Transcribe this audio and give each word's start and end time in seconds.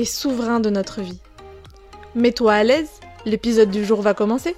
et 0.00 0.06
souverains 0.06 0.60
de 0.60 0.70
notre 0.70 1.02
vie. 1.02 1.20
Mets-toi 2.14 2.54
à 2.54 2.64
l'aise, 2.64 2.88
l'épisode 3.26 3.70
du 3.70 3.84
jour 3.84 4.00
va 4.00 4.14
commencer. 4.14 4.56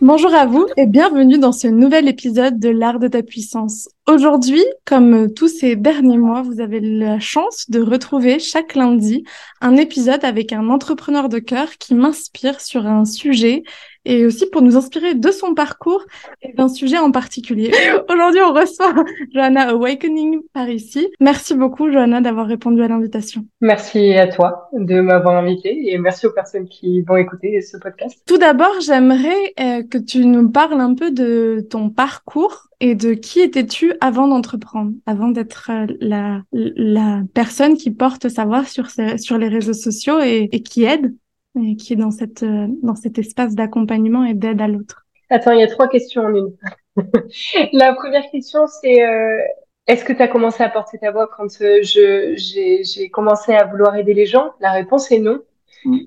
Bonjour 0.00 0.34
à 0.34 0.46
vous 0.46 0.66
et 0.78 0.86
bienvenue 0.86 1.38
dans 1.38 1.52
ce 1.52 1.66
nouvel 1.66 2.08
épisode 2.08 2.58
de 2.58 2.70
l'art 2.70 2.98
de 2.98 3.08
ta 3.08 3.22
puissance. 3.22 3.90
Aujourd'hui, 4.08 4.64
comme 4.86 5.32
tous 5.34 5.48
ces 5.48 5.76
derniers 5.76 6.16
mois, 6.16 6.40
vous 6.40 6.62
avez 6.62 6.80
la 6.80 7.20
chance 7.20 7.68
de 7.68 7.82
retrouver 7.82 8.38
chaque 8.38 8.74
lundi 8.74 9.24
un 9.60 9.76
épisode 9.76 10.24
avec 10.24 10.54
un 10.54 10.70
entrepreneur 10.70 11.28
de 11.28 11.38
cœur 11.38 11.76
qui 11.78 11.94
m'inspire 11.94 12.62
sur 12.62 12.86
un 12.86 13.04
sujet 13.04 13.64
et 14.04 14.26
aussi 14.26 14.46
pour 14.46 14.62
nous 14.62 14.76
inspirer 14.76 15.14
de 15.14 15.30
son 15.30 15.54
parcours 15.54 16.04
et 16.42 16.52
d'un 16.52 16.68
sujet 16.68 16.98
en 16.98 17.10
particulier. 17.10 17.72
Aujourd'hui, 18.08 18.40
on 18.42 18.52
reçoit 18.52 18.94
Johanna 19.32 19.70
Awakening 19.70 20.40
par 20.52 20.68
ici. 20.68 21.08
Merci 21.20 21.54
beaucoup, 21.54 21.90
Johanna, 21.90 22.20
d'avoir 22.20 22.46
répondu 22.46 22.82
à 22.82 22.88
l'invitation. 22.88 23.46
Merci 23.60 24.14
à 24.14 24.28
toi 24.28 24.68
de 24.72 25.00
m'avoir 25.00 25.36
invité 25.36 25.92
et 25.92 25.98
merci 25.98 26.26
aux 26.26 26.32
personnes 26.32 26.68
qui 26.68 27.02
vont 27.02 27.16
écouter 27.16 27.60
ce 27.60 27.76
podcast. 27.76 28.20
Tout 28.26 28.38
d'abord, 28.38 28.80
j'aimerais 28.80 29.54
euh, 29.60 29.82
que 29.82 29.98
tu 29.98 30.24
nous 30.24 30.50
parles 30.50 30.80
un 30.80 30.94
peu 30.94 31.10
de 31.10 31.66
ton 31.70 31.90
parcours 31.90 32.68
et 32.80 32.94
de 32.94 33.14
qui 33.14 33.40
étais-tu 33.40 33.94
avant 34.00 34.28
d'entreprendre, 34.28 34.92
avant 35.06 35.28
d'être 35.28 35.70
euh, 35.70 35.86
la, 36.00 36.42
la 36.52 37.22
personne 37.32 37.76
qui 37.76 37.90
porte 37.90 38.28
sa 38.28 38.44
voix 38.44 38.64
sur, 38.64 38.88
sur 38.90 39.38
les 39.38 39.48
réseaux 39.48 39.72
sociaux 39.72 40.20
et, 40.20 40.48
et 40.52 40.62
qui 40.62 40.84
aide 40.84 41.14
et 41.60 41.76
qui 41.76 41.92
est 41.92 41.96
dans 41.96 42.10
cette 42.10 42.42
euh, 42.42 42.66
dans 42.82 42.94
cet 42.94 43.18
espace 43.18 43.54
d'accompagnement 43.54 44.24
et 44.24 44.34
d'aide 44.34 44.60
à 44.60 44.68
l'autre. 44.68 45.06
Attends, 45.30 45.52
il 45.52 45.60
y 45.60 45.62
a 45.62 45.68
trois 45.68 45.88
questions 45.88 46.22
en 46.22 46.34
une. 46.34 46.56
la 47.72 47.94
première 47.94 48.30
question, 48.30 48.66
c'est 48.66 49.04
euh, 49.04 49.38
est-ce 49.86 50.04
que 50.04 50.12
tu 50.14 50.22
as 50.22 50.28
commencé 50.28 50.62
à 50.62 50.70
porter 50.70 50.98
ta 50.98 51.10
voix 51.10 51.28
quand 51.28 51.60
euh, 51.60 51.82
je 51.82 52.34
j'ai 52.82 53.10
commencé 53.10 53.52
à 53.52 53.64
vouloir 53.64 53.96
aider 53.96 54.14
les 54.14 54.26
gens? 54.26 54.52
La 54.60 54.72
réponse 54.72 55.10
est 55.12 55.18
non. 55.18 55.42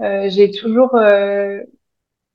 Euh, 0.02 0.28
j'ai 0.30 0.50
toujours, 0.50 0.96
euh, 0.96 1.60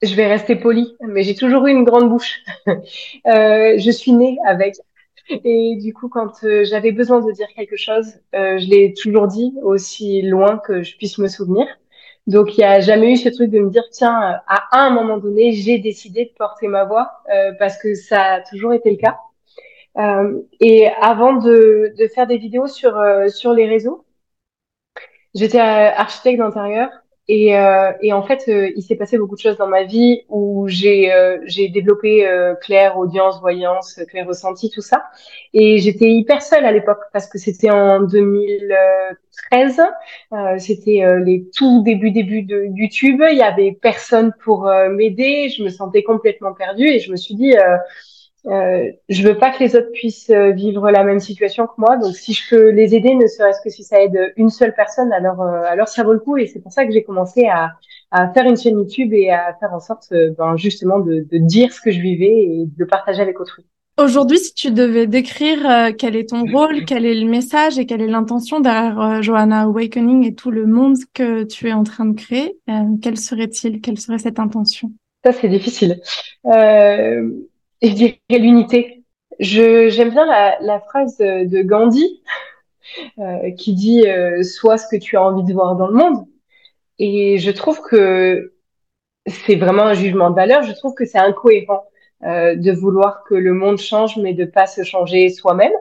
je 0.03 0.15
vais 0.15 0.27
rester 0.29 0.55
poli, 0.55 0.97
mais 1.01 1.25
j'ai 1.25 1.35
toujours 1.35 1.67
eu 1.67 1.73
une 1.73 1.83
grande 1.83 2.09
bouche. 2.09 2.43
je 2.67 3.91
suis 3.91 4.13
née 4.13 4.39
avec. 4.47 4.77
Et 5.45 5.77
du 5.81 5.93
coup, 5.95 6.09
quand 6.09 6.33
j'avais 6.63 6.93
besoin 6.93 7.21
de 7.21 7.33
dire 7.33 7.49
quelque 7.57 7.77
chose, 7.77 8.21
je 8.33 8.69
l'ai 8.69 8.95
toujours 8.95 9.27
dit 9.27 9.53
aussi 9.63 10.23
loin 10.23 10.59
que 10.59 10.83
je 10.83 10.97
puisse 10.97 11.19
me 11.19 11.29
souvenir. 11.29 11.67
Donc, 12.27 12.57
il 12.57 12.61
n'y 12.61 12.65
a 12.65 12.81
jamais 12.81 13.13
eu 13.13 13.17
ce 13.17 13.29
truc 13.29 13.51
de 13.51 13.59
me 13.61 13.71
dire, 13.71 13.83
tiens, 13.91 14.41
à 14.47 14.69
un 14.73 14.91
moment 14.91 15.19
donné, 15.19 15.53
j'ai 15.53 15.79
décidé 15.79 16.27
de 16.27 16.31
porter 16.39 16.69
ma 16.69 16.85
voix 16.85 17.23
euh, 17.33 17.53
parce 17.59 17.79
que 17.79 17.95
ça 17.95 18.35
a 18.35 18.41
toujours 18.43 18.73
été 18.73 18.91
le 18.91 18.97
cas. 18.97 19.19
Euh, 19.99 20.41
et 20.61 20.89
avant 20.89 21.35
de, 21.35 21.93
de, 21.99 22.09
faire 22.09 22.27
des 22.27 22.39
vidéos 22.39 22.67
sur, 22.69 22.97
euh, 22.97 23.29
sur 23.29 23.53
les 23.53 23.67
réseaux, 23.69 24.05
j'étais 25.35 25.59
architecte 25.59 26.39
d'intérieur 26.39 26.91
et, 27.35 27.57
euh, 27.57 27.93
et, 28.03 28.13
en 28.13 28.23
fait, 28.23 28.45
euh, 28.49 28.71
il 28.77 28.83
s'est 28.83 28.95
passé 28.95 29.17
beaucoup 29.17 29.37
de 29.37 29.41
choses 29.41 29.57
dans 29.57 29.67
ma 29.67 29.85
vie 29.85 30.21
où 30.29 30.69
j'ai 30.69 31.11
euh, 31.15 31.39
j'ai 31.47 31.71
développé 31.71 32.29
clair, 32.61 32.99
audience, 32.99 33.41
voyance, 33.41 33.99
clair 34.11 34.27
ressenti, 34.27 34.69
tout 34.69 34.83
ça. 34.83 35.05
Et 35.55 35.79
j'étais 35.79 36.11
hyper 36.11 36.43
seule 36.43 36.67
à 36.67 36.73
l'époque 36.73 37.01
parce 37.11 37.27
que 37.27 37.39
c'était 37.39 37.71
en 37.71 38.03
2013, 38.03 39.81
c'était 40.59 41.07
les 41.25 41.49
tout 41.57 41.83
début 41.83 42.11
début 42.11 42.43
de 42.43 42.67
YouTube. 42.75 43.23
Il 43.31 43.39
y 43.39 43.43
avait 43.43 43.73
personne 43.81 44.35
pour 44.45 44.71
m'aider. 44.91 45.49
Je 45.49 45.65
me 45.65 45.71
sentais 45.71 46.03
complètement 46.03 46.53
perdue 46.53 46.87
et 46.87 46.99
je 46.99 47.11
me 47.11 47.17
suis 47.17 47.35
dit 47.35 47.55
euh, 48.47 48.91
je 49.09 49.23
veux 49.23 49.39
pas 49.39 49.51
que 49.51 49.63
les 49.63 49.77
autres 49.77 49.93
puissent 49.93 50.31
euh, 50.31 50.51
vivre 50.51 50.91
la 50.91 51.05
même 51.05 51.21
situation 51.21 51.67
que 51.67 51.75
moi. 51.79 51.97
Donc, 51.97 52.15
si 52.15 52.33
je 52.33 52.51
peux 52.51 52.71
les 52.71 52.95
aider, 52.95 53.15
ne 53.15 53.27
serait-ce 53.27 53.61
que 53.63 53.71
si 53.71 53.85
ça 53.85 54.03
aide 54.03 54.33
une 54.37 54.51
seule 54.51 54.75
personne, 54.75 55.13
alors 55.13 55.43
euh, 55.43 55.63
alors 55.65 55.89
ça 55.89 56.03
vaut 56.03 56.13
le 56.13 56.19
coup. 56.19 56.37
Et 56.37 56.47
c'est 56.47 56.61
pour 56.61 56.73
ça 56.73 56.85
que 56.85 56.93
j'ai 56.93 57.05
commencé 57.05 57.47
à, 57.47 57.71
à 58.11 58.29
faire 58.33 58.45
une 58.47 58.57
chaîne 58.57 58.79
YouTube 58.79 59.13
et 59.13 59.31
à 59.31 59.55
faire 59.61 59.73
en 59.73 59.81
sorte, 59.81 60.09
euh, 60.13 60.35
ben, 60.37 60.57
justement, 60.57 60.99
de, 60.99 61.27
de, 61.31 61.39
dire 61.39 61.73
ce 61.73 61.81
que 61.81 61.93
je 61.93 62.01
vivais 62.01 62.45
et 62.45 62.65
de 62.67 62.75
le 62.77 62.87
partager 62.87 63.23
avec 63.23 63.39
autrui. 63.39 63.65
Aujourd'hui, 63.99 64.39
si 64.39 64.55
tu 64.55 64.71
devais 64.71 65.07
décrire 65.07 65.95
quel 65.99 66.17
est 66.17 66.31
ton 66.31 66.45
rôle, 66.51 66.87
quel 66.87 67.05
est 67.05 67.15
le 67.15 67.29
message 67.29 67.79
et 67.79 67.85
quelle 67.85 68.01
est 68.01 68.07
l'intention 68.07 68.59
derrière 68.59 69.23
Johanna 69.23 69.65
Awakening 69.65 70.27
et 70.27 70.35
tout 70.35 70.51
le 70.51 70.65
monde 70.65 70.97
que 71.13 71.45
tu 71.45 71.69
es 71.69 71.75
en 71.75 71.85
train 71.85 72.07
de 72.07 72.19
créer, 72.19 72.57
quel 73.03 73.19
serait-il? 73.19 73.83
Quelle 73.83 74.01
serait 74.01 74.19
cette 74.19 74.39
intention? 74.39 74.93
Ça, 75.23 75.33
c'est 75.33 75.51
difficile. 75.51 76.01
Euh 76.47 77.29
je 77.83 77.93
dirais 77.93 78.19
l'unité. 78.31 79.05
Je 79.41 79.89
j'aime 79.89 80.11
bien 80.11 80.27
la, 80.27 80.59
la, 80.61 80.81
phrase 80.81 81.19
de 81.19 81.63
Gandhi 81.63 82.23
euh, 83.19 83.51
qui 83.53 83.75
dit 83.75 84.07
euh, 84.09 84.43
sois 84.43 84.79
ce 84.79 84.87
que 84.89 84.97
tu 85.01 85.17
as 85.17 85.23
envie 85.23 85.45
de 85.45 85.53
voir 85.53 85.77
dans 85.77 85.89
le 85.89 85.95
monde. 85.95 86.27
Et 86.99 87.39
je 87.39 87.51
trouve 87.51 87.81
que 87.81 88.53
c'est 89.27 89.57
vraiment 89.57 89.85
un 89.85 89.95
jugement 89.95 90.31
de 90.31 90.37
valeur. 90.37 90.63
Je 90.63 90.73
trouve 90.73 90.95
que 90.95 91.05
c'est 91.05 91.19
incohérent 91.19 91.85
euh, 92.25 92.55
de 92.57 92.73
vouloir 92.73 93.25
que 93.25 93.35
le 93.35 93.53
monde 93.53 93.79
change, 93.79 94.17
mais 94.17 94.35
de 94.35 94.45
pas 94.45 94.67
se 94.67 94.85
changer 94.85 95.29
soi-même. 95.31 95.73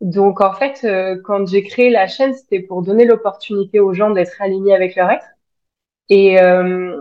Donc 0.00 0.40
en 0.40 0.52
fait, 0.52 0.84
euh, 0.84 1.20
quand 1.24 1.46
j'ai 1.48 1.62
créé 1.62 1.90
la 1.90 2.08
chaîne, 2.08 2.34
c'était 2.34 2.60
pour 2.60 2.82
donner 2.82 3.04
l'opportunité 3.04 3.80
aux 3.80 3.94
gens 3.94 4.10
d'être 4.10 4.40
alignés 4.42 4.74
avec 4.74 4.96
leur 4.96 5.10
être. 5.10 5.26
Et 6.08 6.40
euh, 6.40 6.96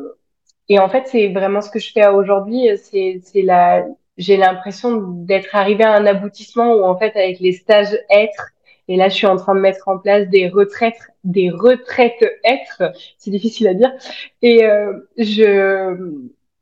et 0.69 0.79
en 0.79 0.89
fait, 0.89 1.07
c'est 1.07 1.29
vraiment 1.29 1.61
ce 1.61 1.69
que 1.69 1.79
je 1.79 1.91
fais 1.91 2.07
aujourd'hui. 2.07 2.69
C'est 2.77 3.21
c'est 3.23 3.41
la 3.41 3.85
j'ai 4.17 4.37
l'impression 4.37 4.97
d'être 5.01 5.55
arrivée 5.55 5.83
à 5.83 5.93
un 5.95 6.05
aboutissement 6.05 6.73
où 6.75 6.83
en 6.83 6.97
fait 6.97 7.15
avec 7.15 7.39
les 7.39 7.53
stages 7.53 7.97
être 8.09 8.49
et 8.87 8.95
là 8.95 9.09
je 9.09 9.15
suis 9.15 9.27
en 9.27 9.37
train 9.37 9.55
de 9.55 9.59
mettre 9.59 9.87
en 9.87 9.97
place 9.97 10.27
des 10.29 10.49
retraites 10.49 10.99
des 11.23 11.49
retraites 11.49 12.23
être 12.43 12.93
c'est 13.17 13.31
difficile 13.31 13.67
à 13.67 13.73
dire 13.73 13.91
et 14.41 14.65
euh, 14.65 14.93
je 15.17 16.13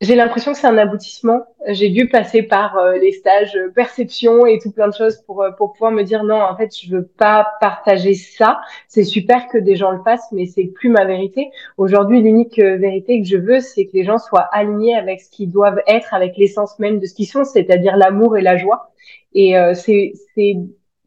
j'ai 0.01 0.15
l'impression 0.15 0.51
que 0.51 0.57
c'est 0.57 0.67
un 0.67 0.79
aboutissement. 0.79 1.41
J'ai 1.67 1.89
dû 1.89 2.09
passer 2.09 2.41
par 2.41 2.75
euh, 2.77 2.97
les 2.97 3.11
stages 3.11 3.55
perception 3.75 4.47
et 4.47 4.57
tout 4.57 4.71
plein 4.71 4.87
de 4.87 4.95
choses 4.95 5.21
pour 5.27 5.43
euh, 5.43 5.51
pour 5.51 5.73
pouvoir 5.73 5.91
me 5.91 6.01
dire 6.01 6.23
non, 6.23 6.41
en 6.41 6.57
fait, 6.57 6.75
je 6.75 6.89
veux 6.89 7.05
pas 7.05 7.47
partager 7.61 8.15
ça. 8.15 8.61
C'est 8.87 9.03
super 9.03 9.47
que 9.47 9.59
des 9.59 9.75
gens 9.75 9.91
le 9.91 10.01
fassent, 10.03 10.31
mais 10.31 10.47
c'est 10.47 10.65
plus 10.65 10.89
ma 10.89 11.05
vérité. 11.05 11.51
Aujourd'hui, 11.77 12.19
l'unique 12.19 12.57
euh, 12.57 12.77
vérité 12.77 13.21
que 13.21 13.27
je 13.27 13.37
veux, 13.37 13.59
c'est 13.59 13.85
que 13.85 13.91
les 13.93 14.03
gens 14.03 14.17
soient 14.17 14.49
alignés 14.51 14.95
avec 14.95 15.21
ce 15.21 15.29
qu'ils 15.29 15.51
doivent 15.51 15.81
être, 15.85 16.15
avec 16.15 16.35
l'essence 16.35 16.79
même 16.79 16.97
de 16.99 17.05
ce 17.05 17.13
qu'ils 17.13 17.27
sont, 17.27 17.43
c'est-à-dire 17.43 17.95
l'amour 17.95 18.37
et 18.37 18.41
la 18.41 18.57
joie. 18.57 18.91
Et 19.33 19.53
c'est 19.75 20.11
c'est 20.35 20.57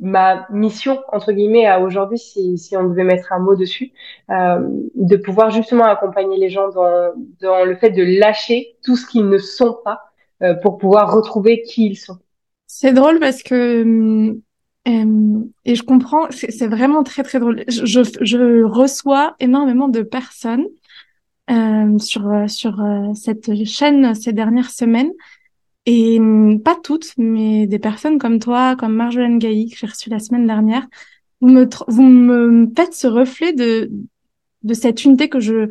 ma 0.05 0.47
mission 0.51 1.03
entre 1.13 1.33
guillemets 1.33 1.67
à 1.67 1.81
aujourd'hui 1.81 2.19
si, 2.19 2.77
on 2.77 2.85
devait 2.85 3.05
mettre 3.05 3.33
un 3.33 3.39
mot 3.39 3.57
dessus 3.57 3.93
euh, 4.31 4.61
de 4.95 5.17
pouvoir 5.17 5.51
justement 5.51 5.85
accompagner 5.85 6.37
les 6.37 6.51
gens 6.51 6.69
dans, 6.69 7.65
le 7.65 7.75
fait 7.77 7.91
de 7.91 8.03
lâcher 8.21 8.77
tout 8.85 8.97
ce 8.97 9.07
qu'ils 9.07 9.29
ne 9.29 9.39
sont 9.39 9.79
pas 9.83 10.01
euh, 10.43 10.55
pour 10.55 10.77
pouvoir 10.77 11.13
retrouver 11.13 11.63
qui 11.63 11.87
ils 11.87 11.97
sont. 11.97 12.19
C'est 12.67 12.93
drôle 12.93 13.19
parce 13.19 13.43
que 13.43 14.35
euh, 14.87 15.45
et 15.65 15.75
je 15.75 15.83
comprends 15.83 16.27
c'est 16.31 16.67
vraiment 16.67 17.03
très 17.03 17.23
très 17.23 17.41
drôle. 17.41 17.65
Je, 17.69 18.03
je, 18.21 18.63
reçois 18.63 19.35
énormément 19.41 19.89
de 19.89 20.03
personnes 20.03 20.67
sur 21.99 22.31
sur 22.49 22.83
cette 23.15 23.65
chaîne 23.65 24.15
ces 24.15 24.33
dernières 24.33 24.71
semaines 24.71 25.13
et 25.87 26.19
hum, 26.19 26.61
pas 26.61 26.77
toutes, 26.83 27.13
mais 27.19 27.67
des 27.67 27.79
personnes 27.79 28.19
comme 28.19 28.39
toi, 28.39 28.77
comme 28.77 28.95
Marjolaine 28.95 29.39
Gailly, 29.39 29.71
que 29.71 29.77
j'ai 29.77 29.87
reçue 29.87 30.11
la 30.11 30.19
semaine 30.19 30.47
dernière, 30.47 30.87
vous 31.41 31.49
me, 31.49 31.69
vous 31.89 32.03
me 32.03 32.71
faites 32.75 32.95
ce 32.95 33.07
reflet 33.07 33.53
de, 33.53 33.91
de 34.63 34.75
cette 34.75 35.05
unité 35.05 35.29
que 35.29 35.41
je, 35.41 35.69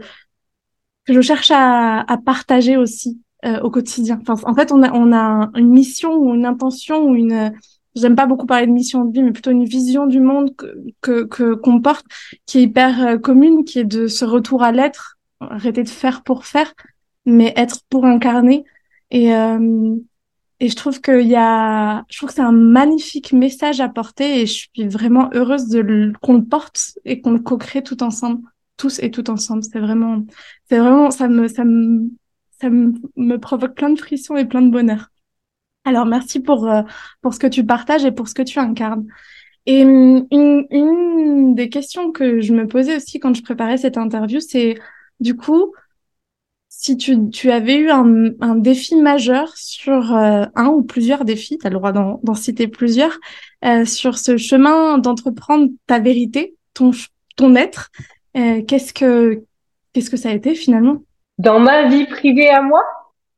que 1.05 1.13
je 1.13 1.21
cherche 1.21 1.51
à, 1.51 2.01
à 2.01 2.17
partager 2.17 2.77
aussi 2.77 3.19
euh, 3.45 3.59
au 3.61 3.71
quotidien. 3.71 4.21
En 4.27 4.53
fait, 4.53 4.71
on 4.71 4.83
a, 4.83 4.91
on 4.93 5.11
a 5.13 5.51
une 5.55 5.69
mission 5.69 6.15
ou 6.15 6.33
une 6.35 6.45
intention 6.45 7.09
ou 7.09 7.15
une... 7.15 7.53
J'aime 7.95 8.15
pas 8.15 8.25
beaucoup 8.25 8.47
parler 8.47 8.65
de 8.65 8.71
mission 8.71 9.05
de 9.05 9.13
vie, 9.13 9.21
mais 9.21 9.31
plutôt 9.31 9.51
une 9.51 9.65
vision 9.65 10.07
du 10.07 10.19
monde 10.19 10.55
que 11.01 11.53
qu'on 11.53 11.79
porte, 11.79 12.05
qui 12.47 12.57
est 12.57 12.63
hyper 12.63 13.07
euh, 13.07 13.17
commune, 13.19 13.65
qui 13.65 13.79
est 13.79 13.83
de 13.83 14.07
ce 14.07 14.25
retour 14.25 14.63
à 14.63 14.71
l'être, 14.71 15.19
arrêter 15.39 15.83
de 15.83 15.89
faire 15.89 16.23
pour 16.23 16.45
faire, 16.45 16.73
mais 17.25 17.53
être 17.55 17.81
pour 17.89 18.05
incarner 18.05 18.63
et, 19.13 19.33
euh, 19.33 19.95
et 20.59 20.69
je 20.69 20.75
trouve 20.75 20.99
qu'il 21.01 21.27
y 21.27 21.35
a, 21.35 22.03
je 22.09 22.17
trouve 22.17 22.29
que 22.29 22.35
c'est 22.35 22.41
un 22.41 22.51
magnifique 22.51 23.31
message 23.31 23.79
à 23.79 23.87
porter 23.89 24.41
et 24.41 24.45
je 24.47 24.53
suis 24.53 24.87
vraiment 24.87 25.29
heureuse 25.33 25.67
de 25.69 26.11
qu'on 26.21 26.33
le 26.33 26.45
porte 26.45 26.97
et 27.05 27.21
qu'on 27.21 27.31
le 27.31 27.39
co-crée 27.39 27.83
tout 27.83 28.03
ensemble. 28.03 28.41
tous 28.75 28.99
et 28.99 29.11
toutes 29.11 29.29
ensemble. 29.29 29.63
C'est 29.63 29.79
vraiment, 29.79 30.25
c'est 30.69 30.79
vraiment, 30.79 31.11
ça 31.11 31.27
me, 31.27 31.47
ça 31.47 31.63
me, 31.63 32.09
ça 32.59 32.69
me, 32.69 33.37
provoque 33.37 33.75
plein 33.75 33.91
de 33.91 33.99
frissons 33.99 34.35
et 34.35 34.45
plein 34.45 34.63
de 34.63 34.71
bonheur. 34.71 35.09
Alors 35.85 36.05
merci 36.05 36.39
pour 36.39 36.67
euh, 36.67 36.81
pour 37.21 37.33
ce 37.33 37.39
que 37.39 37.47
tu 37.47 37.65
partages 37.65 38.05
et 38.05 38.11
pour 38.11 38.27
ce 38.27 38.33
que 38.33 38.41
tu 38.41 38.59
incarnes. 38.59 39.05
Et 39.65 39.83
hum, 39.85 40.27
une, 40.31 40.65
une 40.71 41.55
des 41.55 41.69
questions 41.69 42.11
que 42.11 42.41
je 42.41 42.53
me 42.53 42.67
posais 42.67 42.97
aussi 42.97 43.19
quand 43.19 43.35
je 43.35 43.43
préparais 43.43 43.77
cette 43.77 43.97
interview, 43.97 44.39
c'est 44.39 44.75
du 45.19 45.35
coup, 45.35 45.73
si 46.75 46.97
tu, 46.97 47.29
tu 47.29 47.51
avais 47.51 47.75
eu 47.75 47.91
un, 47.91 48.31
un 48.41 48.55
défi 48.55 48.95
majeur 48.95 49.55
sur 49.55 50.15
euh, 50.15 50.45
un 50.55 50.67
ou 50.67 50.81
plusieurs 50.81 51.23
défis, 51.23 51.57
tu 51.59 51.67
as 51.67 51.69
le 51.69 51.77
droit 51.77 51.91
d'en 51.91 52.33
citer 52.33 52.67
plusieurs, 52.67 53.19
euh, 53.63 53.85
sur 53.85 54.17
ce 54.17 54.37
chemin 54.37 54.97
d'entreprendre 54.97 55.69
ta 55.85 55.99
vérité, 55.99 56.55
ton, 56.73 56.91
ton 57.37 57.55
être, 57.55 57.89
euh, 58.35 58.63
qu'est-ce 58.63 58.91
que 58.91 59.43
qu'est-ce 59.93 60.09
que 60.09 60.17
ça 60.17 60.29
a 60.29 60.33
été 60.33 60.55
finalement? 60.55 61.03
Dans 61.37 61.59
ma 61.59 61.87
vie 61.87 62.05
privée 62.05 62.49
à 62.49 62.63
moi? 62.63 62.81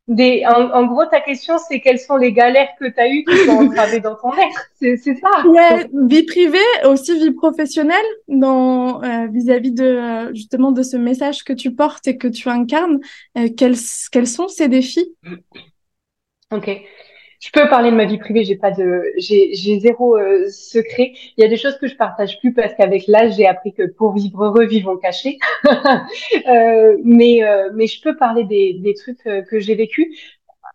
Des, 0.08 0.44
en, 0.46 0.86
gros, 0.86 1.06
ta 1.06 1.20
question, 1.20 1.58
c'est 1.58 1.82
quelles 1.82 2.00
sont 2.00 2.16
les 2.16 2.32
galères 2.32 2.70
que 2.80 2.86
tu 2.86 3.00
as 3.00 3.10
eues 3.10 3.24
qui 3.24 3.38
sont 3.46 3.54
entravées 3.54 4.02
dans 4.02 4.16
ton 4.16 4.32
être. 4.34 4.70
C'est 4.80 4.98
ça. 4.98 5.48
Ouais, 5.48 5.90
vie 6.08 6.24
privée, 6.24 6.60
aussi 6.84 7.18
vie 7.18 7.32
professionnelle, 7.32 8.06
dans 8.28 9.04
euh, 9.04 9.28
vis-à-vis 9.28 9.72
de 9.72 9.84
euh, 9.84 10.34
justement 10.34 10.72
de 10.72 10.84
ce 10.84 10.98
message 10.98 11.44
que 11.44 11.54
tu 11.54 11.74
portes 11.74 12.08
et 12.08 12.18
que 12.18 12.28
tu 12.28 12.50
incarnes. 12.50 13.00
quels, 13.58 13.76
quels 14.12 14.28
sont 14.28 14.48
ces 14.48 14.68
défis? 14.68 15.16
Ok 16.52 16.70
je 17.46 17.52
peux 17.52 17.70
parler 17.70 17.92
de 17.92 17.96
ma 17.96 18.06
vie 18.06 18.18
privée, 18.18 18.44
j'ai 18.44 18.56
pas 18.56 18.72
de, 18.72 19.04
j'ai, 19.18 19.54
zéro 19.80 20.18
euh, 20.18 20.48
secret. 20.50 21.14
Il 21.38 21.44
y 21.44 21.44
a 21.44 21.48
des 21.48 21.58
choses 21.58 21.78
que 21.78 21.86
je 21.86 21.96
partage 21.96 22.40
plus 22.40 22.52
parce 22.54 22.74
qu'avec 22.74 23.06
l'âge, 23.08 23.36
j'ai 23.36 23.46
appris 23.46 23.72
que 23.72 23.86
pour 23.86 24.14
vivre 24.14 24.46
heureux, 24.46 24.66
vivons 24.66 24.98
cachés. 24.98 25.38
euh, 25.68 26.98
mais, 27.04 27.44
euh, 27.44 27.70
mais 27.76 27.86
je 27.86 28.02
peux 28.02 28.18
parler 28.18 28.46
des, 28.46 28.74
des 28.74 28.96
trucs 28.96 29.28
euh, 29.28 29.44
que 29.44 29.60
j'ai 29.60 29.76
vécu. 29.76 30.16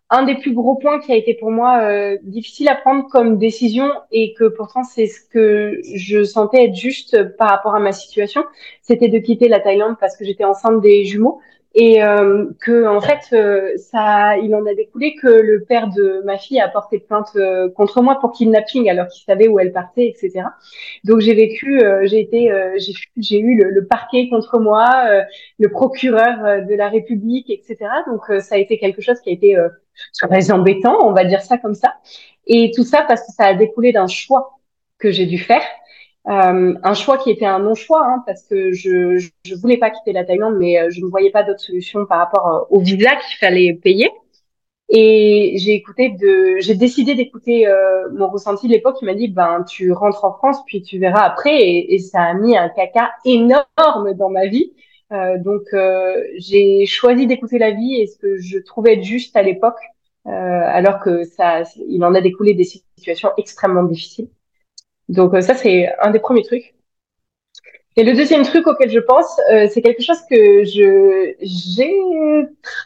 Un 0.09 0.23
des 0.23 0.35
plus 0.35 0.53
gros 0.53 0.75
points 0.75 0.99
qui 1.01 1.11
a 1.11 1.15
été 1.15 1.33
pour 1.33 1.51
moi 1.51 2.15
difficile 2.23 2.67
à 2.67 2.75
prendre 2.75 3.07
comme 3.07 3.37
décision 3.37 3.89
et 4.11 4.33
que 4.33 4.45
pourtant 4.45 4.83
c'est 4.83 5.07
ce 5.07 5.21
que 5.29 5.79
je 5.95 6.25
sentais 6.25 6.65
être 6.65 6.75
juste 6.75 7.37
par 7.37 7.49
rapport 7.49 7.75
à 7.75 7.79
ma 7.79 7.93
situation, 7.93 8.43
c'était 8.81 9.07
de 9.07 9.19
quitter 9.19 9.47
la 9.47 9.61
Thaïlande 9.61 9.95
parce 10.01 10.17
que 10.17 10.25
j'étais 10.25 10.43
enceinte 10.43 10.81
des 10.81 11.05
jumeaux 11.05 11.39
et 11.73 12.03
euh, 12.03 12.47
que 12.59 12.85
en 12.85 12.99
fait 12.99 13.33
euh, 13.33 13.77
ça 13.77 14.37
il 14.37 14.53
en 14.55 14.65
a 14.65 14.73
découlé 14.73 15.15
que 15.15 15.27
le 15.27 15.63
père 15.63 15.87
de 15.87 16.21
ma 16.25 16.37
fille 16.37 16.59
a 16.59 16.67
porté 16.67 16.99
plainte 16.99 17.29
euh, 17.37 17.69
contre 17.69 18.01
moi 18.01 18.19
pour 18.19 18.33
kidnapping 18.33 18.89
alors 18.89 19.07
qu'il 19.07 19.23
savait 19.23 19.47
où 19.47 19.57
elle 19.57 19.71
partait 19.71 20.07
etc 20.07 20.47
donc 21.05 21.21
j'ai 21.21 21.33
vécu 21.33 21.81
euh, 21.81 22.05
j'ai 22.05 22.19
été 22.19 22.51
j'ai 22.77 22.93
j'ai 23.17 23.39
eu 23.39 23.55
le, 23.55 23.69
le, 23.69 23.85
parquet 23.85 24.27
contre 24.29 24.59
moi 24.59 25.05
le 25.59 25.69
procureur 25.69 26.65
de 26.65 26.75
la 26.75 26.89
République 26.89 27.49
etc 27.49 27.77
donc 28.07 28.23
ça 28.41 28.55
a 28.55 28.57
été 28.57 28.77
quelque 28.77 29.01
chose 29.01 29.19
qui 29.21 29.29
a 29.29 29.33
été 29.33 29.57
très 30.21 30.51
embêtant 30.51 30.97
on 31.07 31.13
va 31.13 31.23
dire 31.23 31.41
ça 31.41 31.57
comme 31.57 31.75
ça. 31.75 31.95
Et 32.47 32.71
tout 32.75 32.83
ça 32.83 33.03
parce 33.07 33.21
que 33.21 33.31
ça 33.31 33.45
a 33.45 33.53
découlé 33.53 33.91
d'un 33.91 34.07
choix 34.07 34.57
que 34.99 35.11
j'ai 35.11 35.25
dû 35.25 35.37
faire 35.37 35.63
euh, 36.27 36.75
un 36.83 36.93
choix 36.93 37.17
qui 37.17 37.31
était 37.31 37.45
un 37.45 37.59
non-choix, 37.59 38.05
hein, 38.05 38.23
parce 38.27 38.43
que 38.43 38.71
je 38.73 39.17
je 39.43 39.55
voulais 39.55 39.77
pas 39.77 39.89
quitter 39.89 40.13
la 40.13 40.23
Thaïlande, 40.23 40.55
mais 40.57 40.79
euh, 40.79 40.89
je 40.91 41.01
ne 41.01 41.07
voyais 41.07 41.31
pas 41.31 41.43
d'autre 41.43 41.61
solution 41.61 42.05
par 42.05 42.19
rapport 42.19 42.47
euh, 42.47 42.59
au 42.69 42.79
visa 42.79 43.15
qu'il 43.15 43.37
fallait 43.39 43.73
payer. 43.73 44.09
Et 44.89 45.55
j'ai 45.57 45.73
écouté 45.73 46.09
de, 46.09 46.57
j'ai 46.59 46.75
décidé 46.75 47.15
d'écouter 47.15 47.65
mon 48.13 48.29
ressenti 48.29 48.67
de 48.67 48.73
l'époque. 48.73 48.97
Il 49.01 49.05
m'a 49.05 49.13
dit, 49.13 49.29
ben 49.29 49.63
tu 49.63 49.91
rentres 49.93 50.25
en 50.25 50.33
France, 50.33 50.57
puis 50.65 50.81
tu 50.83 50.99
verras 50.99 51.21
après. 51.21 51.57
Et, 51.61 51.99
ça 51.99 52.21
a 52.23 52.33
mis 52.33 52.57
un 52.57 52.69
caca 52.69 53.11
énorme 53.25 54.13
dans 54.15 54.29
ma 54.29 54.47
vie. 54.47 54.73
donc 55.39 55.63
j'ai 56.37 56.85
choisi 56.85 57.27
d'écouter 57.27 57.57
la 57.57 57.71
vie 57.71 58.01
et 58.01 58.07
ce 58.07 58.17
que 58.17 58.37
je 58.39 58.59
trouvais 58.59 59.01
juste 59.01 59.35
à 59.37 59.43
l'époque, 59.43 59.79
alors 60.25 60.99
que 60.99 61.23
ça, 61.23 61.63
il 61.87 62.03
en 62.03 62.13
a 62.13 62.21
découlé 62.21 62.53
des 62.53 62.65
situations 62.65 63.31
extrêmement 63.37 63.83
difficiles. 63.83 64.27
Donc 65.11 65.33
euh, 65.33 65.41
ça, 65.41 65.53
c'est 65.55 65.89
un 66.01 66.11
des 66.11 66.19
premiers 66.19 66.43
trucs. 66.43 66.73
Et 67.97 68.03
le 68.03 68.13
deuxième 68.13 68.43
truc 68.43 68.65
auquel 68.67 68.89
je 68.89 68.99
pense, 68.99 69.39
euh, 69.51 69.67
c'est 69.69 69.81
quelque 69.81 70.01
chose 70.01 70.21
que 70.29 70.63
je 70.63 71.33
j'ai 71.41 71.93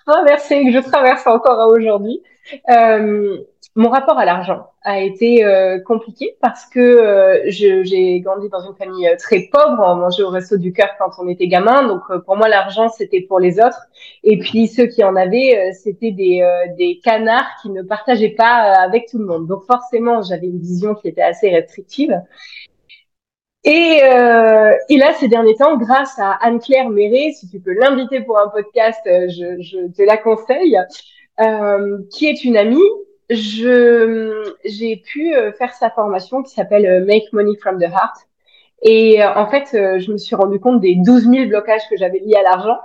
traversé, 0.06 0.64
que 0.66 0.72
je 0.72 0.80
traverse 0.80 1.28
encore 1.28 1.72
aujourd'hui. 1.72 2.22
Euh, 2.70 3.38
mon 3.76 3.90
rapport 3.90 4.18
à 4.18 4.26
l'argent 4.26 4.68
a 4.84 5.02
été 5.02 5.44
euh, 5.44 5.80
compliqué 5.80 6.38
parce 6.42 6.66
que 6.66 6.80
euh, 6.80 7.42
j'ai 7.48 8.20
grandi 8.22 8.48
dans 8.50 8.62
une 8.62 8.76
famille 8.76 9.08
euh, 9.08 9.16
très 9.18 9.50
pauvre, 9.52 9.84
on 9.86 9.96
mangeait 9.96 10.24
au 10.24 10.30
resto 10.30 10.58
du 10.58 10.72
cœur 10.72 10.90
quand 10.98 11.12
on 11.20 11.28
était 11.28 11.48
gamin, 11.48 11.86
donc 11.86 12.02
pour 12.26 12.38
moi 12.38 12.48
l'argent 12.48 12.88
c'était 12.90 13.22
pour 13.22 13.40
les 13.40 13.60
autres, 13.60 13.82
et 14.24 14.38
puis 14.40 14.68
ceux 14.68 14.88
qui 14.88 15.04
en 15.04 15.16
avaient 15.16 15.74
c'était 15.74 16.12
des, 16.12 16.48
des 16.78 17.00
canards 17.04 17.50
qui 17.62 17.70
ne 17.70 17.82
partageaient 17.82 18.36
pas 18.36 18.56
avec 18.82 19.08
tout 19.10 19.18
le 19.20 19.26
monde. 19.26 19.48
Donc 19.48 19.64
forcément 19.66 20.22
j'avais 20.22 20.48
une 20.48 20.60
vision 20.60 20.96
qui 20.96 21.10
était 21.10 21.22
assez 21.22 21.50
restrictive. 21.50 22.18
Et, 23.68 24.02
euh, 24.04 24.74
et, 24.90 24.98
là, 24.98 25.14
ces 25.14 25.28
derniers 25.28 25.56
temps, 25.56 25.76
grâce 25.76 26.20
à 26.20 26.34
Anne-Claire 26.34 26.88
Méré, 26.90 27.32
si 27.32 27.50
tu 27.50 27.60
peux 27.60 27.74
l'inviter 27.74 28.22
pour 28.22 28.38
un 28.38 28.48
podcast, 28.48 29.02
je, 29.06 29.60
je 29.60 29.92
te 29.92 30.04
la 30.04 30.18
conseille, 30.18 30.78
euh, 31.42 31.98
qui 32.12 32.28
est 32.28 32.46
une 32.46 32.56
amie 32.56 32.78
je 33.30 34.54
j'ai 34.66 34.98
pu 34.98 35.36
euh, 35.36 35.52
faire 35.54 35.74
sa 35.74 35.90
formation 35.90 36.44
qui 36.44 36.54
s'appelle 36.54 36.86
euh, 36.86 37.06
Make 37.06 37.32
Money 37.34 37.56
from 37.58 37.80
the 37.80 37.84
Heart. 37.84 38.16
Et 38.82 39.24
euh, 39.24 39.34
en 39.36 39.50
fait, 39.50 39.70
je 39.72 40.12
me 40.12 40.18
suis 40.18 40.36
rendu 40.36 40.60
compte 40.60 40.80
des 40.80 40.96
12 40.96 41.30
000 41.30 41.48
blocages 41.48 41.82
que 41.90 41.98
j'avais 41.98 42.20
liés 42.20 42.36
à 42.36 42.44
l'argent. 42.44 42.78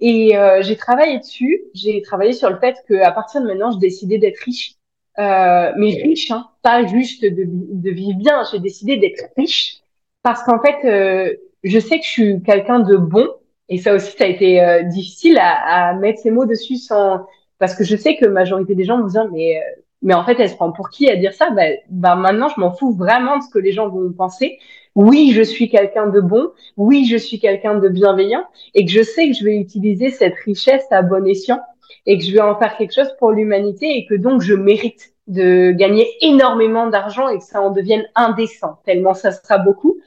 Et 0.00 0.32
j'ai 0.60 0.76
travaillé 0.76 1.18
dessus. 1.18 1.62
J'ai 1.74 2.00
travaillé 2.00 2.32
sur 2.32 2.48
le 2.48 2.58
fait 2.58 2.76
qu'à 2.88 3.10
partir 3.10 3.42
de 3.42 3.46
maintenant, 3.46 3.70
je 3.70 3.78
décidais 3.78 4.18
d'être 4.18 4.38
riche. 4.38 4.74
Euh, 5.18 5.72
mais 5.76 6.00
riche, 6.02 6.30
hein, 6.30 6.48
pas 6.62 6.86
juste 6.86 7.22
de, 7.22 7.44
de 7.46 7.90
vivre 7.90 8.18
bien. 8.18 8.44
J'ai 8.50 8.60
décidé 8.60 8.96
d'être 8.96 9.24
riche 9.36 9.80
parce 10.22 10.42
qu'en 10.42 10.60
fait, 10.60 11.36
je 11.64 11.78
sais 11.80 11.98
que 11.98 12.04
je 12.04 12.10
suis 12.10 12.42
quelqu'un 12.42 12.80
de 12.80 12.96
bon. 12.96 13.28
Et 13.68 13.78
ça 13.78 13.94
aussi, 13.94 14.16
ça 14.16 14.24
a 14.24 14.28
été 14.28 14.84
difficile 14.84 15.38
à, 15.38 15.88
à 15.88 15.94
mettre 15.94 16.20
ces 16.20 16.30
mots 16.30 16.46
dessus 16.46 16.76
sans 16.76 17.26
parce 17.58 17.74
que 17.74 17.84
je 17.84 17.96
sais 17.96 18.16
que 18.16 18.26
majorité 18.26 18.74
des 18.74 18.84
gens 18.84 19.00
vont 19.00 19.06
dire 19.06 19.28
mais 19.32 19.60
mais 20.02 20.14
en 20.14 20.24
fait 20.24 20.38
elle 20.38 20.50
se 20.50 20.54
prend 20.54 20.72
pour 20.72 20.90
qui 20.90 21.08
à 21.10 21.16
dire 21.16 21.32
ça? 21.32 21.50
Bah, 21.50 21.62
bah 21.90 22.14
maintenant 22.16 22.48
je 22.48 22.60
m'en 22.60 22.72
fous 22.72 22.92
vraiment 22.92 23.38
de 23.38 23.42
ce 23.42 23.50
que 23.50 23.58
les 23.58 23.72
gens 23.72 23.88
vont 23.88 24.12
penser. 24.12 24.58
Oui 24.94 25.32
je 25.34 25.42
suis 25.42 25.68
quelqu'un 25.68 26.06
de 26.06 26.20
bon. 26.20 26.50
Oui 26.76 27.06
je 27.10 27.16
suis 27.16 27.38
quelqu'un 27.40 27.78
de 27.78 27.88
bienveillant. 27.88 28.44
Et 28.74 28.84
que 28.84 28.90
je 28.90 29.02
sais 29.02 29.28
que 29.28 29.34
je 29.34 29.44
vais 29.44 29.56
utiliser 29.56 30.10
cette 30.10 30.34
richesse 30.44 30.86
à 30.90 31.02
bon 31.02 31.26
escient. 31.26 31.60
Et 32.06 32.18
que 32.18 32.24
je 32.24 32.32
vais 32.32 32.40
en 32.40 32.56
faire 32.58 32.76
quelque 32.76 32.94
chose 32.94 33.12
pour 33.18 33.32
l'humanité. 33.32 33.96
Et 33.96 34.06
que 34.06 34.14
donc 34.14 34.42
je 34.42 34.54
mérite 34.54 35.12
de 35.26 35.72
gagner 35.72 36.06
énormément 36.20 36.88
d'argent 36.88 37.28
et 37.28 37.38
que 37.38 37.44
ça 37.44 37.60
en 37.60 37.70
devienne 37.70 38.06
indécent. 38.14 38.78
Tellement 38.84 39.14
ça 39.14 39.32
sera 39.32 39.58
beaucoup. 39.58 39.98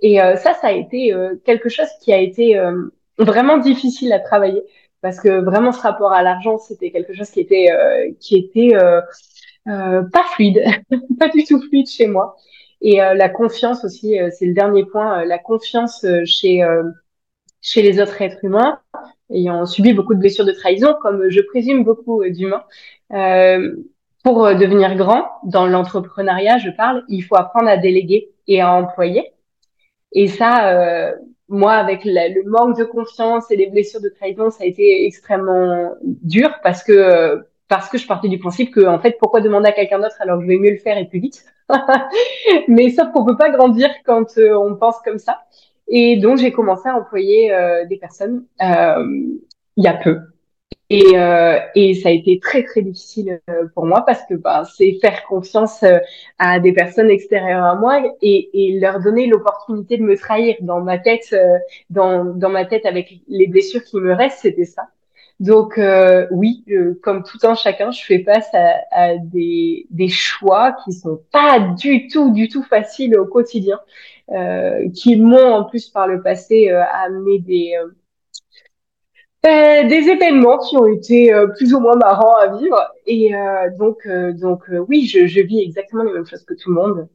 Et 0.00 0.20
euh, 0.20 0.36
ça 0.36 0.54
ça 0.54 0.68
a 0.68 0.72
été 0.72 1.12
euh, 1.12 1.34
quelque 1.44 1.68
chose 1.68 1.88
qui 2.02 2.12
a 2.12 2.18
été 2.18 2.58
euh, 2.58 2.90
vraiment 3.18 3.58
difficile 3.58 4.12
à 4.12 4.18
travailler 4.18 4.62
parce 5.04 5.20
que 5.20 5.44
vraiment 5.44 5.70
ce 5.70 5.82
rapport 5.82 6.12
à 6.12 6.22
l'argent 6.22 6.56
c'était 6.56 6.90
quelque 6.90 7.12
chose 7.12 7.28
qui 7.30 7.40
était 7.40 7.70
euh, 7.70 8.10
qui 8.20 8.36
était 8.36 8.74
euh, 8.74 9.02
euh, 9.68 10.02
pas 10.02 10.24
fluide, 10.34 10.64
pas 11.20 11.28
du 11.28 11.44
tout 11.44 11.60
fluide 11.60 11.86
chez 11.86 12.06
moi. 12.06 12.36
Et 12.80 12.96
la 12.96 13.28
confiance 13.30 13.82
aussi, 13.84 14.18
c'est 14.32 14.44
le 14.44 14.52
dernier 14.52 14.84
point, 14.84 15.24
la 15.24 15.38
confiance 15.38 16.04
chez 16.26 16.62
chez 17.62 17.82
les 17.82 17.98
autres 18.00 18.20
êtres 18.20 18.44
humains 18.44 18.78
ayant 19.30 19.64
subi 19.64 19.94
beaucoup 19.94 20.14
de 20.14 20.20
blessures 20.20 20.44
de 20.44 20.52
trahison, 20.52 20.94
comme 21.00 21.30
je 21.30 21.40
présume 21.40 21.82
beaucoup 21.84 22.22
d'humains. 22.28 22.64
pour 24.22 24.36
devenir 24.54 24.96
grand 24.96 25.24
dans 25.44 25.66
l'entrepreneuriat, 25.66 26.58
je 26.58 26.70
parle, 26.70 27.04
il 27.08 27.22
faut 27.22 27.36
apprendre 27.36 27.68
à 27.68 27.78
déléguer 27.78 28.30
et 28.48 28.60
à 28.60 28.72
employer. 28.72 29.32
Et 30.12 30.28
ça, 30.28 31.14
moi, 31.48 31.72
avec 31.72 32.04
le 32.04 32.48
manque 32.48 32.78
de 32.78 32.84
confiance 32.84 33.50
et 33.50 33.56
les 33.56 33.66
blessures 33.66 34.00
de 34.00 34.08
trahison, 34.08 34.50
ça 34.50 34.64
a 34.64 34.66
été 34.66 35.06
extrêmement 35.06 35.92
dur 36.02 36.50
parce 36.62 36.82
que 36.82 37.44
parce 37.68 37.88
que 37.88 37.98
je 37.98 38.06
partais 38.06 38.28
du 38.28 38.38
principe 38.38 38.72
que 38.74 38.86
en 38.86 38.98
fait, 38.98 39.16
pourquoi 39.18 39.40
demander 39.40 39.68
à 39.68 39.72
quelqu'un 39.72 39.98
d'autre 39.98 40.16
alors 40.20 40.38
que 40.38 40.44
je 40.44 40.48
vais 40.48 40.58
mieux 40.58 40.70
le 40.70 40.78
faire 40.78 40.98
et 40.98 41.06
plus 41.06 41.20
vite? 41.20 41.44
Mais 42.68 42.90
sauf 42.90 43.10
qu'on 43.12 43.24
peut 43.24 43.36
pas 43.36 43.50
grandir 43.50 43.88
quand 44.04 44.36
euh, 44.38 44.54
on 44.54 44.76
pense 44.76 45.00
comme 45.02 45.18
ça. 45.18 45.42
Et 45.88 46.16
donc 46.16 46.38
j'ai 46.38 46.52
commencé 46.52 46.88
à 46.88 46.96
employer 46.96 47.52
euh, 47.52 47.84
des 47.86 47.96
personnes 47.96 48.44
euh, 48.62 49.04
il 49.76 49.84
y 49.84 49.88
a 49.88 49.94
peu. 49.94 50.18
Et, 50.96 51.18
euh, 51.18 51.58
et 51.74 51.94
ça 51.94 52.10
a 52.10 52.12
été 52.12 52.38
très 52.38 52.62
très 52.62 52.80
difficile 52.80 53.40
euh, 53.50 53.66
pour 53.74 53.84
moi 53.84 54.04
parce 54.06 54.20
que 54.28 54.34
bah, 54.34 54.62
c'est 54.76 54.92
faire 55.00 55.24
confiance 55.24 55.82
euh, 55.82 55.98
à 56.38 56.60
des 56.60 56.72
personnes 56.72 57.10
extérieures 57.10 57.64
à 57.64 57.74
moi 57.74 58.00
et, 58.22 58.50
et 58.52 58.78
leur 58.78 59.00
donner 59.00 59.26
l'opportunité 59.26 59.96
de 59.96 60.04
me 60.04 60.16
trahir 60.16 60.54
dans 60.60 60.80
ma 60.80 60.98
tête, 60.98 61.34
dans, 61.90 62.24
dans 62.24 62.48
ma 62.48 62.64
tête 62.64 62.86
avec 62.86 63.12
les 63.26 63.48
blessures 63.48 63.82
qui 63.82 63.96
me 63.96 64.12
restent, 64.12 64.42
c'était 64.42 64.70
ça. 64.76 64.82
Donc 65.40 65.78
euh, 65.78 66.28
oui, 66.30 66.64
comme 67.02 67.24
tout 67.24 67.38
un 67.42 67.56
chacun, 67.56 67.90
je 67.90 68.04
fais 68.04 68.22
face 68.22 68.48
à, 68.54 68.74
à, 68.92 69.16
des, 69.16 69.86
des 69.90 70.08
choix 70.08 70.76
qui 70.84 70.92
sont 70.92 71.20
pas 71.32 71.58
du 71.58 72.06
tout, 72.06 72.30
du 72.30 72.48
tout 72.48 72.62
faciles 72.62 73.18
au 73.18 73.26
quotidien, 73.26 73.80
euh, 74.30 74.88
qui 74.94 75.16
m'ont 75.16 75.52
en 75.54 75.64
plus 75.64 75.88
par 75.88 76.06
le 76.06 76.22
passé 76.22 76.70
euh, 76.70 76.82
amené 77.04 77.40
des 77.40 77.72
euh, 77.82 77.88
des 79.44 80.08
événements 80.08 80.58
qui 80.58 80.76
ont 80.76 80.86
été 80.86 81.32
euh, 81.32 81.48
plus 81.48 81.74
ou 81.74 81.80
moins 81.80 81.96
marrants 81.96 82.34
à 82.36 82.56
vivre. 82.56 82.80
Et 83.06 83.34
euh, 83.34 83.70
donc, 83.78 84.08
donc 84.40 84.64
oui, 84.88 85.06
je, 85.06 85.26
je, 85.26 85.40
vis 85.40 85.60
exactement 85.60 86.02
les 86.02 86.12
mêmes 86.12 86.26
choses 86.26 86.44
que 86.44 86.54
tout 86.54 86.70
le 86.70 86.76
monde, 86.76 87.08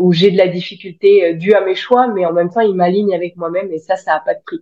où 0.00 0.12
j'ai 0.12 0.30
de 0.30 0.38
la 0.38 0.48
difficulté 0.48 1.34
due 1.34 1.52
à 1.52 1.64
mes 1.64 1.74
choix, 1.74 2.08
mais 2.08 2.24
en 2.24 2.32
même 2.32 2.50
temps, 2.50 2.60
ils 2.60 2.74
m'alignent 2.74 3.14
avec 3.14 3.36
moi-même 3.36 3.70
et 3.72 3.78
ça, 3.78 3.96
ça 3.96 4.14
a 4.14 4.20
pas 4.20 4.34
de 4.34 4.40
prix. 4.44 4.60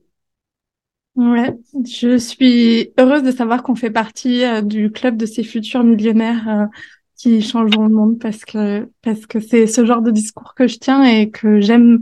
Ouais, 1.14 1.54
je 1.84 2.16
suis 2.16 2.92
heureuse 2.98 3.22
de 3.22 3.30
savoir 3.30 3.62
qu'on 3.62 3.74
fait 3.74 3.90
partie 3.90 4.44
du 4.62 4.90
club 4.90 5.16
de 5.16 5.26
ces 5.26 5.44
futurs 5.44 5.84
millionnaires 5.84 6.68
qui 7.16 7.42
changeront 7.42 7.86
le 7.86 7.94
monde 7.94 8.18
parce 8.18 8.44
que 8.44 8.88
parce 9.02 9.26
que 9.26 9.38
c'est 9.38 9.66
ce 9.66 9.84
genre 9.84 10.00
de 10.00 10.10
discours 10.10 10.54
que 10.54 10.66
je 10.66 10.78
tiens 10.78 11.04
et 11.04 11.30
que 11.30 11.60
j'aime 11.60 12.00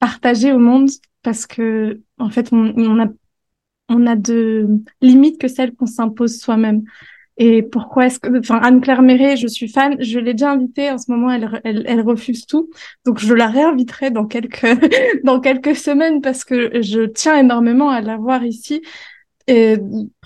partager 0.00 0.52
au 0.52 0.58
monde 0.58 0.90
parce 1.22 1.46
que 1.46 2.00
en 2.18 2.28
fait 2.28 2.52
on, 2.52 2.74
on 2.76 3.00
a 3.00 3.06
on 3.92 4.06
a 4.06 4.16
de 4.16 4.68
limites 5.00 5.40
que 5.40 5.48
celles 5.48 5.74
qu'on 5.74 5.86
s'impose 5.86 6.38
soi-même. 6.38 6.82
Et 7.38 7.62
pourquoi 7.62 8.06
est-ce 8.06 8.20
que, 8.20 8.38
enfin, 8.38 8.58
Anne-Claire 8.62 9.02
Méret, 9.02 9.36
je 9.36 9.46
suis 9.46 9.68
fan, 9.68 9.96
je 10.00 10.18
l'ai 10.18 10.34
déjà 10.34 10.50
invitée, 10.50 10.90
en 10.90 10.98
ce 10.98 11.10
moment, 11.10 11.30
elle, 11.30 11.60
elle, 11.64 11.82
elle, 11.86 12.00
refuse 12.02 12.46
tout. 12.46 12.68
Donc, 13.06 13.18
je 13.18 13.32
la 13.32 13.48
réinviterai 13.48 14.10
dans 14.10 14.26
quelques, 14.26 14.66
dans 15.24 15.40
quelques 15.40 15.74
semaines 15.74 16.20
parce 16.20 16.44
que 16.44 16.82
je 16.82 17.06
tiens 17.06 17.38
énormément 17.38 17.88
à 17.88 18.02
la 18.02 18.16
voir 18.16 18.44
ici. 18.44 18.82
Et, 19.46 19.76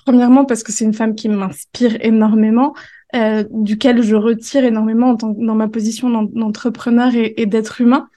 premièrement, 0.05 0.45
parce 0.45 0.63
que 0.63 0.71
c'est 0.71 0.83
une 0.83 0.93
femme 0.93 1.15
qui 1.15 1.29
m'inspire 1.29 1.97
énormément, 2.01 2.75
euh, 3.15 3.45
duquel 3.51 4.03
je 4.03 4.15
retire 4.15 4.65
énormément 4.65 5.13
dans 5.13 5.55
ma 5.55 5.69
position 5.69 6.09
d'entrepreneur 6.09 7.11
et 7.15 7.45
d'être 7.45 7.79
humain. 7.79 8.09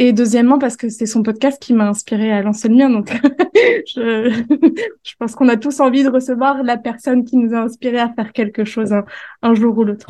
Et 0.00 0.12
deuxièmement, 0.12 0.60
parce 0.60 0.76
que 0.76 0.88
c'est 0.88 1.06
son 1.06 1.24
podcast 1.24 1.60
qui 1.60 1.74
m'a 1.74 1.88
inspiré 1.88 2.30
à 2.30 2.40
lancer 2.40 2.68
le 2.68 2.76
mien. 2.76 2.88
Donc, 2.88 3.10
je, 3.86 4.30
je, 5.02 5.12
pense 5.18 5.34
qu'on 5.34 5.48
a 5.48 5.56
tous 5.56 5.80
envie 5.80 6.04
de 6.04 6.08
recevoir 6.08 6.62
la 6.62 6.76
personne 6.76 7.24
qui 7.24 7.36
nous 7.36 7.52
a 7.52 7.62
inspiré 7.62 7.98
à 7.98 8.08
faire 8.08 8.32
quelque 8.32 8.64
chose 8.64 8.94
un, 9.42 9.54
jour 9.54 9.76
ou 9.76 9.82
l'autre. 9.82 10.06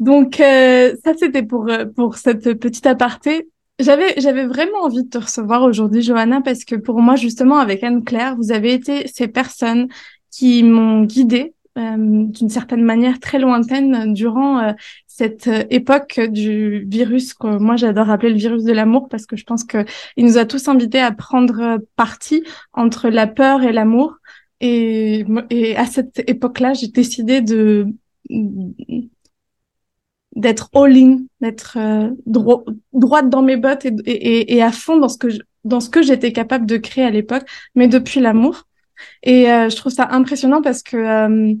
Donc, 0.00 0.40
euh, 0.40 0.92
ça, 1.04 1.14
c'était 1.16 1.44
pour, 1.44 1.70
pour 1.94 2.16
cette 2.16 2.58
petite 2.58 2.86
aparté. 2.86 3.48
J'avais, 3.78 4.14
j'avais 4.16 4.44
vraiment 4.44 4.82
envie 4.82 5.04
de 5.04 5.08
te 5.08 5.18
recevoir 5.18 5.62
aujourd'hui, 5.62 6.02
Johanna, 6.02 6.40
parce 6.40 6.64
que 6.64 6.74
pour 6.74 7.00
moi, 7.00 7.14
justement, 7.14 7.58
avec 7.58 7.84
Anne-Claire, 7.84 8.34
vous 8.34 8.50
avez 8.50 8.72
été 8.72 9.06
ces 9.06 9.28
personnes 9.28 9.86
qui 10.32 10.64
m'ont 10.64 11.04
guidée 11.04 11.54
euh, 11.54 11.55
d'une 11.76 12.48
certaine 12.48 12.82
manière 12.82 13.20
très 13.20 13.38
lointaine 13.38 14.14
durant 14.14 14.60
euh, 14.60 14.72
cette 15.06 15.46
euh, 15.46 15.64
époque 15.68 16.20
du 16.20 16.86
virus 16.88 17.34
que 17.34 17.58
moi 17.58 17.76
j'adore 17.76 18.10
appeler 18.10 18.32
le 18.32 18.38
virus 18.38 18.64
de 18.64 18.72
l'amour 18.72 19.08
parce 19.08 19.26
que 19.26 19.36
je 19.36 19.44
pense 19.44 19.62
que 19.64 19.84
il 20.16 20.24
nous 20.24 20.38
a 20.38 20.46
tous 20.46 20.68
invités 20.68 21.00
à 21.00 21.12
prendre 21.12 21.78
parti 21.96 22.42
entre 22.72 23.08
la 23.08 23.26
peur 23.26 23.62
et 23.62 23.72
l'amour 23.72 24.16
et, 24.60 25.24
à 25.76 25.84
cette 25.84 26.22
époque-là 26.28 26.72
j'ai 26.72 26.88
décidé 26.88 27.42
de 27.42 27.86
d'être 30.34 30.70
all-in, 30.74 31.24
d'être 31.40 31.78
droite 32.26 33.28
dans 33.28 33.42
mes 33.42 33.56
bottes 33.56 33.86
et, 34.06 34.62
à 34.62 34.72
fond 34.72 34.96
dans 34.98 35.08
ce 35.08 35.18
que 35.18 35.28
dans 35.64 35.80
ce 35.80 35.90
que 35.90 36.00
j'étais 36.00 36.32
capable 36.32 36.64
de 36.64 36.76
créer 36.76 37.04
à 37.04 37.10
l'époque, 37.10 37.44
mais 37.74 37.88
depuis 37.88 38.20
l'amour. 38.20 38.65
Et 39.22 39.50
euh, 39.50 39.68
je 39.68 39.76
trouve 39.76 39.92
ça 39.92 40.08
impressionnant 40.10 40.62
parce 40.62 40.82
que 40.82 40.96
euh, 40.96 41.54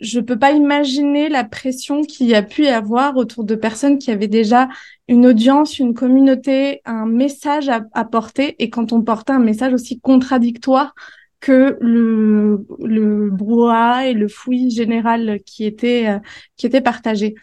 je 0.00 0.20
peux 0.20 0.38
pas 0.38 0.52
imaginer 0.52 1.28
la 1.28 1.44
pression 1.44 2.02
qu'il 2.02 2.26
y 2.26 2.34
a 2.34 2.42
pu 2.42 2.64
y 2.64 2.68
avoir 2.68 3.16
autour 3.16 3.44
de 3.44 3.54
personnes 3.54 3.98
qui 3.98 4.10
avaient 4.10 4.28
déjà 4.28 4.68
une 5.08 5.26
audience, 5.26 5.78
une 5.78 5.94
communauté, 5.94 6.80
un 6.84 7.06
message 7.06 7.68
à, 7.68 8.04
porter. 8.04 8.56
Et 8.58 8.70
quand 8.70 8.92
on 8.92 9.02
portait 9.02 9.32
un 9.32 9.38
message 9.38 9.72
aussi 9.72 10.00
contradictoire 10.00 10.94
que 11.40 11.76
le, 11.80 12.66
le 12.82 13.30
brouhaha 13.30 14.06
et 14.06 14.14
le 14.14 14.28
fouillis 14.28 14.70
général 14.70 15.40
qui 15.44 15.64
était, 15.64 16.08
euh, 16.08 16.18
qui 16.56 16.66
était 16.66 16.80
partagé. 16.80 17.34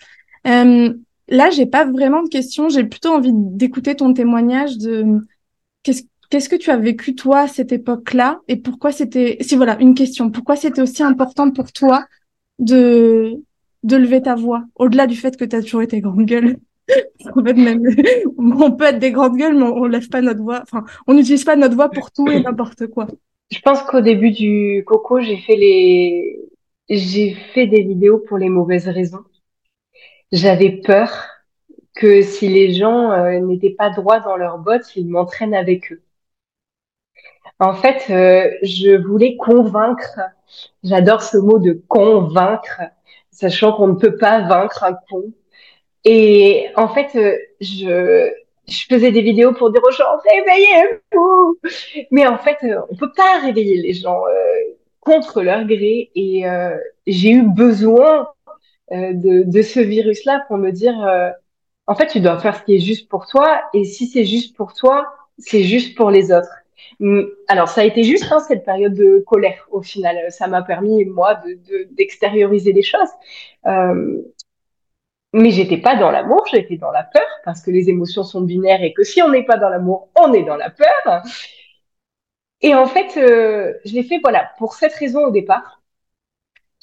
Euh, 0.47 0.93
là, 1.27 1.49
j'ai 1.51 1.67
pas 1.67 1.85
vraiment 1.85 2.23
de 2.23 2.29
questions. 2.29 2.69
J'ai 2.69 2.83
plutôt 2.83 3.13
envie 3.13 3.33
d'écouter 3.33 3.95
ton 3.95 4.13
témoignage 4.13 4.77
de 4.77 5.19
qu'est-ce 5.83 6.03
Qu'est-ce 6.31 6.47
que 6.47 6.55
tu 6.55 6.71
as 6.71 6.77
vécu 6.77 7.13
toi 7.13 7.41
à 7.41 7.47
cette 7.49 7.73
époque-là? 7.73 8.39
Et 8.47 8.55
pourquoi 8.55 8.93
c'était 8.93 9.35
si 9.41 9.57
voilà 9.57 9.77
une 9.81 9.93
question 9.93 10.31
pourquoi 10.31 10.55
c'était 10.55 10.81
aussi 10.81 11.03
important 11.03 11.51
pour 11.51 11.73
toi 11.73 12.05
de 12.57 13.43
de 13.83 13.97
lever 13.97 14.21
ta 14.21 14.35
voix 14.35 14.63
au-delà 14.75 15.07
du 15.07 15.17
fait 15.17 15.35
que 15.35 15.43
tu 15.43 15.55
as 15.57 15.61
toujours 15.61 15.81
été 15.81 15.99
grande 15.99 16.25
gueule? 16.25 16.57
Fait, 17.45 17.53
même, 17.53 17.83
on 18.37 18.71
peut 18.71 18.85
être 18.85 18.99
des 18.99 19.11
grandes 19.11 19.35
gueules 19.35 19.57
mais 19.57 19.63
on, 19.63 19.83
lève 19.85 20.07
pas 20.07 20.21
notre 20.21 20.41
voix 20.41 20.61
enfin 20.63 20.85
on 21.05 21.13
n'utilise 21.13 21.43
pas 21.43 21.57
notre 21.57 21.75
voix 21.75 21.89
pour 21.89 22.11
tout 22.11 22.27
et 22.29 22.39
n'importe 22.39 22.87
quoi. 22.87 23.07
Je 23.51 23.59
pense 23.59 23.81
qu'au 23.81 23.99
début 23.99 24.31
du 24.31 24.83
coco 24.85 25.19
j'ai 25.19 25.37
fait 25.37 25.57
les 25.57 26.39
j'ai 26.89 27.35
fait 27.53 27.67
des 27.67 27.83
vidéos 27.83 28.19
pour 28.19 28.37
les 28.37 28.49
mauvaises 28.49 28.87
raisons. 28.87 29.25
J'avais 30.31 30.71
peur 30.71 31.11
que 31.93 32.21
si 32.21 32.47
les 32.47 32.73
gens 32.73 33.11
euh, 33.11 33.39
n'étaient 33.41 33.75
pas 33.77 33.89
droits 33.89 34.21
dans 34.21 34.37
leurs 34.37 34.59
bottes, 34.59 34.95
ils 34.95 35.09
m'entraînent 35.09 35.53
avec 35.53 35.91
eux. 35.91 36.01
En 37.61 37.75
fait, 37.75 38.09
euh, 38.09 38.49
je 38.63 38.97
voulais 38.97 39.37
convaincre. 39.37 40.19
J'adore 40.83 41.21
ce 41.21 41.37
mot 41.37 41.59
de 41.59 41.79
convaincre, 41.87 42.81
sachant 43.29 43.73
qu'on 43.73 43.87
ne 43.89 43.95
peut 43.99 44.17
pas 44.17 44.41
vaincre 44.47 44.83
un 44.83 44.97
con. 45.07 45.31
Et 46.03 46.69
en 46.75 46.87
fait, 46.89 47.15
euh, 47.15 47.37
je, 47.59 48.31
je 48.67 48.85
faisais 48.89 49.11
des 49.11 49.21
vidéos 49.21 49.53
pour 49.53 49.71
dire 49.71 49.83
aux 49.87 49.91
gens 49.91 50.05
réveillez-vous. 50.33 51.59
Mais 52.09 52.25
en 52.25 52.39
fait, 52.39 52.57
euh, 52.63 52.81
on 52.89 52.95
peut 52.95 53.11
pas 53.15 53.39
réveiller 53.39 53.79
les 53.79 53.93
gens 53.93 54.21
contre 54.99 55.43
leur 55.43 55.63
gré. 55.65 56.09
Et 56.15 56.43
j'ai 57.05 57.29
eu 57.29 57.43
besoin 57.43 58.27
de, 58.91 59.43
de 59.43 59.61
ce 59.61 59.79
virus-là 59.79 60.45
pour 60.47 60.57
me 60.57 60.71
dire 60.71 60.95
en 61.85 61.95
fait, 61.95 62.07
tu 62.07 62.21
dois 62.21 62.39
faire 62.39 62.55
ce 62.55 62.63
qui 62.63 62.75
est 62.75 62.79
juste 62.79 63.07
pour 63.07 63.27
toi. 63.27 63.61
Et 63.75 63.83
si 63.83 64.07
c'est 64.07 64.25
juste 64.25 64.55
pour 64.57 64.73
toi, 64.73 65.05
c'est 65.37 65.63
juste 65.63 65.95
pour 65.95 66.09
les 66.09 66.31
autres. 66.31 66.60
Mm, 67.01 67.23
alors, 67.47 67.67
ça 67.67 67.81
a 67.81 67.83
été 67.83 68.03
juste 68.03 68.31
hein, 68.31 68.39
cette 68.39 68.63
période 68.63 68.93
de 68.93 69.23
colère 69.27 69.67
au 69.71 69.81
final. 69.81 70.31
Ça 70.31 70.47
m'a 70.47 70.61
permis, 70.61 71.03
moi, 71.05 71.41
d'extérioriser 71.91 72.71
de, 72.71 72.77
les 72.77 72.83
choses. 72.83 73.09
Euh, 73.65 74.21
mais 75.33 75.51
j'étais 75.51 75.77
pas 75.77 75.95
dans 75.95 76.11
l'amour, 76.11 76.45
j'étais 76.51 76.77
dans 76.77 76.91
la 76.91 77.03
peur, 77.03 77.25
parce 77.45 77.61
que 77.61 77.71
les 77.71 77.89
émotions 77.89 78.23
sont 78.23 78.41
binaires 78.41 78.83
et 78.83 78.93
que 78.93 79.03
si 79.03 79.21
on 79.21 79.29
n'est 79.29 79.45
pas 79.45 79.57
dans 79.57 79.69
l'amour, 79.69 80.09
on 80.19 80.33
est 80.33 80.43
dans 80.43 80.57
la 80.57 80.69
peur. 80.69 81.23
Et 82.61 82.75
en 82.75 82.85
fait, 82.85 83.17
euh, 83.17 83.73
je 83.85 83.93
l'ai 83.93 84.03
fait, 84.03 84.19
voilà, 84.21 84.51
pour 84.57 84.73
cette 84.73 84.93
raison 84.93 85.25
au 85.25 85.31
départ. 85.31 85.80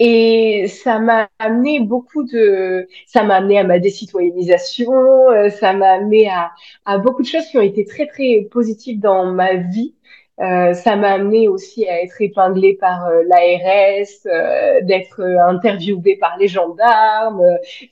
Et 0.00 0.66
ça 0.68 1.00
m'a 1.00 1.28
amené 1.40 1.80
beaucoup 1.80 2.22
de, 2.24 2.86
ça 3.06 3.24
m'a 3.24 3.36
amené 3.36 3.58
à 3.58 3.64
ma 3.64 3.80
décitoyennisation, 3.80 4.92
euh, 5.30 5.50
ça 5.50 5.72
m'a 5.72 5.90
amené 5.94 6.28
à, 6.30 6.52
à 6.84 6.98
beaucoup 6.98 7.22
de 7.22 7.26
choses 7.26 7.46
qui 7.48 7.58
ont 7.58 7.62
été 7.62 7.84
très 7.84 8.06
très 8.06 8.46
positives 8.50 9.00
dans 9.00 9.26
ma 9.32 9.54
vie. 9.56 9.94
Euh, 10.40 10.72
ça 10.72 10.94
m'a 10.94 11.10
amené 11.14 11.48
aussi 11.48 11.88
à 11.88 12.00
être 12.00 12.20
épinglée 12.22 12.74
par 12.74 13.06
euh, 13.06 13.22
l'ARS, 13.26 14.06
euh, 14.26 14.80
d'être 14.82 15.20
interviewée 15.20 16.16
par 16.16 16.36
les 16.38 16.46
gendarmes. 16.46 17.42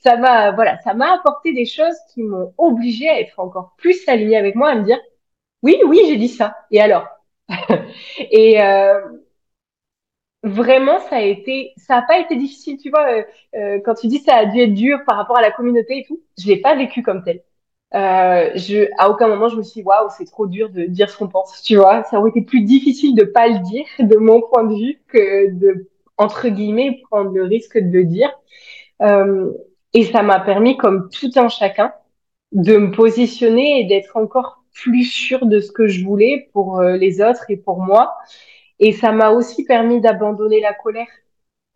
Ça 0.01 0.15
m'a, 0.15 0.51
voilà, 0.51 0.77
ça 0.83 0.93
m'a 0.93 1.13
apporté 1.15 1.53
des 1.53 1.65
choses 1.65 1.95
qui 2.13 2.23
m'ont 2.23 2.53
obligée 2.57 3.09
à 3.09 3.19
être 3.19 3.39
encore 3.39 3.73
plus 3.77 4.07
alignée 4.07 4.37
avec 4.37 4.55
moi, 4.55 4.69
à 4.71 4.75
me 4.75 4.83
dire, 4.85 4.99
oui, 5.63 5.77
oui, 5.87 6.01
j'ai 6.07 6.17
dit 6.17 6.29
ça. 6.29 6.55
Et 6.71 6.81
alors? 6.81 7.07
Et 8.31 8.59
vraiment, 10.43 10.99
ça 11.09 11.17
a 11.17 11.21
été, 11.21 11.73
ça 11.77 11.97
a 11.97 12.01
pas 12.03 12.19
été 12.19 12.35
difficile, 12.35 12.77
tu 12.77 12.89
vois. 12.89 13.05
quand 13.85 13.95
tu 13.95 14.07
dis 14.07 14.19
ça 14.19 14.35
a 14.35 14.45
dû 14.45 14.59
être 14.59 14.73
dur 14.73 14.99
par 15.05 15.17
rapport 15.17 15.37
à 15.37 15.41
la 15.41 15.51
communauté 15.51 15.99
et 15.99 16.05
tout, 16.05 16.21
je 16.37 16.47
l'ai 16.47 16.57
pas 16.61 16.75
vécu 16.75 17.03
comme 17.03 17.23
tel. 17.23 17.41
Euh, 17.95 18.51
je, 18.55 18.89
à 18.97 19.09
aucun 19.09 19.29
moment 19.29 19.47
je 19.47 19.55
me 19.55 19.63
suis 19.63 19.81
waouh 19.81 20.09
c'est 20.17 20.25
trop 20.25 20.45
dur 20.45 20.69
de 20.69 20.83
dire 20.83 21.09
ce 21.09 21.17
qu'on 21.17 21.29
pense 21.29 21.61
tu 21.61 21.77
vois 21.77 22.03
ça 22.03 22.19
aurait 22.19 22.31
été 22.31 22.41
plus 22.41 22.59
difficile 22.61 23.15
de 23.15 23.23
pas 23.23 23.47
le 23.47 23.59
dire 23.59 23.85
de 23.99 24.17
mon 24.17 24.41
point 24.41 24.65
de 24.65 24.75
vue 24.75 25.01
que 25.07 25.53
de 25.53 25.87
entre 26.17 26.49
guillemets 26.49 26.99
prendre 27.09 27.31
le 27.31 27.43
risque 27.43 27.77
de 27.77 27.89
le 27.89 28.03
dire 28.03 28.29
euh, 29.01 29.53
et 29.93 30.03
ça 30.03 30.21
m'a 30.21 30.41
permis 30.41 30.75
comme 30.75 31.09
tout 31.09 31.31
un 31.37 31.47
chacun 31.47 31.93
de 32.51 32.75
me 32.75 32.91
positionner 32.91 33.79
et 33.79 33.85
d'être 33.85 34.17
encore 34.17 34.63
plus 34.73 35.05
sûr 35.05 35.45
de 35.45 35.61
ce 35.61 35.71
que 35.71 35.87
je 35.87 36.03
voulais 36.03 36.49
pour 36.51 36.81
euh, 36.81 36.97
les 36.97 37.21
autres 37.21 37.45
et 37.49 37.55
pour 37.55 37.81
moi 37.81 38.15
et 38.79 38.91
ça 38.93 39.11
m'a 39.11 39.31
aussi 39.31 39.65
permis 39.65 40.01
d'abandonner 40.01 40.59
la 40.61 40.73
colère 40.73 41.07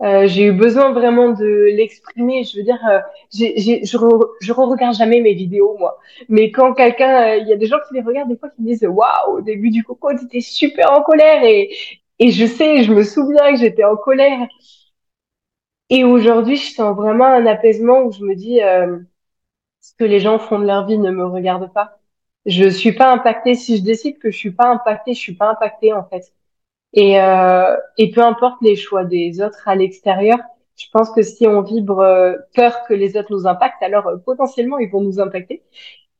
euh, 0.03 0.27
j'ai 0.27 0.45
eu 0.45 0.51
besoin 0.51 0.91
vraiment 0.93 1.29
de 1.29 1.45
l'exprimer. 1.75 2.43
Je 2.43 2.57
veux 2.57 2.63
dire, 2.63 2.79
euh, 2.89 2.99
j'ai, 3.31 3.85
je, 3.85 3.97
re, 3.97 4.67
regarde 4.67 4.95
jamais 4.95 5.21
mes 5.21 5.33
vidéos 5.35 5.77
moi, 5.77 5.99
mais 6.27 6.51
quand 6.51 6.73
quelqu'un, 6.73 7.35
euh, 7.35 7.37
il 7.37 7.47
y 7.47 7.53
a 7.53 7.55
des 7.55 7.67
gens 7.67 7.77
qui 7.87 7.93
les 7.93 8.01
regardent 8.01 8.29
des 8.29 8.37
fois 8.37 8.49
qui 8.49 8.61
me 8.63 8.67
disent 8.67 8.83
waouh, 8.83 9.37
au 9.37 9.41
début 9.41 9.69
du 9.69 9.83
coco, 9.83 10.11
tu 10.17 10.25
étais 10.25 10.41
super 10.41 10.91
en 10.91 11.03
colère 11.03 11.43
et 11.43 11.69
Et 12.19 12.31
je 12.31 12.45
sais, 12.47 12.83
je 12.83 12.93
me 12.93 13.03
souviens 13.03 13.51
que 13.53 13.59
j'étais 13.59 13.83
en 13.85 13.97
colère. 13.97 14.47
Et 15.89 16.03
aujourd'hui, 16.03 16.55
je 16.57 16.73
sens 16.73 16.95
vraiment 16.95 17.25
un 17.25 17.45
apaisement 17.45 18.01
où 18.03 18.11
je 18.11 18.23
me 18.23 18.35
dis, 18.35 18.61
euh, 18.61 18.97
ce 19.81 19.93
que 19.95 20.05
les 20.05 20.19
gens 20.21 20.39
font 20.39 20.59
de 20.59 20.65
leur 20.65 20.87
vie 20.87 20.97
ne 20.99 21.11
me 21.11 21.25
regarde 21.25 21.73
pas. 21.73 21.99
Je 22.47 22.69
suis 22.69 22.93
pas 22.93 23.11
impactée. 23.13 23.55
Si 23.55 23.77
je 23.77 23.83
décide 23.83 24.19
que 24.19 24.31
je 24.31 24.37
suis 24.37 24.51
pas 24.51 24.67
impactée, 24.69 25.13
je 25.15 25.19
suis 25.19 25.35
pas 25.35 25.49
impactée 25.51 25.93
en 25.93 26.05
fait. 26.05 26.33
Et, 26.93 27.19
euh, 27.21 27.75
et 27.97 28.11
peu 28.11 28.21
importe 28.21 28.61
les 28.61 28.75
choix 28.75 29.05
des 29.05 29.41
autres 29.41 29.67
à 29.67 29.75
l'extérieur, 29.75 30.39
je 30.77 30.85
pense 30.91 31.11
que 31.11 31.21
si 31.21 31.47
on 31.47 31.61
vibre 31.61 31.99
euh, 31.99 32.35
peur 32.55 32.83
que 32.87 32.93
les 32.93 33.17
autres 33.17 33.31
nous 33.31 33.47
impactent, 33.47 33.83
alors 33.83 34.07
euh, 34.07 34.17
potentiellement 34.17 34.77
ils 34.79 34.89
vont 34.89 35.01
nous 35.01 35.19
impacter. 35.19 35.63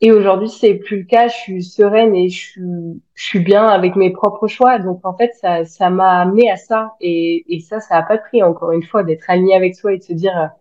Et 0.02 0.12
aujourd'hui, 0.12 0.50
c'est 0.50 0.76
plus 0.76 1.00
le 1.00 1.04
cas. 1.06 1.28
Je 1.28 1.36
suis 1.36 1.64
sereine 1.64 2.16
et 2.16 2.30
je 2.30 2.40
suis, 2.40 2.62
je 3.14 3.24
suis 3.26 3.40
bien 3.40 3.68
avec 3.68 3.96
mes 3.96 4.12
propres 4.12 4.48
choix. 4.48 4.80
Donc 4.80 5.02
en 5.06 5.16
fait, 5.16 5.32
ça, 5.36 5.66
ça 5.66 5.90
m'a 5.92 6.22
amené 6.22 6.50
à 6.52 6.58
ça. 6.58 6.96
Et, 7.02 7.46
et 7.56 7.60
ça, 7.60 7.80
ça 7.80 7.98
a 7.98 8.04
pas 8.04 8.18
de 8.18 8.24
prix. 8.24 8.44
Encore 8.44 8.72
une 8.72 8.84
fois, 8.84 9.04
d'être 9.04 9.30
aligné 9.30 9.56
avec 9.56 9.76
soi 9.76 9.94
et 9.94 9.98
de 10.00 10.04
se 10.04 10.14
dire, 10.14 10.52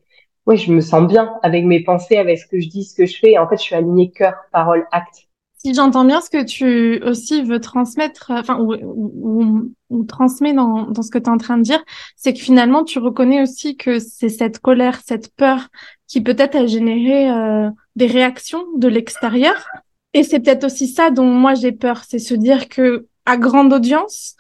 oui, 0.47 0.57
je 0.59 0.73
me 0.73 0.81
sens 0.81 1.07
bien 1.09 1.39
avec 1.43 1.65
mes 1.65 1.83
pensées, 1.83 2.17
avec 2.19 2.39
ce 2.39 2.47
que 2.47 2.61
je 2.61 2.69
dis, 2.69 2.85
ce 2.85 2.95
que 2.95 3.07
je 3.07 3.19
fais. 3.19 3.39
en 3.39 3.49
fait, 3.49 3.57
je 3.57 3.63
suis 3.63 3.75
alignée 3.77 4.11
cœur, 4.11 4.35
parole, 4.53 4.87
acte. 4.93 5.30
Si 5.63 5.75
j'entends 5.75 6.07
bien 6.07 6.23
ce 6.23 6.31
que 6.31 6.43
tu 6.43 7.03
aussi 7.05 7.43
veux 7.43 7.61
transmettre, 7.61 8.31
enfin, 8.31 8.59
ou, 8.59 8.75
ou, 8.75 9.73
ou 9.91 10.05
transmets 10.05 10.55
dans, 10.55 10.91
dans 10.91 11.03
ce 11.03 11.11
que 11.11 11.19
tu 11.19 11.25
es 11.25 11.29
en 11.29 11.37
train 11.37 11.59
de 11.59 11.63
dire, 11.63 11.85
c'est 12.17 12.33
que 12.33 12.41
finalement, 12.41 12.83
tu 12.83 12.99
reconnais 12.99 13.43
aussi 13.43 13.77
que 13.77 13.99
c'est 13.99 14.31
cette 14.31 14.61
colère, 14.61 15.01
cette 15.05 15.35
peur 15.35 15.69
qui 16.07 16.23
peut-être 16.23 16.57
a 16.57 16.67
généré 16.67 17.31
euh, 17.31 17.69
des 17.95 18.07
réactions 18.07 18.65
de 18.77 18.89
l'extérieur. 18.89 19.69
Et 20.15 20.23
c'est 20.23 20.41
peut-être 20.41 20.65
aussi 20.65 20.89
ça 20.89 21.11
dont 21.11 21.27
moi 21.27 21.55
j'ai 21.55 21.73
peur, 21.73 22.05
c'est 22.09 22.19
se 22.19 22.35
dire 22.35 22.69
que 22.69 23.07
à 23.27 23.37
grande 23.37 23.73
audience, 23.73 24.37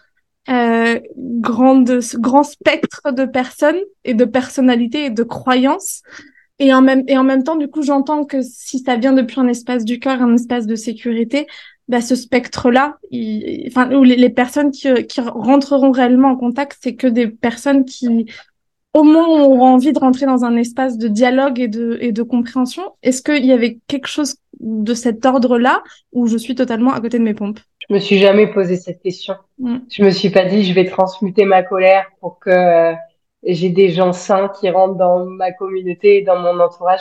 euh, 0.49 0.99
grande, 1.17 2.00
grand 2.15 2.43
spectre 2.43 3.12
de 3.12 3.27
personnes 3.27 3.81
et 4.05 4.15
de 4.15 4.25
personnalités 4.25 5.05
et 5.05 5.11
de 5.11 5.23
croyances, 5.23 6.03
et 6.61 6.73
en 6.73 6.83
même 6.83 7.02
et 7.09 7.19
en 7.19 7.25
même 7.25 7.43
temps, 7.43 7.57
du 7.57 7.69
coup, 7.69 7.83
j'entends 7.83 8.25
que 8.25 8.43
si 8.43 8.79
ça 8.79 8.97
vient 8.97 9.14
depuis 9.14 9.40
un 9.40 9.49
espace 9.49 9.85
du 9.85 9.99
cœur, 9.99 10.23
un 10.23 10.35
espace 10.35 10.67
de 10.67 10.76
sécurité, 10.76 11.47
bah, 11.88 12.00
ce 12.00 12.14
spectre-là, 12.14 12.99
enfin, 13.67 13.93
où 13.93 14.05
les, 14.05 14.14
les 14.14 14.31
personnes 14.31 14.71
qui, 14.71 14.93
qui 15.07 15.21
rentreront 15.21 15.90
réellement 15.90 16.29
en 16.29 16.37
contact, 16.37 16.79
c'est 16.81 16.95
que 16.95 17.09
des 17.09 17.26
personnes 17.26 17.85
qui, 17.85 18.26
au 18.95 19.02
moins, 19.02 19.26
auront 19.26 19.62
envie 19.62 19.93
de 19.93 19.99
rentrer 19.99 20.26
dans 20.26 20.45
un 20.45 20.57
espace 20.57 20.99
de 20.99 21.09
dialogue 21.09 21.59
et 21.59 21.69
de 21.69 21.99
et 22.00 22.12
de 22.12 22.23
compréhension. 22.23 22.83
Est-ce 23.02 23.23
qu'il 23.23 23.45
y 23.45 23.52
avait 23.52 23.79
quelque 23.88 24.07
chose 24.07 24.37
de 24.61 24.95
cet 24.95 25.25
ordre-là 25.25 25.83
où 26.12 26.26
je 26.26 26.37
suis 26.37 26.55
totalement 26.55 26.93
à 26.93 27.00
côté 27.00 27.19
de 27.19 27.25
mes 27.25 27.35
pompes? 27.35 27.61
Je 27.88 27.95
me 27.95 27.99
suis 27.99 28.19
jamais 28.19 28.47
posé 28.47 28.76
cette 28.76 29.02
question. 29.02 29.35
Mm. 29.59 29.79
Je 29.90 30.05
me 30.05 30.11
suis 30.11 30.31
pas 30.31 30.45
dit 30.45 30.62
je 30.64 30.75
vais 30.75 30.85
transmuter 30.85 31.47
ma 31.47 31.62
colère 31.62 32.05
pour 32.21 32.38
que 32.38 32.93
j'ai 33.44 33.70
des 33.70 33.90
gens 33.90 34.12
sains 34.12 34.49
qui 34.49 34.70
rentrent 34.70 34.97
dans 34.97 35.25
ma 35.26 35.52
communauté, 35.52 36.23
dans 36.23 36.38
mon 36.40 36.59
entourage. 36.61 37.00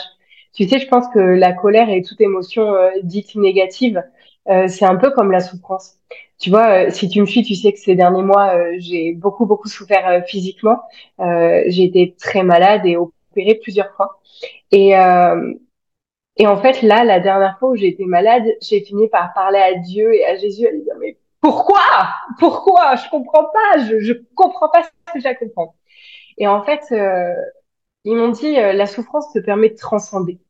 Tu 0.54 0.68
sais, 0.68 0.78
je 0.78 0.88
pense 0.88 1.06
que 1.14 1.18
la 1.20 1.52
colère 1.52 1.88
et 1.90 2.02
toute 2.02 2.20
émotion 2.20 2.74
euh, 2.74 2.90
dite 3.02 3.34
négative, 3.36 4.02
euh, 4.48 4.66
c'est 4.68 4.84
un 4.84 4.96
peu 4.96 5.10
comme 5.10 5.30
la 5.30 5.40
souffrance. 5.40 5.96
Tu 6.38 6.50
vois, 6.50 6.86
euh, 6.86 6.90
si 6.90 7.08
tu 7.08 7.20
me 7.20 7.26
suis, 7.26 7.42
tu 7.42 7.54
sais 7.54 7.72
que 7.72 7.78
ces 7.78 7.94
derniers 7.94 8.22
mois, 8.22 8.54
euh, 8.56 8.74
j'ai 8.78 9.12
beaucoup, 9.12 9.46
beaucoup 9.46 9.68
souffert 9.68 10.24
physiquement. 10.26 10.80
j'ai 11.18 11.84
été 11.84 12.14
très 12.18 12.42
malade 12.42 12.82
et 12.86 12.96
opérée 12.96 13.56
plusieurs 13.62 13.92
fois. 13.94 14.20
Et, 14.72 14.94
et 16.36 16.46
en 16.46 16.56
fait, 16.56 16.82
là, 16.82 17.04
la 17.04 17.20
dernière 17.20 17.58
fois 17.58 17.70
où 17.70 17.76
j'ai 17.76 17.88
été 17.88 18.04
malade, 18.04 18.44
j'ai 18.62 18.80
fini 18.80 19.08
par 19.08 19.32
parler 19.34 19.58
à 19.58 19.74
Dieu 19.74 20.14
et 20.14 20.24
à 20.24 20.36
Jésus, 20.36 20.66
à 20.66 20.70
lui 20.70 20.82
dire, 20.82 20.94
mais 21.00 21.16
pourquoi? 21.40 21.80
Pourquoi? 22.38 22.96
Je 22.96 23.08
comprends 23.10 23.44
pas, 23.44 23.78
je, 23.88 24.00
je 24.00 24.12
comprends 24.34 24.68
pas 24.70 24.82
ce 24.82 25.12
que 25.12 25.20
j'ai 25.20 25.28
à 25.28 25.34
comprendre. 25.34 25.74
Et 26.40 26.48
en 26.48 26.64
fait, 26.64 26.80
euh, 26.92 27.34
ils 28.04 28.16
m'ont 28.16 28.30
dit, 28.30 28.58
euh, 28.58 28.72
la 28.72 28.86
souffrance 28.86 29.32
te 29.32 29.38
permet 29.38 29.68
de 29.68 29.76
transcender. 29.76 30.40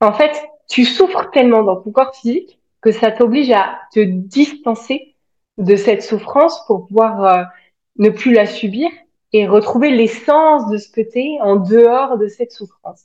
En 0.00 0.12
fait, 0.12 0.32
tu 0.68 0.84
souffres 0.84 1.30
tellement 1.30 1.62
dans 1.62 1.80
ton 1.80 1.92
corps 1.92 2.14
physique 2.14 2.58
que 2.82 2.90
ça 2.90 3.12
t'oblige 3.12 3.50
à 3.52 3.78
te 3.92 4.00
distancer 4.00 5.14
de 5.58 5.76
cette 5.76 6.02
souffrance 6.02 6.66
pour 6.66 6.88
pouvoir 6.88 7.24
euh, 7.24 7.42
ne 7.98 8.10
plus 8.10 8.32
la 8.32 8.46
subir 8.46 8.90
et 9.32 9.46
retrouver 9.46 9.90
l'essence 9.90 10.68
de 10.68 10.76
ce 10.76 10.90
que 10.90 11.00
tu 11.00 11.20
es 11.20 11.40
en 11.40 11.56
dehors 11.56 12.18
de 12.18 12.26
cette 12.26 12.50
souffrance. 12.50 13.04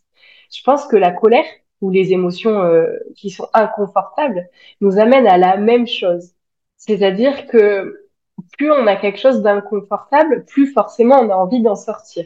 Je 0.52 0.64
pense 0.64 0.88
que 0.88 0.98
la 0.98 1.12
colère 1.12 1.46
ou 1.82 1.92
les 1.92 2.12
émotions 2.12 2.84
qui 3.16 3.30
sont 3.30 3.48
inconfortables 3.54 4.50
nous 4.82 5.00
amènent 5.00 5.28
à 5.28 5.38
la 5.38 5.58
même 5.58 5.88
chose. 5.88 6.32
C'est-à-dire 6.78 7.48
que 7.48 8.09
plus 8.58 8.72
on 8.72 8.88
a 8.88 8.96
quelque 8.96 9.20
chose 9.20 9.42
d'inconfortable, 9.42 10.46
plus 10.46 10.72
forcément 10.72 11.20
on 11.20 11.30
a 11.30 11.36
envie 11.36 11.62
d'en 11.62 11.76
sortir. 11.76 12.26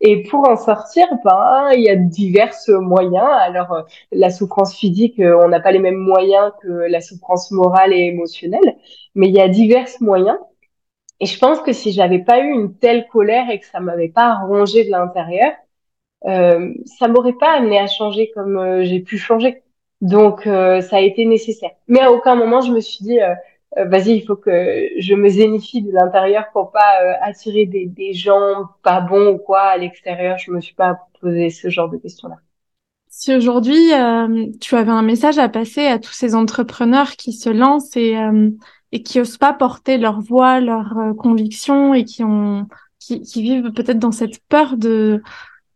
Et 0.00 0.22
pour 0.24 0.48
en 0.48 0.56
sortir, 0.56 1.06
ben, 1.24 1.70
il 1.74 1.82
y 1.82 1.88
a 1.88 1.96
divers 1.96 2.54
moyens. 2.68 3.28
Alors, 3.40 3.72
euh, 3.72 3.82
la 4.12 4.30
souffrance 4.30 4.76
physique, 4.76 5.18
euh, 5.20 5.38
on 5.42 5.48
n'a 5.48 5.60
pas 5.60 5.72
les 5.72 5.78
mêmes 5.80 5.96
moyens 5.96 6.52
que 6.62 6.68
la 6.68 7.00
souffrance 7.00 7.50
morale 7.50 7.92
et 7.92 8.06
émotionnelle, 8.06 8.76
mais 9.14 9.28
il 9.28 9.34
y 9.34 9.40
a 9.40 9.48
divers 9.48 9.88
moyens. 10.00 10.38
Et 11.20 11.26
je 11.26 11.38
pense 11.38 11.60
que 11.60 11.72
si 11.72 11.92
j'avais 11.92 12.20
pas 12.20 12.40
eu 12.40 12.50
une 12.50 12.76
telle 12.78 13.06
colère 13.08 13.50
et 13.50 13.58
que 13.60 13.66
ça 13.66 13.80
m'avait 13.80 14.08
pas 14.08 14.34
rongé 14.46 14.84
de 14.84 14.90
l'intérieur, 14.90 15.52
euh, 16.26 16.74
ça 16.86 17.08
m'aurait 17.08 17.34
pas 17.34 17.52
amené 17.56 17.78
à 17.78 17.86
changer 17.86 18.30
comme 18.34 18.56
euh, 18.58 18.84
j'ai 18.84 19.00
pu 19.00 19.18
changer. 19.18 19.62
Donc, 20.02 20.42
ça 20.44 20.96
a 20.96 21.00
été 21.00 21.24
nécessaire. 21.24 21.70
Mais 21.88 22.00
à 22.00 22.12
aucun 22.12 22.34
moment, 22.34 22.60
je 22.60 22.70
me 22.70 22.80
suis 22.80 23.02
dit, 23.04 23.20
euh, 23.20 23.34
vas-y, 23.84 24.16
il 24.16 24.24
faut 24.24 24.36
que 24.36 24.88
je 24.98 25.14
me 25.14 25.28
zénifie 25.28 25.82
de 25.82 25.92
l'intérieur 25.92 26.46
pour 26.52 26.72
pas 26.72 27.02
euh, 27.02 27.12
attirer 27.20 27.66
des, 27.66 27.86
des, 27.86 28.14
gens 28.14 28.70
pas 28.82 29.00
bons 29.00 29.34
ou 29.34 29.38
quoi 29.38 29.60
à 29.60 29.76
l'extérieur. 29.76 30.38
Je 30.38 30.50
me 30.50 30.60
suis 30.60 30.74
pas 30.74 30.98
posé 31.20 31.50
ce 31.50 31.68
genre 31.68 31.90
de 31.90 31.98
questions-là. 31.98 32.36
Si 33.08 33.34
aujourd'hui 33.34 33.92
euh, 33.92 34.46
tu 34.60 34.76
avais 34.76 34.90
un 34.90 35.02
message 35.02 35.38
à 35.38 35.48
passer 35.48 35.86
à 35.86 35.98
tous 35.98 36.12
ces 36.12 36.34
entrepreneurs 36.34 37.12
qui 37.12 37.32
se 37.32 37.50
lancent 37.50 37.96
et 37.96 38.16
et 38.92 39.02
qui 39.02 39.20
osent 39.20 39.38
pas 39.38 39.52
porter 39.52 39.98
leur 39.98 40.20
voix, 40.20 40.60
leurs 40.60 41.14
convictions 41.18 41.92
et 41.92 42.04
qui 42.04 42.24
ont 42.24 42.66
qui, 42.98 43.22
qui 43.22 43.42
vivent 43.42 43.72
peut-être 43.72 43.98
dans 43.98 44.12
cette 44.12 44.38
peur 44.48 44.76
de 44.76 45.22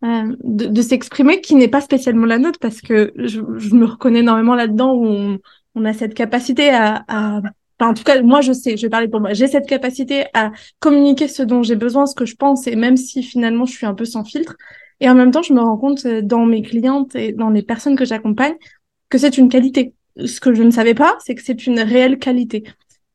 de, 0.03 0.67
de 0.67 0.83
s'exprimer 0.83 1.41
qui 1.41 1.55
n'est 1.55 1.69
pas 1.69 1.81
spécialement 1.81 2.27
la 2.27 2.39
nôtre 2.39 2.59
parce 2.59 2.81
que 2.81 3.13
je, 3.17 3.41
je 3.57 3.75
me 3.75 3.85
reconnais 3.85 4.21
énormément 4.21 4.55
là-dedans 4.55 4.95
où 4.95 5.07
on, 5.07 5.39
on 5.75 5.85
a 5.85 5.93
cette 5.93 6.15
capacité 6.15 6.71
à, 6.71 7.05
à 7.09 7.41
en 7.87 7.95
tout 7.95 8.05
cas, 8.05 8.21
moi, 8.23 8.41
je 8.41 8.53
sais, 8.53 8.77
je 8.77 8.83
vais 8.83 8.91
parler 8.91 9.09
pour 9.09 9.21
moi. 9.21 9.33
J'ai 9.33 9.47
cette 9.47 9.67
capacité 9.67 10.27
à 10.35 10.53
communiquer 10.79 11.29
ce 11.29 11.43
dont 11.43 11.63
j'ai 11.63 11.77
besoin, 11.77 12.07
ce 12.07 12.15
que 12.15 12.27
je 12.27 12.37
pense, 12.37 12.67
et 12.67 12.77
même 12.77 12.97
si 12.97 13.23
finalement 13.23 13.65
je 13.65 13.73
suis 13.73 13.87
un 13.87 13.95
peu 13.95 14.05
sans 14.05 14.25
filtre. 14.25 14.57
Et 15.01 15.09
en 15.09 15.15
même 15.15 15.31
temps, 15.31 15.43
je 15.43 15.53
me 15.53 15.61
rends 15.61 15.79
compte 15.79 16.05
euh, 16.07 16.23
dans 16.23 16.45
mes 16.45 16.63
clientes 16.63 17.15
et 17.17 17.33
dans 17.33 17.51
les 17.51 17.63
personnes 17.63 17.97
que 17.97 18.05
j'accompagne 18.05 18.55
que 19.09 19.19
c'est 19.19 19.39
une 19.39 19.49
qualité. 19.49 19.95
Ce 20.25 20.41
que 20.41 20.55
je 20.55 20.63
ne 20.63 20.71
savais 20.71 20.95
pas, 20.95 21.17
c'est 21.25 21.35
que 21.35 21.43
c'est 21.43 21.67
une 21.67 21.81
réelle 21.81 22.19
qualité. 22.19 22.65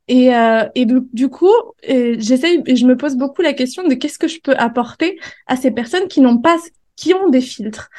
Et, 0.08 0.36
euh, 0.36 0.66
et 0.76 0.86
du, 0.86 1.30
coup, 1.30 1.52
j'essaye 1.84 2.62
et 2.68 2.76
je 2.76 2.86
me 2.86 2.96
pose 2.96 3.16
beaucoup 3.16 3.42
la 3.42 3.54
question 3.54 3.88
de 3.88 3.96
qu'est-ce 3.96 4.20
que 4.20 4.28
je 4.28 4.40
peux 4.40 4.56
apporter 4.56 5.20
à 5.48 5.56
ces 5.56 5.72
personnes 5.72 6.08
qui 6.08 6.22
n'ont 6.22 6.38
pas, 6.38 6.58
qui 6.96 7.14
ont 7.14 7.30
des 7.30 7.42
filtres. 7.42 7.90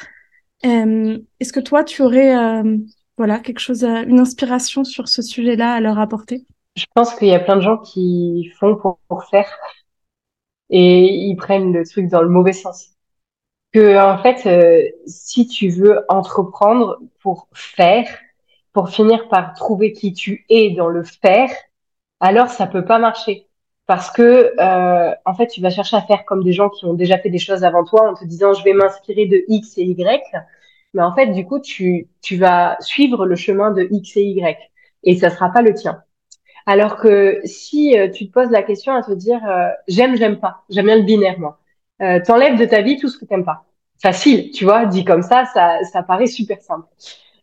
Euh, 0.65 1.17
Est-ce 1.39 1.53
que 1.53 1.59
toi, 1.59 1.83
tu 1.83 2.01
aurais 2.01 2.35
euh, 2.35 2.77
voilà 3.17 3.39
quelque 3.39 3.59
chose, 3.59 3.83
une 3.83 4.19
inspiration 4.19 4.83
sur 4.83 5.07
ce 5.07 5.21
sujet-là 5.21 5.73
à 5.73 5.81
leur 5.81 5.99
apporter? 5.99 6.45
Je 6.77 6.85
pense 6.93 7.15
qu'il 7.15 7.27
y 7.27 7.33
a 7.33 7.39
plein 7.39 7.55
de 7.57 7.61
gens 7.61 7.77
qui 7.77 8.51
font 8.59 8.75
pour, 8.75 9.23
faire 9.25 9.49
et 10.69 11.05
ils 11.05 11.35
prennent 11.35 11.73
le 11.73 11.85
truc 11.85 12.07
dans 12.07 12.21
le 12.21 12.29
mauvais 12.29 12.53
sens. 12.53 12.91
Que 13.73 13.97
en 13.99 14.21
fait, 14.21 14.47
euh, 14.47 14.89
si 15.07 15.47
tu 15.47 15.69
veux 15.69 16.05
entreprendre 16.09 16.99
pour 17.21 17.47
faire, 17.53 18.07
pour 18.73 18.89
finir 18.89 19.27
par 19.29 19.53
trouver 19.55 19.93
qui 19.93 20.13
tu 20.13 20.45
es 20.49 20.71
dans 20.71 20.87
le 20.87 21.03
faire, 21.03 21.49
alors 22.19 22.49
ça 22.49 22.67
peut 22.67 22.85
pas 22.85 22.99
marcher 22.99 23.47
parce 23.87 24.11
que 24.11 24.53
euh, 24.59 25.15
en 25.25 25.33
fait, 25.35 25.47
tu 25.47 25.61
vas 25.61 25.69
chercher 25.71 25.97
à 25.97 26.01
faire 26.01 26.25
comme 26.25 26.43
des 26.43 26.53
gens 26.53 26.69
qui 26.69 26.85
ont 26.85 26.93
déjà 26.93 27.17
fait 27.17 27.29
des 27.29 27.39
choses 27.39 27.63
avant 27.63 27.85
toi 27.85 28.09
en 28.11 28.13
te 28.15 28.25
disant 28.25 28.53
je 28.53 28.63
vais 28.63 28.73
m'inspirer 28.73 29.25
de 29.27 29.43
X 29.47 29.77
et 29.77 29.83
Y, 29.83 30.21
mais 30.93 31.03
en 31.03 31.13
fait, 31.15 31.27
du 31.27 31.45
coup, 31.45 31.59
tu 31.59 32.09
tu 32.21 32.37
vas 32.37 32.77
suivre 32.81 33.25
le 33.25 33.35
chemin 33.35 33.71
de 33.71 33.87
X 33.91 34.17
et 34.17 34.23
Y 34.23 34.57
et 35.03 35.15
ça 35.17 35.29
sera 35.29 35.51
pas 35.51 35.61
le 35.61 35.73
tien. 35.73 36.03
Alors 36.67 36.97
que 36.97 37.39
si 37.45 37.97
euh, 37.97 38.09
tu 38.09 38.27
te 38.27 38.33
poses 38.33 38.51
la 38.51 38.61
question 38.61 38.93
à 38.93 39.01
te 39.01 39.13
dire 39.13 39.39
euh, 39.49 39.69
j'aime, 39.87 40.17
j'aime 40.17 40.37
pas, 40.37 40.65
j'aime 40.69 40.85
bien 40.85 40.97
le 40.97 41.03
binaire 41.03 41.39
moi, 41.39 41.59
euh, 42.01 42.19
t'enlèves 42.23 42.59
de 42.59 42.65
ta 42.65 42.81
vie 42.81 42.97
tout 42.97 43.07
ce 43.07 43.17
que 43.17 43.23
t'aimes 43.23 43.45
pas. 43.45 43.63
Facile, 44.01 44.51
tu 44.51 44.65
vois, 44.65 44.85
dit 44.85 45.05
comme 45.05 45.23
ça, 45.23 45.45
ça, 45.45 45.79
ça 45.91 46.03
paraît 46.03 46.27
super 46.27 46.61
simple. 46.61 46.85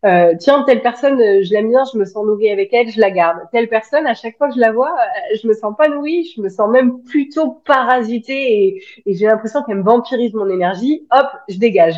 Euh, 0.04 0.34
tiens, 0.38 0.62
telle 0.64 0.82
personne, 0.82 1.18
je 1.18 1.50
l'aime 1.52 1.70
bien, 1.70 1.84
je 1.90 1.98
me 1.98 2.04
sens 2.04 2.24
nourrie 2.26 2.50
avec 2.50 2.72
elle, 2.74 2.90
je 2.90 3.00
la 3.00 3.10
garde. 3.10 3.38
Telle 3.50 3.68
personne, 3.70 4.06
à 4.06 4.14
chaque 4.14 4.36
fois 4.36 4.48
que 4.48 4.56
je 4.56 4.60
la 4.60 4.72
vois, 4.72 4.94
je 5.42 5.48
me 5.48 5.54
sens 5.54 5.74
pas 5.76 5.88
nourrie, 5.88 6.30
je 6.36 6.42
me 6.42 6.50
sens 6.50 6.68
même 6.70 7.02
plutôt 7.02 7.62
parasitée 7.64 8.76
et, 9.06 9.14
j'ai 9.14 9.26
l'impression 9.26 9.62
qu'elle 9.62 9.78
me 9.78 9.82
vampirise 9.82 10.34
mon 10.34 10.50
énergie. 10.50 11.06
Hop, 11.10 11.28
je 11.48 11.56
dégage. 11.56 11.96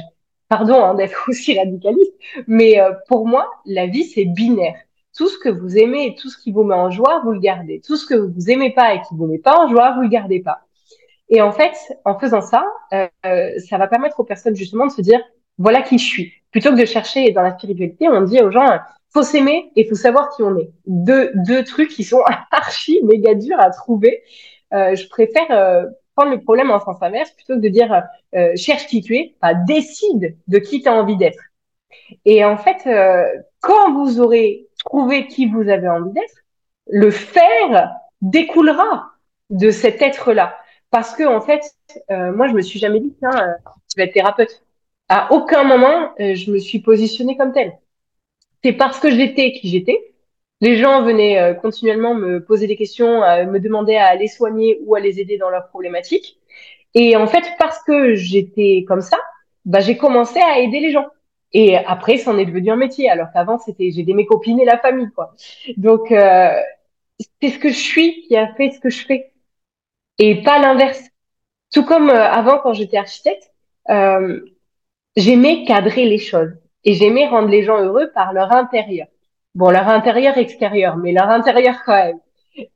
Pardon 0.49 0.81
hein, 0.85 0.95
d'être 0.95 1.25
aussi 1.29 1.59
radicaliste, 1.59 2.15
mais 2.47 2.79
pour 3.09 3.27
moi, 3.27 3.51
la 3.67 3.87
vie 3.87 4.05
c'est 4.05 4.27
binaire 4.27 4.77
tout 5.17 5.29
ce 5.29 5.39
que 5.39 5.49
vous 5.49 5.79
aimez 5.79 6.07
et 6.07 6.15
tout 6.15 6.29
ce 6.29 6.39
qui 6.39 6.53
vous 6.53 6.63
met 6.63 6.75
en 6.75 6.91
joie, 6.91 7.21
vous 7.25 7.33
le 7.33 7.41
gardez. 7.41 7.81
Tout 7.85 7.97
ce 7.97 8.07
que 8.07 8.15
vous 8.15 8.51
aimez 8.51 8.73
pas 8.73 8.95
et 8.95 9.01
qui 9.01 9.15
vous 9.15 9.27
met 9.27 9.39
pas 9.39 9.59
en 9.59 9.69
joie, 9.69 9.95
vous 9.95 10.03
le 10.03 10.09
gardez 10.09 10.41
pas. 10.41 10.61
Et 11.29 11.43
en 11.43 11.53
fait, 11.53 11.75
en 12.05 12.19
faisant 12.19 12.41
ça, 12.41 12.65
euh, 12.95 13.09
ça 13.69 13.79
va 13.79 13.89
permettre 13.89 14.21
aux 14.21 14.25
personnes 14.25 14.55
justement 14.55 14.87
de 14.87 14.93
se 14.93 15.03
dire 15.03 15.21
voilà 15.59 15.83
qui 15.83 15.99
je 15.99 16.05
suis. 16.05 16.33
Plutôt 16.51 16.71
que 16.71 16.81
de 16.81 16.85
chercher 16.85 17.31
dans 17.33 17.43
la 17.43 17.53
spiritualité, 17.53 18.09
on 18.09 18.23
dit 18.23 18.41
aux 18.41 18.51
gens 18.51 18.67
faut 19.13 19.23
s'aimer 19.23 19.73
et 19.77 19.89
faut 19.89 19.95
savoir 19.95 20.29
qui 20.37 20.43
on 20.43 20.57
est. 20.57 20.71
Deux, 20.87 21.31
deux 21.47 21.65
trucs 21.65 21.89
qui 21.89 22.05
sont 22.05 22.21
archi 22.51 23.01
méga 23.05 23.35
durs 23.35 23.59
à 23.59 23.71
trouver. 23.71 24.23
Euh, 24.75 24.95
je 24.95 25.09
préfère 25.09 25.51
euh, 25.51 25.85
prendre 26.15 26.33
le 26.33 26.41
problème 26.41 26.71
en 26.71 26.81
sens 26.81 26.97
inverse 27.01 27.31
plutôt 27.31 27.55
que 27.55 27.61
de 27.61 27.69
dire 27.69 28.03
euh, 28.35 28.53
cherche 28.57 28.87
qui 28.87 29.03
tu 29.03 29.17
es, 29.17 29.35
enfin, 29.41 29.55
décide 29.67 30.37
de 30.49 30.59
qui 30.59 30.83
tu 30.83 30.89
as 30.89 30.95
envie 30.95 31.17
d'être. 31.17 31.41
Et 32.25 32.45
en 32.45 32.57
fait, 32.57 32.87
euh, 32.87 33.25
quand 33.61 33.93
vous 33.93 34.21
aurez 34.21 34.66
trouvé 34.87 35.27
qui 35.27 35.47
vous 35.47 35.69
avez 35.69 35.89
envie 35.89 36.13
d'être, 36.13 36.45
le 36.89 37.11
faire 37.11 37.95
découlera 38.23 39.11
de 39.51 39.71
cet 39.71 40.03
être-là. 40.03 40.57
Parce 40.91 41.15
que 41.15 41.25
en 41.25 41.41
fait, 41.41 41.63
euh, 42.11 42.33
moi, 42.33 42.49
je 42.49 42.55
me 42.55 42.63
suis 42.63 42.79
jamais 42.79 43.01
dit 43.01 43.15
tiens, 43.19 43.57
je 43.91 43.97
vais 43.97 44.05
être 44.05 44.15
thérapeute. 44.15 44.63
À 45.09 45.33
aucun 45.33 45.63
moment, 45.63 46.13
je 46.19 46.51
me 46.51 46.59
suis 46.59 46.81
positionnée 46.81 47.37
comme 47.37 47.53
telle. 47.53 47.79
C'est 48.65 48.73
parce 48.73 48.99
que 48.99 49.11
j'étais 49.11 49.53
qui 49.53 49.69
j'étais. 49.69 50.15
Les 50.61 50.77
gens 50.77 51.03
venaient 51.03 51.57
continuellement 51.63 52.15
me 52.15 52.43
poser 52.43 52.67
des 52.67 52.77
questions, 52.77 53.21
me 53.21 53.59
demander 53.59 53.95
à 53.95 54.17
les 54.17 54.27
soigner 54.27 54.81
ou 54.85 54.97
à 54.97 55.01
les 55.01 55.21
aider 55.21 55.39
dans 55.39 55.51
leurs 55.51 55.69
problématiques. 55.69 56.41
Et 56.95 57.15
en 57.15 57.27
fait, 57.27 57.45
parce 57.59 57.83
que 57.85 58.15
j'étais 58.15 58.85
comme 58.89 59.03
ça, 59.03 59.19
bah, 59.67 59.81
j'ai 59.81 59.97
commencé 59.97 60.41
à 60.41 60.61
aider 60.61 60.81
les 60.81 60.93
gens. 60.93 61.07
Et 61.59 61.75
après, 61.75 62.19
c'en 62.19 62.37
est 62.37 62.45
devenu 62.45 62.71
un 62.71 62.77
métier, 62.77 63.09
alors 63.09 63.29
qu'avant, 63.33 63.59
c'était 63.59 63.91
j'ai 63.91 64.05
mes 64.13 64.27
copines 64.27 64.61
et 64.61 64.67
la 64.67 64.77
famille, 64.77 65.11
quoi. 65.15 65.35
Donc, 65.79 66.13
euh, 66.13 66.51
c'est 67.41 67.49
ce 67.49 67.59
que 67.59 67.71
je 67.71 67.79
suis 67.79 68.21
qui 68.27 68.37
a 68.37 68.53
fait 68.57 68.73
ce 68.73 68.79
que 68.79 68.91
je 68.91 69.07
fais, 69.07 69.33
et 70.19 70.43
pas 70.43 70.59
l'inverse. 70.59 71.03
Tout 71.73 71.83
comme 71.87 72.11
euh, 72.11 72.31
avant, 72.41 72.59
quand 72.59 72.75
j'étais 72.75 72.99
architecte, 72.99 73.51
euh, 73.89 74.41
j'aimais 75.17 75.65
cadrer 75.65 76.05
les 76.05 76.19
choses 76.19 76.53
et 76.85 76.93
j'aimais 76.93 77.27
rendre 77.27 77.49
les 77.49 77.63
gens 77.63 77.81
heureux 77.83 78.11
par 78.15 78.35
leur 78.35 78.53
intérieur. 78.53 79.07
Bon, 79.55 79.71
leur 79.71 79.89
intérieur 79.89 80.37
extérieur, 80.37 80.99
mais 80.99 81.13
leur 81.13 81.31
intérieur 81.31 81.77
quand 81.87 81.95
même. 82.05 82.21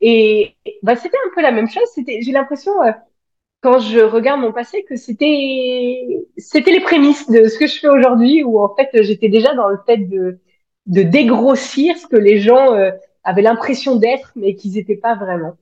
Et 0.01 0.57
bah, 0.83 0.97
c'était 0.97 1.19
un 1.19 1.35
peu 1.35 1.43
la 1.43 1.53
même 1.53 1.69
chose. 1.69 1.85
C'était, 1.95 2.23
j'ai 2.23 2.33
l'impression, 2.33 2.73
euh, 2.83 2.93
quand 3.61 3.79
je 3.81 4.01
regarde 4.01 4.41
mon 4.41 4.53
passé 4.53 4.85
que 4.85 4.97
c'était 4.97 6.25
c'était 6.37 6.73
les 6.73 6.81
prémices 6.81 7.29
de 7.31 7.49
ce 7.49 7.59
que 7.59 7.67
je 7.67 7.79
fais 7.79 7.89
aujourd'hui 7.89 8.43
où 8.45 8.61
en 8.61 8.75
fait 8.75 8.89
j'étais 9.03 9.29
déjà 9.29 9.55
dans 9.55 9.69
le 9.69 9.79
fait 9.87 9.99
de 9.99 10.39
de 10.87 11.03
dégrossir 11.03 11.97
ce 11.99 12.07
que 12.07 12.17
les 12.17 12.41
gens 12.41 12.75
euh, 12.75 12.91
avaient 13.25 13.43
l'impression 13.43 13.97
d'être 13.97 14.33
mais 14.37 14.55
qu'ils 14.55 14.73
n'étaient 14.75 14.97
pas 14.97 15.15
vraiment. 15.15 15.57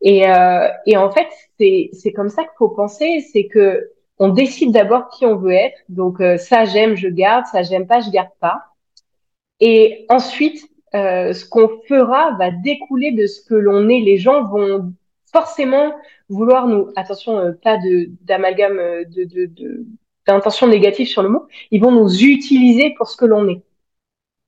Et 0.00 0.30
euh, 0.30 0.68
et 0.86 0.96
en 0.96 1.10
fait 1.10 1.28
c'est 1.58 1.90
c'est 1.92 2.12
comme 2.12 2.30
ça 2.30 2.42
qu'il 2.42 2.56
faut 2.58 2.68
penser, 2.70 3.20
c'est 3.32 3.46
que 3.46 3.90
on 4.18 4.30
décide 4.30 4.72
d'abord 4.72 5.08
qui 5.10 5.26
on 5.26 5.36
veut 5.36 5.52
être. 5.52 5.78
Donc 5.88 6.20
euh, 6.20 6.38
ça 6.38 6.64
j'aime, 6.64 6.96
je 6.96 7.08
garde, 7.08 7.46
ça 7.46 7.62
j'aime 7.62 7.86
pas, 7.86 8.00
je 8.00 8.10
garde 8.10 8.30
pas. 8.40 8.64
Et 9.60 10.06
ensuite 10.08 10.68
euh, 10.94 11.32
ce 11.34 11.44
qu'on 11.44 11.68
fera 11.86 12.32
va 12.38 12.50
découler 12.50 13.12
de 13.12 13.26
ce 13.26 13.44
que 13.44 13.54
l'on 13.54 13.88
est. 13.88 14.00
Les 14.00 14.18
gens 14.18 14.44
vont 14.44 14.94
forcément 15.32 15.94
vouloir 16.28 16.66
nous, 16.66 16.88
attention, 16.96 17.38
euh, 17.38 17.52
pas 17.52 17.76
de 17.78 18.10
d'amalgame 18.22 18.78
euh, 18.78 19.04
de, 19.04 19.24
de, 19.24 19.86
d'intention 20.26 20.66
négative 20.66 21.06
sur 21.06 21.22
le 21.22 21.28
mot, 21.28 21.46
ils 21.70 21.80
vont 21.80 21.90
nous 21.90 22.22
utiliser 22.22 22.94
pour 22.96 23.08
ce 23.08 23.16
que 23.16 23.24
l'on 23.24 23.48
est. 23.48 23.62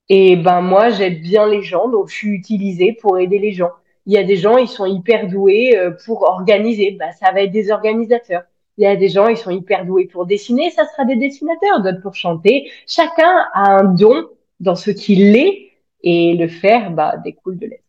Et 0.09 0.37
ben 0.37 0.61
moi, 0.61 0.91
j'aide 0.91 1.23
bien 1.23 1.47
les 1.47 1.63
gens, 1.63 1.89
donc 1.89 2.09
je 2.09 2.15
suis 2.15 2.31
utilisée 2.31 2.93
pour 3.01 3.19
aider 3.19 3.39
les 3.39 3.53
gens. 3.53 3.71
Il 4.07 4.13
y 4.13 4.19
a 4.19 4.25
des 4.25 4.37
gens, 4.37 4.59
ils 4.59 4.69
sont 4.69 4.87
hyper 4.87 5.29
doués 5.29 5.77
euh, 5.77 5.93
pour 6.05 6.23
organiser, 6.23 6.93
ben, 6.93 7.13
ça 7.13 7.33
va 7.33 7.43
être 7.43 7.53
des 7.53 7.71
organisateurs. 7.71 8.43
Il 8.77 8.85
y 8.85 8.87
a 8.87 8.97
des 8.97 9.09
gens, 9.09 9.29
ils 9.29 9.37
sont 9.37 9.51
hyper 9.51 9.85
doués 9.85 10.07
pour 10.07 10.27
dessiner, 10.27 10.71
ça 10.71 10.87
sera 10.87 11.05
des 11.05 11.17
dessinateurs, 11.17 11.83
d'autres 11.83 12.01
pour 12.01 12.15
chanter. 12.15 12.71
Chacun 12.87 13.47
a 13.53 13.71
un 13.71 13.85
don 13.85 14.27
dans 14.59 14.75
ce 14.75 14.91
qu'il 14.91 15.37
est 15.37 15.73
et 16.03 16.35
le 16.35 16.49
faire 16.49 16.91
bah, 16.91 17.17
découle 17.23 17.59
de 17.59 17.67
l'être. 17.67 17.85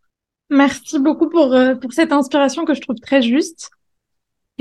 Merci 0.49 0.99
beaucoup 0.99 1.29
pour, 1.29 1.55
pour 1.81 1.93
cette 1.93 2.11
inspiration 2.11 2.65
que 2.65 2.73
je 2.73 2.81
trouve 2.81 2.97
très 2.97 3.21
juste. 3.21 3.71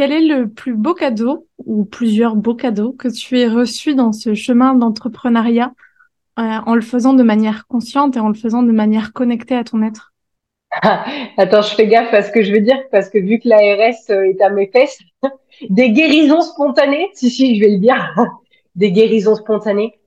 Quel 0.01 0.13
est 0.13 0.27
le 0.27 0.49
plus 0.49 0.73
beau 0.73 0.95
cadeau 0.95 1.47
ou 1.59 1.85
plusieurs 1.85 2.35
beaux 2.35 2.55
cadeaux 2.55 2.93
que 2.93 3.09
tu 3.09 3.39
aies 3.39 3.49
reçus 3.49 3.95
dans 3.95 4.13
ce 4.13 4.33
chemin 4.33 4.73
d'entrepreneuriat 4.73 5.75
euh, 6.39 6.43
en 6.43 6.75
le 6.75 6.81
faisant 6.81 7.13
de 7.13 7.23
manière 7.23 7.67
consciente 7.67 8.17
et 8.17 8.19
en 8.19 8.29
le 8.29 8.35
faisant 8.35 8.63
de 8.63 8.73
manière 8.73 9.13
connectée 9.13 9.57
à 9.57 9.63
ton 9.63 9.83
être? 9.83 10.15
Attends, 11.37 11.61
je 11.61 11.75
fais 11.75 11.87
gaffe 11.87 12.15
à 12.15 12.23
ce 12.23 12.33
que 12.33 12.43
je 12.43 12.51
veux 12.51 12.63
dire 12.63 12.79
parce 12.91 13.11
que 13.11 13.19
vu 13.19 13.41
que 13.41 13.49
l'ARS 13.51 13.93
euh, 14.09 14.23
est 14.23 14.41
à 14.41 14.49
mes 14.49 14.69
fesses, 14.69 15.01
des 15.69 15.91
guérisons 15.91 16.41
spontanées, 16.41 17.11
si 17.13 17.29
si, 17.29 17.57
je 17.57 17.61
vais 17.61 17.73
le 17.73 17.79
dire, 17.79 18.15
des 18.77 18.93
guérisons 18.93 19.35
spontanées. 19.35 20.01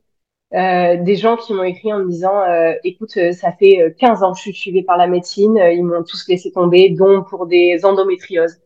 Euh, 0.56 0.98
des 1.04 1.18
gens 1.18 1.38
qui 1.38 1.54
m'ont 1.54 1.64
écrit 1.64 1.94
en 1.94 2.00
me 2.00 2.10
disant 2.10 2.42
écoute 2.84 3.18
ça 3.32 3.52
fait 3.52 3.96
15 4.00 4.22
ans 4.22 4.34
que 4.34 4.38
je 4.38 4.44
suis 4.44 4.54
suivie 4.54 4.84
par 4.84 4.98
la 4.98 5.08
médecine 5.08 5.58
ils 5.58 5.84
m'ont 5.84 6.04
tous 6.04 6.28
laissé 6.28 6.52
tomber 6.52 6.90
dont 6.92 7.24
pour 7.24 7.48
des 7.48 7.84
endométrioses 7.84 8.60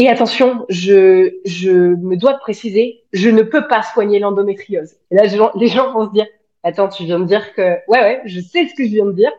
et 0.00 0.08
attention, 0.08 0.64
je, 0.68 1.40
je 1.44 1.72
me 1.72 2.16
dois 2.16 2.32
de 2.34 2.38
préciser, 2.38 3.02
je 3.12 3.30
ne 3.30 3.42
peux 3.42 3.66
pas 3.66 3.82
soigner 3.82 4.20
l'endométriose. 4.20 4.92
Et 5.10 5.16
là, 5.16 5.24
les 5.56 5.66
gens 5.66 5.92
vont 5.92 6.06
se 6.06 6.12
dire, 6.12 6.26
attends, 6.62 6.88
tu 6.88 7.02
viens 7.02 7.18
de 7.18 7.24
dire 7.24 7.52
que, 7.52 7.62
ouais, 7.88 8.00
ouais, 8.00 8.22
je 8.24 8.40
sais 8.40 8.68
ce 8.68 8.74
que 8.76 8.84
je 8.84 8.90
viens 8.90 9.06
de 9.06 9.12
dire. 9.12 9.32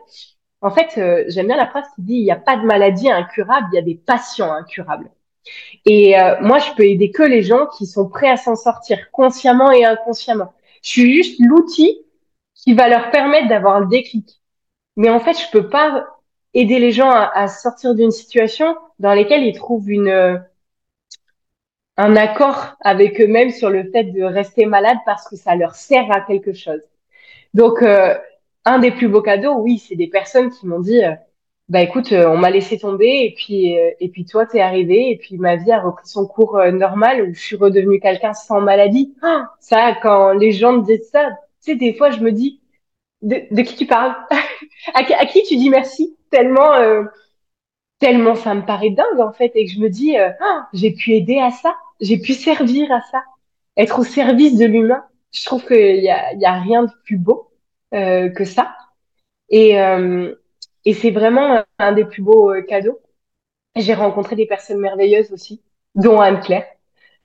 En 0.60 0.70
fait, 0.70 0.98
euh, 0.98 1.24
j'aime 1.28 1.46
bien 1.46 1.56
la 1.56 1.66
phrase 1.66 1.86
qui 1.96 2.02
dit, 2.02 2.14
il 2.16 2.24
n'y 2.24 2.30
a 2.30 2.36
pas 2.36 2.58
de 2.58 2.66
maladie 2.66 3.10
incurable, 3.10 3.68
il 3.72 3.76
y 3.76 3.78
a 3.78 3.82
des 3.82 3.94
patients 3.94 4.52
incurables. 4.52 5.10
Et 5.86 6.20
euh, 6.20 6.36
moi, 6.42 6.58
je 6.58 6.70
peux 6.76 6.84
aider 6.84 7.10
que 7.10 7.22
les 7.22 7.40
gens 7.40 7.66
qui 7.78 7.86
sont 7.86 8.06
prêts 8.10 8.28
à 8.28 8.36
s'en 8.36 8.54
sortir 8.54 9.10
consciemment 9.12 9.72
et 9.72 9.86
inconsciemment. 9.86 10.52
Je 10.82 10.90
suis 10.90 11.14
juste 11.14 11.40
l'outil 11.40 12.02
qui 12.54 12.74
va 12.74 12.90
leur 12.90 13.10
permettre 13.10 13.48
d'avoir 13.48 13.80
le 13.80 13.86
déclic. 13.86 14.42
Mais 14.98 15.08
en 15.08 15.20
fait, 15.20 15.38
je 15.38 15.50
peux 15.50 15.70
pas 15.70 16.06
aider 16.52 16.78
les 16.78 16.92
gens 16.92 17.10
à, 17.10 17.30
à 17.34 17.48
sortir 17.48 17.94
d'une 17.94 18.10
situation 18.10 18.76
dans 18.98 19.14
laquelle 19.14 19.42
ils 19.42 19.54
trouvent 19.54 19.88
une 19.90 20.44
un 22.00 22.16
accord 22.16 22.76
avec 22.80 23.20
eux-mêmes 23.20 23.50
sur 23.50 23.68
le 23.68 23.90
fait 23.90 24.04
de 24.04 24.22
rester 24.22 24.64
malade 24.64 24.96
parce 25.04 25.28
que 25.28 25.36
ça 25.36 25.54
leur 25.54 25.74
sert 25.74 26.10
à 26.10 26.22
quelque 26.22 26.54
chose. 26.54 26.80
Donc, 27.52 27.82
euh, 27.82 28.14
un 28.64 28.78
des 28.78 28.90
plus 28.90 29.08
beaux 29.08 29.20
cadeaux, 29.20 29.56
oui, 29.58 29.78
c'est 29.78 29.96
des 29.96 30.06
personnes 30.06 30.50
qui 30.50 30.66
m'ont 30.66 30.80
dit, 30.80 31.04
euh, 31.04 31.12
bah 31.68 31.82
écoute, 31.82 32.12
euh, 32.12 32.26
on 32.26 32.38
m'a 32.38 32.50
laissé 32.50 32.78
tomber 32.78 33.24
et 33.26 33.34
puis 33.36 33.74
et 33.74 34.08
puis 34.08 34.24
toi 34.24 34.46
t'es 34.46 34.60
arrivé 34.60 35.10
et 35.10 35.18
puis 35.18 35.36
ma 35.36 35.56
vie 35.56 35.70
a 35.72 35.80
repris 35.80 36.06
son 36.06 36.26
cours 36.26 36.58
normal 36.72 37.22
où 37.22 37.34
je 37.34 37.40
suis 37.40 37.56
redevenue 37.56 38.00
quelqu'un 38.00 38.32
sans 38.32 38.60
maladie. 38.62 39.14
Ah, 39.22 39.50
ça, 39.60 39.94
quand 40.02 40.32
les 40.32 40.52
gens 40.52 40.72
me 40.72 40.82
disent 40.82 41.10
ça, 41.10 41.28
tu 41.62 41.72
sais, 41.72 41.74
des 41.76 41.94
fois 41.94 42.10
je 42.10 42.20
me 42.20 42.32
dis, 42.32 42.60
de, 43.22 43.42
de 43.50 43.62
qui 43.62 43.76
tu 43.76 43.86
parles? 43.86 44.14
À, 44.94 45.00
à, 45.00 45.26
qui 45.26 45.42
tu 45.42 45.56
dis 45.56 45.68
merci 45.68 46.16
Tellement 46.30 46.72
tellement 48.00 48.34
ça 48.34 48.54
me 48.54 48.62
paraît 48.66 48.90
dingue 48.90 49.20
en 49.20 49.32
fait 49.32 49.52
et 49.54 49.66
que 49.66 49.72
je 49.72 49.78
me 49.78 49.88
dis, 49.88 50.16
ah, 50.16 50.68
j'ai 50.72 50.92
pu 50.92 51.12
aider 51.12 51.38
à 51.38 51.50
ça 51.50 51.74
j'ai 52.00 52.18
pu 52.18 52.32
servir 52.32 52.90
à 52.92 53.00
ça, 53.02 53.22
être 53.76 53.98
au 54.00 54.04
service 54.04 54.56
de 54.56 54.66
l'humain. 54.66 55.04
Je 55.32 55.44
trouve 55.44 55.64
qu'il 55.64 56.02
y 56.02 56.10
a, 56.10 56.32
y 56.34 56.44
a 56.44 56.60
rien 56.60 56.84
de 56.84 56.90
plus 57.04 57.18
beau 57.18 57.50
euh, 57.94 58.28
que 58.30 58.44
ça. 58.44 58.74
Et, 59.48 59.80
euh, 59.80 60.34
et 60.84 60.94
c'est 60.94 61.10
vraiment 61.10 61.62
un 61.78 61.92
des 61.92 62.04
plus 62.04 62.22
beaux 62.22 62.50
euh, 62.52 62.62
cadeaux. 62.62 62.98
J'ai 63.76 63.94
rencontré 63.94 64.36
des 64.36 64.46
personnes 64.46 64.80
merveilleuses 64.80 65.32
aussi, 65.32 65.62
dont 65.94 66.20
Anne-Claire, 66.20 66.66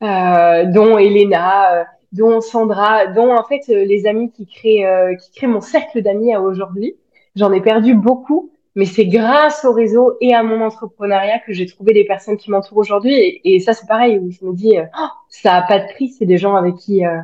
euh, 0.03 0.65
dont 0.65 0.97
Elena, 0.97 1.81
euh, 1.81 1.83
dont 2.11 2.41
Sandra, 2.41 3.07
dont 3.07 3.35
en 3.35 3.43
fait 3.43 3.67
les 3.67 4.05
amis 4.05 4.31
qui 4.31 4.45
créent, 4.45 5.17
qui 5.19 5.31
créent 5.31 5.47
mon 5.47 5.61
cercle 5.61 6.01
d'amis 6.01 6.33
à 6.33 6.41
aujourd'hui. 6.41 6.95
J'en 7.35 7.51
ai 7.51 7.61
perdu 7.61 7.95
beaucoup 7.95 8.51
mais 8.75 8.85
c'est 8.85 9.05
grâce 9.05 9.63
au 9.63 9.71
réseau 9.71 10.17
et 10.19 10.33
à 10.35 10.43
mon 10.43 10.61
entrepreneuriat 10.61 11.39
que 11.39 11.53
j'ai 11.53 11.65
trouvé 11.65 11.93
des 11.93 12.03
personnes 12.05 12.37
qui 12.37 12.51
m'entourent 12.51 12.77
aujourd'hui. 12.79 13.39
Et, 13.43 13.59
ça, 13.61 13.73
c'est 13.73 13.87
pareil, 13.87 14.19
où 14.19 14.29
je 14.31 14.45
me 14.45 14.53
dis, 14.53 14.77
euh, 14.77 14.85
oh, 14.99 15.07
ça 15.29 15.55
a 15.55 15.61
pas 15.61 15.79
de 15.79 15.87
prix. 15.93 16.09
C'est 16.09 16.25
des 16.25 16.37
gens 16.37 16.55
avec 16.55 16.75
qui, 16.75 17.05
euh, 17.05 17.21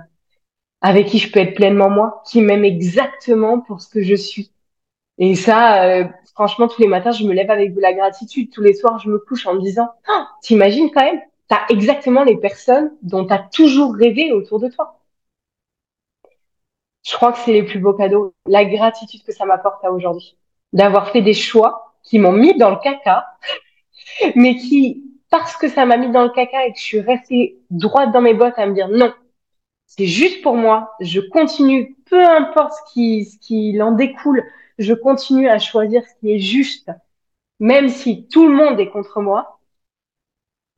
avec 0.82 1.08
qui 1.08 1.20
je 1.20 1.32
peux 1.32 1.42
être 1.42 1.56
pleinement 1.56 1.90
moi, 1.90 2.24
qui 2.26 2.42
m'aiment 2.42 2.66
exactement 2.66 3.60
pour 3.60 3.82
ce 3.82 3.90
que 3.90 4.02
je 4.02 4.16
suis. 4.16 4.52
Et 5.18 5.36
ça, 5.36 5.84
euh, 5.84 6.06
franchement, 6.34 6.68
tous 6.68 6.82
les 6.82 6.88
matins, 6.88 7.12
je 7.12 7.26
me 7.26 7.34
lève 7.34 7.52
avec 7.52 7.74
de 7.76 7.82
la 7.82 7.94
gratitude. 7.94 8.52
Tous 8.52 8.62
les 8.62 8.74
soirs, 8.74 9.00
je 9.00 9.10
me 9.10 9.20
couche 9.20 9.46
en 9.46 9.56
me 9.56 9.62
disant, 9.62 9.90
oh, 10.10 10.24
t'imagines 10.42 10.90
quand 10.92 11.04
même, 11.04 11.22
t'as 11.50 11.66
exactement 11.70 12.24
les 12.24 12.38
personnes 12.38 12.92
dont 13.04 13.26
t'as 13.26 13.40
toujours 13.40 13.94
rêvé 13.96 14.32
autour 14.32 14.60
de 14.60 14.70
toi. 14.70 15.02
Je 17.04 17.14
crois 17.16 17.34
que 17.34 17.40
c'est 17.40 17.54
les 17.54 17.64
plus 17.64 17.80
beaux 17.80 17.94
cadeaux, 17.94 18.34
la 18.46 18.64
gratitude 18.64 19.24
que 19.24 19.34
ça 19.34 19.46
m'apporte 19.46 19.84
à 19.84 19.92
aujourd'hui 19.92 20.38
d'avoir 20.74 21.10
fait 21.12 21.22
des 21.22 21.34
choix 21.34 21.96
qui 22.04 22.20
m'ont 22.20 22.32
mis 22.32 22.58
dans 22.58 22.70
le 22.72 22.78
caca, 22.78 23.28
mais 24.36 24.56
qui, 24.56 25.04
parce 25.30 25.56
que 25.58 25.68
ça 25.68 25.86
m'a 25.86 25.98
mis 25.98 26.12
dans 26.12 26.24
le 26.24 26.30
caca 26.30 26.66
et 26.66 26.74
que 26.74 26.80
je 26.80 26.84
suis 26.84 27.02
restée 27.02 27.60
droite 27.70 28.12
dans 28.12 28.22
mes 28.22 28.34
bottes 28.34 28.58
à 28.58 28.66
me 28.68 28.74
dire 28.74 28.90
non, 28.90 29.14
c'est 29.88 30.08
juste 30.08 30.42
pour 30.42 30.56
moi, 30.56 30.94
je 31.02 31.20
continue, 31.22 31.96
peu 32.10 32.26
importe 32.26 32.74
ce 32.74 32.94
qui, 32.94 33.26
ce 33.26 33.38
qui 33.40 33.82
en 33.82 33.92
découle, 33.92 34.44
je 34.78 34.94
continue 34.94 35.50
à 35.50 35.60
choisir 35.60 36.04
ce 36.08 36.14
qui 36.20 36.34
est 36.34 36.40
juste, 36.40 36.92
même 37.60 37.90
si 37.90 38.28
tout 38.28 38.48
le 38.48 38.56
monde 38.56 38.80
est 38.80 38.90
contre 38.90 39.22
moi, 39.22 39.60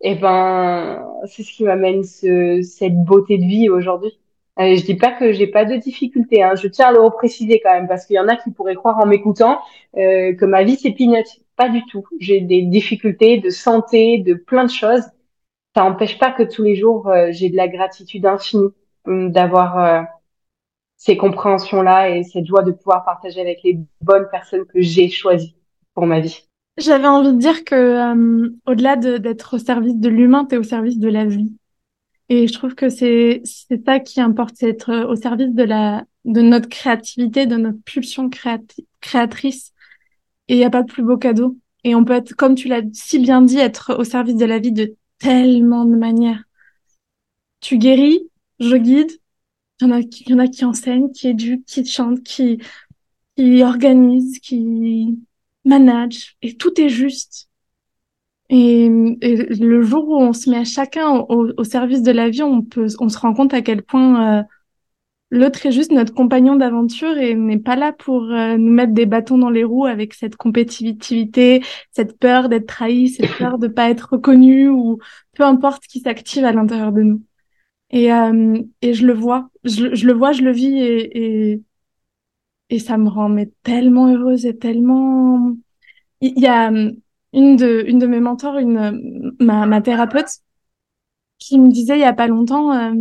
eh 0.01 0.15
ben, 0.15 1.05
c'est 1.27 1.43
ce 1.43 1.51
qui 1.53 1.63
m'amène 1.63 2.03
ce, 2.03 2.61
cette 2.61 3.03
beauté 3.03 3.37
de 3.37 3.45
vie 3.45 3.69
aujourd'hui. 3.69 4.19
Euh, 4.59 4.75
je 4.75 4.83
dis 4.83 4.95
pas 4.95 5.11
que 5.11 5.31
j'ai 5.31 5.47
pas 5.47 5.65
de 5.65 5.75
difficultés, 5.77 6.43
hein. 6.43 6.53
je 6.55 6.67
tiens 6.67 6.89
à 6.89 6.91
le 6.91 6.99
repréciser 6.99 7.59
quand 7.59 7.73
même, 7.73 7.87
parce 7.87 8.05
qu'il 8.05 8.15
y 8.15 8.19
en 8.19 8.27
a 8.27 8.35
qui 8.35 8.51
pourraient 8.51 8.75
croire 8.75 8.99
en 8.99 9.07
m'écoutant 9.07 9.59
euh, 9.97 10.35
que 10.35 10.45
ma 10.45 10.63
vie 10.63 10.75
c'est 10.75 10.91
peanut. 10.91 11.25
Pas 11.55 11.69
du 11.69 11.85
tout. 11.85 12.03
J'ai 12.19 12.41
des 12.41 12.63
difficultés 12.63 13.37
de 13.39 13.49
santé, 13.49 14.17
de 14.19 14.33
plein 14.33 14.65
de 14.65 14.71
choses. 14.71 15.03
Ça 15.75 15.83
n'empêche 15.83 16.19
pas 16.19 16.31
que 16.31 16.43
tous 16.43 16.63
les 16.63 16.75
jours 16.75 17.07
euh, 17.09 17.29
j'ai 17.31 17.49
de 17.49 17.55
la 17.55 17.67
gratitude 17.67 18.25
infinie 18.25 18.69
hum, 19.05 19.31
d'avoir 19.31 19.77
euh, 19.79 20.01
ces 20.97 21.17
compréhensions-là 21.17 22.09
et 22.09 22.23
cette 22.23 22.45
joie 22.45 22.63
de 22.63 22.71
pouvoir 22.71 23.05
partager 23.05 23.41
avec 23.41 23.61
les 23.63 23.79
bonnes 24.01 24.27
personnes 24.31 24.65
que 24.65 24.81
j'ai 24.81 25.09
choisies 25.09 25.55
pour 25.93 26.05
ma 26.05 26.19
vie. 26.19 26.47
J'avais 26.77 27.07
envie 27.07 27.33
de 27.33 27.37
dire 27.37 27.63
que 27.65 27.75
euh, 27.75 28.49
au-delà 28.65 28.95
d'être 28.95 29.55
au 29.55 29.59
service 29.59 29.97
de 29.97 30.09
l'humain, 30.09 30.45
tu 30.45 30.55
es 30.55 30.57
au 30.57 30.63
service 30.63 30.97
de 30.97 31.09
la 31.09 31.25
vie. 31.25 31.53
Et 32.29 32.47
je 32.47 32.53
trouve 32.53 32.75
que 32.75 32.89
c'est 32.89 33.41
c'est 33.43 33.83
ça 33.85 33.99
qui 33.99 34.21
importe, 34.21 34.55
c'est 34.57 34.69
être 34.69 35.05
au 35.05 35.15
service 35.15 35.53
de 35.53 35.63
la 35.63 36.05
de 36.25 36.41
notre 36.41 36.69
créativité, 36.69 37.45
de 37.45 37.57
notre 37.57 37.79
pulsion 37.83 38.29
créatrice. 39.01 39.73
Et 40.47 40.55
il 40.55 40.57
n'y 40.57 40.65
a 40.65 40.69
pas 40.69 40.83
de 40.83 40.91
plus 40.91 41.03
beau 41.03 41.17
cadeau. 41.17 41.57
Et 41.83 41.95
on 41.95 42.05
peut 42.05 42.13
être, 42.13 42.33
comme 42.35 42.55
tu 42.55 42.67
l'as 42.67 42.81
si 42.93 43.19
bien 43.19 43.41
dit, 43.41 43.57
être 43.57 43.95
au 43.99 44.03
service 44.03 44.35
de 44.35 44.45
la 44.45 44.59
vie 44.59 44.71
de 44.71 44.95
tellement 45.19 45.85
de 45.85 45.95
manières. 45.95 46.43
Tu 47.61 47.77
guéris, 47.77 48.29
je 48.59 48.75
guide. 48.75 49.11
Il 49.81 49.87
y 49.87 49.91
en 49.91 49.95
a, 49.95 49.99
il 49.99 50.29
y 50.29 50.33
en 50.33 50.39
a 50.39 50.47
qui 50.47 50.65
enseignent, 50.65 51.11
qui 51.11 51.27
éduquent, 51.29 51.65
qui 51.65 51.85
chantent, 51.85 52.23
qui, 52.23 52.59
qui 53.35 53.63
organisent, 53.63 54.39
qui 54.39 55.19
managent. 55.65 56.35
Et 56.41 56.55
tout 56.55 56.79
est 56.79 56.89
juste. 56.89 57.49
Et, 58.49 58.89
le 58.89 59.81
jour 59.81 60.07
où 60.09 60.15
on 60.15 60.33
se 60.33 60.49
met 60.49 60.57
à 60.57 60.63
chacun 60.63 61.09
au, 61.09 61.63
service 61.63 62.03
de 62.03 62.11
la 62.11 62.29
vie, 62.29 62.43
on 62.43 62.61
peut, 62.61 62.87
on 62.99 63.09
se 63.09 63.17
rend 63.17 63.33
compte 63.33 63.53
à 63.53 63.61
quel 63.61 63.83
point 63.83 64.39
euh, 64.39 64.43
l'autre 65.31 65.65
est 65.65 65.71
juste 65.71 65.91
notre 65.91 66.13
compagnon 66.13 66.55
d'aventure 66.55 67.17
et 67.17 67.35
n'est 67.35 67.57
pas 67.59 67.75
là 67.75 67.91
pour 67.93 68.23
euh, 68.23 68.55
nous 68.57 68.71
mettre 68.71 68.93
des 68.93 69.07
bâtons 69.07 69.37
dans 69.37 69.49
les 69.49 69.63
roues 69.63 69.85
avec 69.85 70.13
cette 70.13 70.35
compétitivité, 70.35 71.63
cette 71.91 72.19
peur 72.19 72.49
d'être 72.49 72.67
trahi, 72.67 73.09
cette 73.09 73.31
peur 73.37 73.57
de 73.57 73.67
pas 73.67 73.89
être 73.89 74.09
reconnu 74.13 74.69
ou 74.69 74.99
peu 75.33 75.43
importe 75.43 75.85
qui 75.87 76.01
s'active 76.01 76.45
à 76.45 76.51
l'intérieur 76.51 76.91
de 76.91 77.01
nous. 77.01 77.23
Et, 77.89 78.13
euh, 78.13 78.61
et 78.81 78.93
je 78.93 79.05
le 79.05 79.13
vois, 79.13 79.49
je, 79.63 79.95
je, 79.95 80.07
le 80.07 80.13
vois, 80.13 80.31
je 80.33 80.43
le 80.43 80.51
vis 80.51 80.79
et, 80.79 81.51
et, 81.53 81.61
et 82.69 82.79
ça 82.79 82.97
me 82.97 83.09
rend 83.09 83.29
mais 83.29 83.51
tellement 83.63 84.07
heureuse 84.07 84.45
et 84.45 84.57
tellement. 84.57 85.55
Il 86.21 86.39
y 86.39 86.47
a 86.47 86.71
une 87.33 87.55
de, 87.55 87.83
une 87.87 87.99
de 87.99 88.07
mes 88.07 88.19
mentors, 88.19 88.57
une, 88.57 89.33
ma, 89.39 89.65
ma 89.65 89.81
thérapeute, 89.81 90.27
qui 91.39 91.59
me 91.59 91.69
disait 91.69 91.97
il 91.97 92.01
y 92.01 92.05
a 92.05 92.13
pas 92.13 92.27
longtemps, 92.27 92.73
euh, 92.73 92.93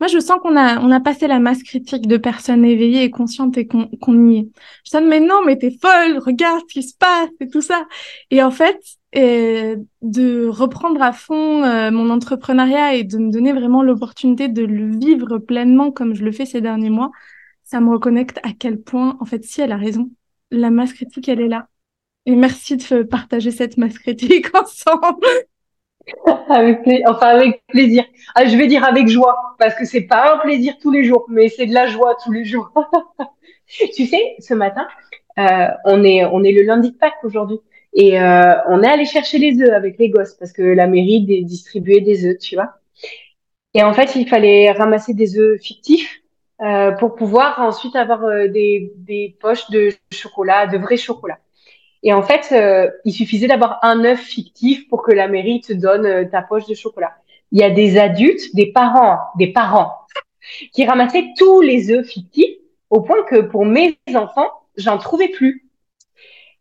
moi 0.00 0.08
je 0.08 0.18
sens 0.18 0.38
qu'on 0.42 0.56
a, 0.56 0.80
on 0.80 0.90
a 0.90 1.00
passé 1.00 1.26
la 1.26 1.40
masse 1.40 1.62
critique 1.62 2.06
de 2.06 2.16
personnes 2.16 2.64
éveillées 2.64 3.04
et 3.04 3.10
conscientes 3.10 3.56
et 3.58 3.66
qu'on 3.66 3.86
qu'on 4.00 4.28
y 4.30 4.38
est. 4.38 4.48
Je 4.84 4.98
dis 4.98 5.04
mais 5.04 5.20
non, 5.20 5.42
mais 5.46 5.56
t'es 5.58 5.70
folle, 5.70 6.18
regarde 6.18 6.60
ce 6.68 6.72
qui 6.74 6.82
se 6.82 6.96
passe 6.96 7.30
et 7.40 7.48
tout 7.48 7.62
ça. 7.62 7.86
Et 8.30 8.42
en 8.42 8.50
fait, 8.50 8.78
et 9.12 9.76
de 10.02 10.46
reprendre 10.46 11.02
à 11.02 11.12
fond 11.12 11.64
euh, 11.64 11.90
mon 11.90 12.10
entrepreneuriat 12.10 12.94
et 12.94 13.04
de 13.04 13.18
me 13.18 13.30
donner 13.32 13.52
vraiment 13.52 13.82
l'opportunité 13.82 14.48
de 14.48 14.62
le 14.64 14.96
vivre 14.96 15.38
pleinement 15.38 15.90
comme 15.90 16.14
je 16.14 16.24
le 16.24 16.32
fais 16.32 16.46
ces 16.46 16.60
derniers 16.60 16.90
mois, 16.90 17.10
ça 17.64 17.80
me 17.80 17.90
reconnecte 17.90 18.38
à 18.42 18.52
quel 18.52 18.80
point, 18.82 19.16
en 19.20 19.24
fait, 19.24 19.44
si 19.44 19.60
elle 19.60 19.72
a 19.72 19.76
raison, 19.76 20.10
la 20.50 20.70
masse 20.70 20.92
critique, 20.92 21.28
elle 21.28 21.40
est 21.40 21.48
là. 21.48 21.68
Et 22.26 22.34
merci 22.34 22.76
de 22.76 23.02
partager 23.02 23.50
cette 23.50 23.76
masse 23.76 23.98
critique 23.98 24.54
ensemble. 24.54 25.26
avec. 26.48 26.80
Enfin, 27.06 27.28
avec 27.28 27.62
plaisir. 27.68 28.04
Ah, 28.34 28.46
je 28.46 28.56
vais 28.56 28.66
dire 28.66 28.84
avec 28.84 29.08
joie, 29.08 29.36
parce 29.58 29.74
que 29.74 29.84
c'est 29.84 30.02
pas 30.02 30.34
un 30.34 30.38
plaisir 30.38 30.74
tous 30.80 30.90
les 30.90 31.04
jours, 31.04 31.26
mais 31.28 31.48
c'est 31.48 31.66
de 31.66 31.74
la 31.74 31.86
joie 31.86 32.16
tous 32.22 32.32
les 32.32 32.44
jours. 32.44 32.72
tu 33.94 34.06
sais, 34.06 34.36
ce 34.38 34.54
matin, 34.54 34.86
euh, 35.38 35.68
on 35.84 36.04
est 36.04 36.24
on 36.24 36.42
est 36.42 36.52
le 36.52 36.62
lundi 36.62 36.92
de 36.92 36.96
Pâques 36.96 37.24
aujourd'hui, 37.24 37.60
et 37.94 38.20
euh, 38.20 38.54
on 38.68 38.82
est 38.82 38.88
allé 38.88 39.06
chercher 39.06 39.38
les 39.38 39.60
œufs 39.62 39.72
avec 39.72 39.98
les 39.98 40.10
gosses 40.10 40.34
parce 40.34 40.52
que 40.52 40.62
la 40.62 40.86
mairie 40.86 41.22
distribuait 41.44 42.00
des 42.00 42.26
œufs, 42.26 42.38
tu 42.38 42.54
vois. 42.56 42.74
Et 43.72 43.82
en 43.82 43.94
fait, 43.94 44.16
il 44.16 44.28
fallait 44.28 44.72
ramasser 44.72 45.14
des 45.14 45.38
œufs 45.38 45.60
fictifs 45.60 46.20
euh, 46.60 46.90
pour 46.92 47.14
pouvoir 47.14 47.60
ensuite 47.60 47.96
avoir 47.96 48.20
des 48.48 48.92
des 48.96 49.36
poches 49.40 49.70
de 49.70 49.90
chocolat, 50.12 50.66
de 50.66 50.76
vrai 50.76 50.96
chocolat. 50.96 51.38
Et 52.02 52.12
en 52.12 52.22
fait, 52.22 52.48
euh, 52.52 52.90
il 53.04 53.12
suffisait 53.12 53.46
d'avoir 53.46 53.78
un 53.82 54.04
œuf 54.04 54.20
fictif 54.20 54.88
pour 54.88 55.02
que 55.02 55.12
la 55.12 55.28
mairie 55.28 55.60
te 55.60 55.72
donne 55.72 56.06
euh, 56.06 56.24
ta 56.24 56.42
poche 56.42 56.66
de 56.66 56.74
chocolat. 56.74 57.14
Il 57.52 57.58
y 57.58 57.64
a 57.64 57.70
des 57.70 57.98
adultes, 57.98 58.54
des 58.54 58.72
parents, 58.72 59.18
des 59.36 59.52
parents 59.52 59.96
qui 60.72 60.84
ramassaient 60.84 61.26
tous 61.36 61.60
les 61.60 61.90
œufs 61.90 62.06
fictifs 62.06 62.56
au 62.88 63.02
point 63.02 63.22
que 63.24 63.40
pour 63.40 63.64
mes 63.64 63.98
enfants, 64.14 64.50
j'en 64.76 64.98
trouvais 64.98 65.28
plus. 65.28 65.68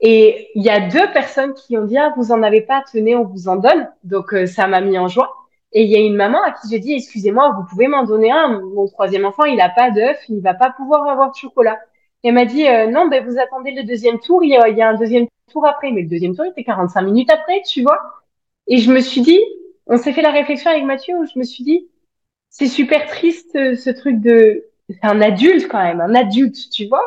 Et 0.01 0.49
il 0.55 0.63
y 0.63 0.69
a 0.69 0.87
deux 0.87 1.11
personnes 1.11 1.53
qui 1.53 1.77
ont 1.77 1.85
dit 1.85 1.97
ah 1.97 2.13
vous 2.15 2.31
en 2.31 2.41
avez 2.43 2.61
pas, 2.61 2.83
tenez 2.91 3.15
on 3.15 3.25
vous 3.25 3.47
en 3.47 3.57
donne. 3.57 3.89
Donc 4.03 4.33
euh, 4.33 4.45
ça 4.45 4.67
m'a 4.67 4.81
mis 4.81 4.97
en 4.97 5.07
joie. 5.07 5.33
Et 5.71 5.83
il 5.83 5.89
y 5.89 5.95
a 5.95 5.99
une 5.99 6.15
maman 6.15 6.41
à 6.41 6.51
qui 6.51 6.67
j'ai 6.69 6.79
dit 6.79 6.93
excusez-moi 6.93 7.53
vous 7.57 7.65
pouvez 7.69 7.87
m'en 7.87 8.03
donner 8.03 8.31
un. 8.31 8.61
Mon 8.61 8.87
troisième 8.87 9.25
enfant 9.25 9.43
il 9.45 9.59
a 9.59 9.69
pas 9.69 9.91
d'œuf, 9.91 10.17
il 10.29 10.41
va 10.41 10.53
pas 10.53 10.71
pouvoir 10.71 11.07
avoir 11.07 11.31
de 11.31 11.35
chocolat. 11.35 11.77
Elle 12.23 12.33
m'a 12.33 12.45
dit 12.45 12.67
euh, 12.67 12.87
non, 12.87 13.07
ben 13.07 13.25
vous 13.25 13.39
attendez 13.39 13.71
le 13.71 13.83
deuxième 13.83 14.19
tour, 14.19 14.43
il 14.43 14.49
y, 14.49 14.55
a, 14.57 14.67
il 14.67 14.77
y, 14.77 14.81
a, 14.81 14.89
un 14.89 14.97
deuxième 14.97 15.27
tour 15.51 15.65
après, 15.65 15.91
mais 15.91 16.01
le 16.01 16.09
deuxième 16.09 16.35
tour 16.35 16.45
il 16.45 16.51
était 16.51 16.63
45 16.63 17.01
minutes 17.01 17.31
après, 17.31 17.61
tu 17.67 17.81
vois. 17.81 17.99
Et 18.67 18.77
je 18.77 18.91
me 18.91 18.99
suis 18.99 19.21
dit, 19.21 19.39
on 19.87 19.97
s'est 19.97 20.13
fait 20.13 20.21
la 20.21 20.31
réflexion 20.31 20.69
avec 20.69 20.83
Mathieu 20.83 21.15
où 21.17 21.25
je 21.25 21.39
me 21.39 21.43
suis 21.43 21.63
dit, 21.63 21.89
c'est 22.49 22.67
super 22.67 23.07
triste 23.07 23.53
ce 23.53 23.89
truc 23.89 24.19
de, 24.19 24.65
c'est 24.89 25.05
un 25.05 25.21
adulte 25.21 25.67
quand 25.69 25.83
même, 25.83 26.01
un 26.01 26.15
adulte, 26.15 26.69
tu 26.71 26.87
vois. 26.87 27.05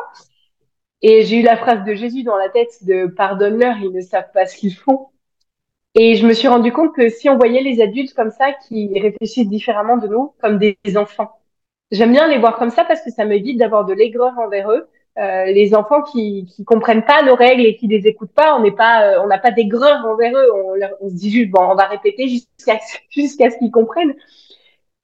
Et 1.01 1.23
j'ai 1.23 1.39
eu 1.39 1.43
la 1.43 1.57
phrase 1.57 1.83
de 1.85 1.93
Jésus 1.95 2.23
dans 2.23 2.37
la 2.37 2.49
tête 2.49 2.83
de 2.85 3.07
pardonne-leur, 3.07 3.77
ils 3.77 3.91
ne 3.91 4.01
savent 4.01 4.31
pas 4.33 4.45
ce 4.45 4.55
qu'ils 4.57 4.75
font. 4.75 5.09
Et 5.95 6.15
je 6.15 6.25
me 6.25 6.33
suis 6.33 6.47
rendu 6.47 6.71
compte 6.71 6.95
que 6.95 7.09
si 7.09 7.29
on 7.29 7.37
voyait 7.37 7.61
les 7.61 7.81
adultes 7.81 8.13
comme 8.13 8.31
ça, 8.31 8.53
qui 8.53 8.99
réfléchissent 8.99 9.49
différemment 9.49 9.97
de 9.97 10.07
nous, 10.07 10.33
comme 10.41 10.57
des 10.57 10.77
enfants, 10.95 11.39
j'aime 11.91 12.11
bien 12.13 12.27
les 12.27 12.39
voir 12.39 12.57
comme 12.57 12.71
ça 12.71 12.83
parce 12.85 13.01
que 13.03 13.11
ça 13.11 13.25
m'évite 13.25 13.59
d'avoir 13.59 13.85
de 13.85 13.93
l'aigreur 13.93 14.37
envers 14.39 14.71
eux 14.71 14.87
euh, 15.19 15.45
les 15.45 15.75
enfants 15.75 16.01
qui 16.01 16.47
qui 16.55 16.65
comprennent 16.65 17.05
pas 17.05 17.21
nos 17.21 17.35
règles 17.35 17.65
et 17.65 17.75
qui 17.75 17.87
les 17.87 18.07
écoutent 18.07 18.33
pas, 18.33 18.55
on 18.55 18.61
n'est 18.61 18.71
pas, 18.71 19.03
euh, 19.03 19.21
on 19.23 19.27
n'a 19.27 19.37
pas 19.37 19.51
d'aigreur 19.51 20.03
envers 20.05 20.35
eux. 20.35 20.49
On, 20.55 20.73
on, 21.01 21.09
se 21.09 21.13
dit 21.15 21.29
juste 21.29 21.51
bon, 21.51 21.61
on 21.61 21.75
va 21.75 21.85
répéter 21.85 22.27
jusqu'à 22.27 22.79
jusqu'à 23.09 23.51
ce 23.51 23.57
qu'ils 23.57 23.71
comprennent. 23.71 24.15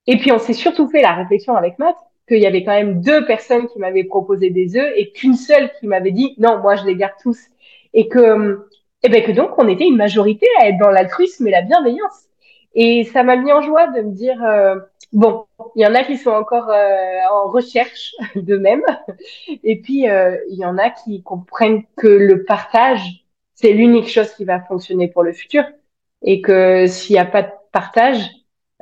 Et 0.08 0.18
puis 0.18 0.32
on 0.32 0.40
s'est 0.40 0.54
surtout 0.54 0.90
fait 0.90 1.02
la 1.02 1.14
réflexion 1.14 1.56
avec 1.56 1.78
Matt 1.78 1.96
qu'il 2.28 2.40
y 2.40 2.48
avait 2.48 2.64
quand 2.64 2.74
même 2.74 3.02
deux 3.02 3.26
personnes 3.26 3.68
qui 3.68 3.80
m'avaient 3.80 4.04
proposé 4.04 4.50
des 4.50 4.78
œufs 4.78 4.92
et 4.96 5.12
qu'une 5.12 5.36
seule 5.36 5.72
qui 5.80 5.88
m'avait 5.88 6.12
dit 6.12 6.34
non, 6.40 6.60
moi 6.60 6.76
je 6.76 6.86
les 6.86 6.96
garde 6.96 7.14
tous. 7.22 7.40
Et 7.94 8.08
que 8.08 8.68
et 9.02 9.08
eh 9.08 9.10
ben 9.10 9.24
que 9.24 9.32
donc 9.32 9.52
on 9.58 9.68
était 9.68 9.86
une 9.86 9.96
majorité 9.96 10.48
à 10.60 10.70
être 10.70 10.78
dans 10.80 10.90
l'altruisme 10.90 11.48
et 11.48 11.52
la 11.52 11.62
bienveillance. 11.62 12.30
Et 12.74 13.04
ça 13.06 13.24
m'a 13.24 13.36
mis 13.36 13.52
en 13.52 13.62
joie 13.62 13.88
de 13.88 14.02
me 14.02 14.12
dire 14.12 14.44
euh, 14.44 14.76
Bon, 15.12 15.46
il 15.76 15.82
y 15.82 15.88
en 15.88 15.96
a 15.96 16.04
qui 16.04 16.18
sont 16.18 16.30
encore 16.30 16.70
euh, 16.70 17.20
en 17.32 17.50
recherche 17.50 18.14
d'eux-mêmes, 18.36 18.84
et 19.64 19.82
puis 19.82 20.08
euh, 20.08 20.38
il 20.50 20.58
y 20.58 20.66
en 20.66 20.78
a 20.78 20.92
qui 20.92 21.24
comprennent 21.24 21.84
que 21.98 22.08
le 22.08 22.46
partage, 22.46 23.26
c'est 23.56 23.74
l'unique 23.74 24.08
chose 24.08 24.32
qui 24.36 24.46
va 24.46 24.62
fonctionner 24.62 25.08
pour 25.08 25.24
le 25.24 25.34
futur, 25.34 25.64
et 26.22 26.42
que 26.42 26.86
s'il 26.88 27.16
n'y 27.16 27.20
a 27.20 27.26
pas 27.26 27.42
de 27.42 27.52
partage, 27.72 28.30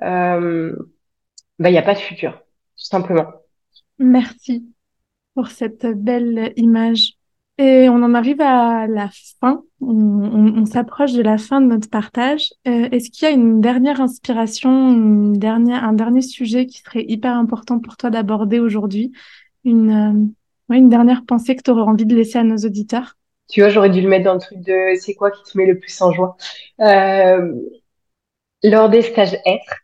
euh, 0.02 0.76
ben, 1.60 1.70
il 1.70 1.74
n'y 1.74 1.78
a 1.78 1.84
pas 1.84 1.94
de 1.94 2.00
futur, 2.00 2.34
tout 2.34 2.86
simplement. 2.86 3.28
Merci 3.98 4.66
pour 5.34 5.48
cette 5.48 5.86
belle 5.86 6.52
image. 6.58 7.17
Et 7.60 7.90
on 7.90 8.04
en 8.04 8.14
arrive 8.14 8.40
à 8.42 8.86
la 8.88 9.10
fin. 9.40 9.64
On, 9.82 10.66
s'approche 10.66 11.14
de 11.14 11.24
la 11.24 11.38
fin 11.38 11.62
de 11.62 11.68
notre 11.68 11.90
partage. 11.90 12.50
Euh, 12.68 12.90
Est-ce 12.92 13.10
qu'il 13.10 13.28
y 13.28 13.32
a 13.32 13.34
une 13.34 13.62
dernière 13.62 14.02
inspiration, 14.02 14.92
une 14.92 15.34
dernière, 15.34 15.84
un 15.84 15.94
dernier 15.94 16.22
sujet 16.22 16.66
qui 16.66 16.80
serait 16.80 17.06
hyper 17.08 17.34
important 17.34 17.80
pour 17.80 17.98
toi 17.98 18.10
d'aborder 18.10 18.60
aujourd'hui? 18.60 19.12
Une, 19.64 19.92
euh, 19.92 20.28
ouais, 20.70 20.78
une 20.78 20.90
dernière 20.90 21.24
pensée 21.26 21.56
que 21.56 21.64
tu 21.64 21.72
aurais 21.72 21.82
envie 21.82 22.06
de 22.06 22.16
laisser 22.16 22.38
à 22.38 22.44
nos 22.44 22.58
auditeurs? 22.58 23.16
Tu 23.50 23.62
vois, 23.62 23.70
j'aurais 23.70 23.90
dû 23.90 24.02
le 24.02 24.10
mettre 24.10 24.26
dans 24.26 24.34
le 24.34 24.40
truc 24.40 24.60
de 24.60 24.96
c'est 25.00 25.16
quoi 25.16 25.32
qui 25.32 25.42
te 25.44 25.58
met 25.58 25.66
le 25.66 25.80
plus 25.80 26.02
en 26.02 26.12
joie. 26.12 26.36
Euh, 26.82 27.54
lors 28.64 28.90
des 28.90 29.02
stages 29.02 29.38
être, 29.46 29.78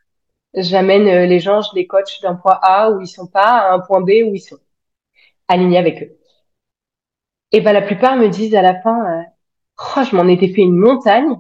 j'amène 0.53 1.07
euh, 1.07 1.25
les 1.25 1.39
gens, 1.39 1.62
je 1.62 1.69
les 1.75 1.88
coach 1.88 2.21
d'un 2.21 2.36
point 2.36 2.59
A 2.62 2.91
où 2.91 2.99
ils 2.99 3.07
sont 3.07 3.27
pas 3.27 3.69
à 3.69 3.73
un 3.73 3.79
point 3.79 4.01
B 4.01 4.09
où 4.25 4.36
ils 4.36 4.41
sont 4.41 4.57
alignés 5.47 5.77
avec 5.77 6.03
eux. 6.03 6.17
Et 7.53 7.61
ben 7.61 7.71
la 7.71 7.81
plupart 7.81 8.17
me 8.17 8.27
disent 8.27 8.55
à 8.55 8.61
la 8.61 8.81
fin, 8.81 9.19
euh, 9.19 9.23
oh, 9.97 10.01
je 10.09 10.15
m'en 10.15 10.27
étais 10.27 10.49
fait 10.49 10.61
une 10.61 10.75
montagne. 10.75 11.35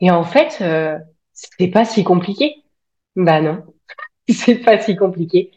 Et 0.00 0.10
en 0.10 0.24
fait, 0.24 0.58
euh, 0.60 0.98
c'était 1.32 1.68
pas 1.68 1.84
si 1.84 2.04
compliqué. 2.04 2.56
Bah 3.16 3.40
non, 3.40 3.64
c'est 4.28 4.56
pas 4.56 4.78
si 4.78 4.96
compliqué. 4.96 5.50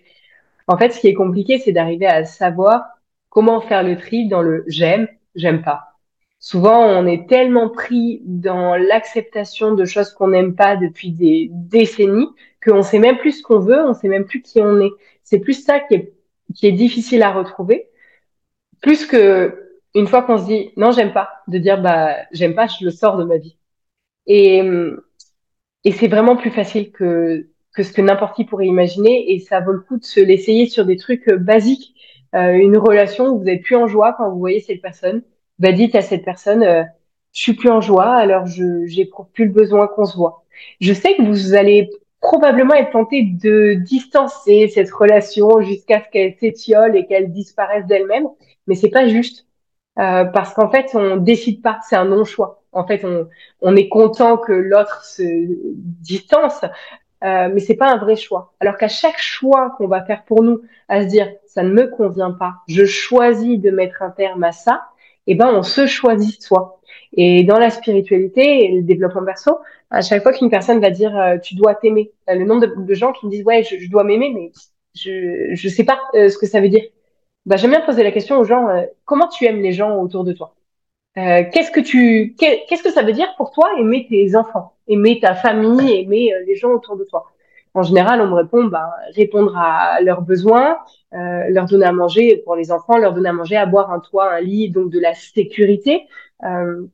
En 0.67 0.77
fait, 0.77 0.89
ce 0.91 0.99
qui 0.99 1.08
est 1.08 1.13
compliqué, 1.13 1.60
c'est 1.60 1.71
d'arriver 1.71 2.08
à 2.08 2.25
savoir 2.25 2.84
comment 3.29 3.62
faire 3.62 3.84
le 3.84 3.97
tri 3.97 4.27
dans 4.27 4.41
le 4.41 4.63
j'aime, 4.67 5.08
j'aime 5.36 5.62
pas. 5.62 5.95
Souvent, 6.39 6.84
on 6.84 7.05
est 7.08 7.27
tellement 7.29 7.69
pris 7.69 8.21
dans 8.25 8.75
l'acceptation 8.75 9.73
de 9.73 9.86
choses 9.86 10.12
qu'on 10.12 10.29
n'aime 10.29 10.55
pas 10.55 10.75
depuis 10.75 11.12
des 11.12 11.49
décennies 11.51 12.29
qu'on 12.65 12.81
sait 12.81 12.99
même 12.99 13.17
plus 13.17 13.39
ce 13.39 13.43
qu'on 13.43 13.60
veut, 13.60 13.79
on 13.86 13.93
sait 13.93 14.08
même 14.08 14.25
plus 14.25 14.41
qui 14.41 14.60
on 14.62 14.79
est. 14.79 14.91
C'est 15.23 15.39
plus 15.39 15.63
ça 15.63 15.79
qui 15.79 15.95
est, 15.95 16.13
qui 16.55 16.67
est 16.67 16.71
difficile 16.71 17.23
à 17.23 17.31
retrouver, 17.31 17.88
plus 18.86 19.08
que 19.08 19.80
une 19.95 20.06
fois 20.06 20.21
qu'on 20.21 20.38
se 20.38 20.45
dit 20.45 20.69
non, 20.78 20.91
j'aime 20.91 21.12
pas, 21.12 21.30
de 21.48 21.58
dire 21.58 21.82
bah 21.82 22.17
j'aime 22.32 22.54
pas, 22.54 22.67
je 22.67 22.86
le 22.86 22.91
sors 22.91 23.17
de 23.17 23.24
ma 23.24 23.38
vie. 23.38 23.58
Et, 24.28 24.62
et 25.84 25.91
c'est 25.91 26.08
vraiment 26.08 26.36
plus 26.36 26.52
facile 26.52 26.91
que 26.91 27.48
que 27.76 27.82
ce 27.82 27.91
que 27.91 28.02
n'importe 28.02 28.36
qui 28.36 28.45
pourrait 28.45 28.67
imaginer 28.67 29.34
et 29.34 29.39
ça 29.39 29.60
vaut 29.60 29.71
le 29.71 29.80
coup 29.80 29.98
de 29.98 30.04
se 30.04 30.19
l'essayer 30.19 30.67
sur 30.67 30.86
des 30.86 30.98
trucs 30.98 31.30
basiques. 31.34 31.95
Euh, 32.36 32.54
une 32.54 32.78
relation 32.78 33.30
où 33.30 33.39
vous 33.39 33.50
êtes 33.50 33.63
plus 33.63 33.76
en 33.76 33.88
joie 33.88 34.13
quand 34.13 34.30
vous 34.30 34.38
voyez 34.38 34.60
cette 34.60 34.82
personne, 34.84 35.24
bah 35.58 35.71
dites 35.71 35.95
à 35.95 36.02
cette 36.02 36.24
personne 36.24 36.62
euh, 36.62 36.84
je 37.34 37.41
suis 37.41 37.54
plus 37.54 37.69
en 37.69 37.82
joie, 37.82 38.13
alors 38.13 38.45
je 38.45 38.86
j'éprouve 38.86 39.28
plus 39.34 39.45
le 39.45 39.52
besoin 39.52 39.88
qu'on 39.88 40.06
se 40.06 40.15
voit. 40.15 40.43
Je 40.80 40.93
sais 40.93 41.15
que 41.15 41.24
vous 41.24 41.56
allez 41.56 41.89
probablement 42.21 42.76
être 42.76 42.91
tenté 42.91 43.24
de 43.24 43.74
distancer 43.74 44.67
cette 44.67 44.91
relation 44.91 45.62
jusqu'à 45.62 46.04
ce 46.04 46.10
qu'elle 46.12 46.36
s'étiole 46.36 46.95
et 46.95 47.08
qu'elle 47.08 47.32
disparaisse 47.32 47.86
d'elle-même, 47.88 48.28
mais 48.67 48.75
c'est 48.75 48.89
pas 48.89 49.08
juste 49.08 49.47
euh, 49.99 50.25
parce 50.25 50.54
qu'en 50.54 50.69
fait 50.69 50.91
on 50.93 51.17
décide 51.17 51.62
pas, 51.62 51.80
c'est 51.88 51.95
un 51.95 52.06
non-choix. 52.06 52.63
En 52.71 52.86
fait, 52.86 53.06
on, 53.06 53.30
on 53.62 53.75
est 53.75 53.88
content 53.88 54.38
que 54.38 54.51
l'autre 54.51 55.06
se 55.06 55.23
distance, 55.23 56.65
euh, 57.23 57.49
mais 57.54 57.60
c'est 57.60 57.75
pas 57.75 57.89
un 57.91 57.97
vrai 57.97 58.17
choix. 58.17 58.54
Alors 58.60 58.78
qu'à 58.78 58.89
chaque 58.89 59.19
choix 59.19 59.73
qu'on 59.78 59.88
va 59.88 60.04
faire 60.04 60.25
pour 60.25 60.43
nous, 60.43 60.62
à 60.89 61.04
se 61.04 61.08
dire 61.08 61.32
ça 61.47 61.63
ne 61.63 61.71
me 61.71 61.88
convient 61.88 62.32
pas, 62.32 62.56
je 62.67 62.86
choisis 62.86 63.60
de 63.60 63.71
mettre 63.71 64.01
un 64.01 64.10
terme 64.10 64.43
à 64.43 64.51
ça, 64.51 64.84
et 65.28 65.32
eh 65.32 65.36
ben 65.36 65.51
on 65.54 65.63
se 65.63 65.88
choisit 65.88 66.43
soi. 66.43 66.80
Et 67.13 67.43
dans 67.43 67.58
la 67.58 67.69
spiritualité 67.69 68.65
et 68.65 68.75
le 68.75 68.84
développement 68.84 69.25
perso, 69.25 69.58
à 69.89 70.01
chaque 70.01 70.21
fois 70.21 70.34
qu'une 70.34 70.49
personne 70.49 70.80
va 70.80 70.91
dire 70.91 71.17
euh, 71.17 71.38
tu 71.38 71.56
dois 71.56 71.73
t'aimer, 71.75 72.12
euh, 72.30 72.36
le 72.36 72.45
nombre 72.45 72.67
de, 72.67 72.93
gens 72.93 73.12
qui 73.13 73.25
me 73.25 73.32
disent 73.32 73.45
ouais 73.45 73.63
je, 73.63 73.89
dois 73.89 74.04
m'aimer, 74.04 74.32
mais 74.34 74.51
je 74.95 75.49
je 75.54 75.69
sais 75.69 75.84
pas 75.84 75.99
euh, 76.13 76.30
ce 76.30 76.38
que 76.38 76.45
ça 76.45 76.62
veut 76.62 76.69
dire. 76.69 76.84
Bah, 77.45 77.58
j'aime 77.58 77.71
bien 77.71 77.81
poser 77.81 78.03
la 78.03 78.12
question 78.12 78.39
aux 78.39 78.43
gens 78.43 78.67
comment 79.05 79.27
tu 79.27 79.45
aimes 79.45 79.62
les 79.62 79.71
gens 79.71 79.97
autour 80.01 80.23
de 80.23 80.34
toi? 80.34 80.55
qu'est-ce 81.15 81.71
que 81.71 81.79
tu 81.81 82.36
qu'est-ce 82.38 82.84
que 82.84 82.91
ça 82.91 83.03
veut 83.03 83.13
dire 83.13 83.34
pour 83.38 83.51
toi 83.51 83.69
aimer 83.79 84.08
tes 84.10 84.36
enfants, 84.36 84.73
aimer 84.88 85.19
ta 85.21 85.36
famille, 85.36 85.93
aimer 86.01 86.31
les 86.47 86.55
gens 86.55 86.71
autour 86.71 86.97
de 86.97 87.05
toi? 87.05 87.31
En 87.75 87.84
général, 87.84 88.21
on 88.21 88.27
me 88.27 88.36
répond 88.36 88.65
bah, 88.65 88.91
répondre 89.15 89.58
à 89.58 90.01
leurs 90.01 90.21
besoins, 90.21 90.77
euh, 91.13 91.43
leur 91.49 91.65
donner 91.67 91.86
à 91.86 91.91
manger 91.93 92.38
pour 92.45 92.55
les 92.55 92.71
enfants, 92.71 92.97
leur 92.97 93.13
donner 93.13 93.29
à 93.29 93.34
manger, 93.34 93.58
à 93.58 93.65
boire 93.65 93.91
un 93.91 93.99
toit, 93.99 94.34
un 94.34 94.41
lit, 94.41 94.69
donc 94.71 94.91
de 94.91 94.99
la 94.99 95.13
sécurité. 95.13 96.08
Euh, 96.45 96.86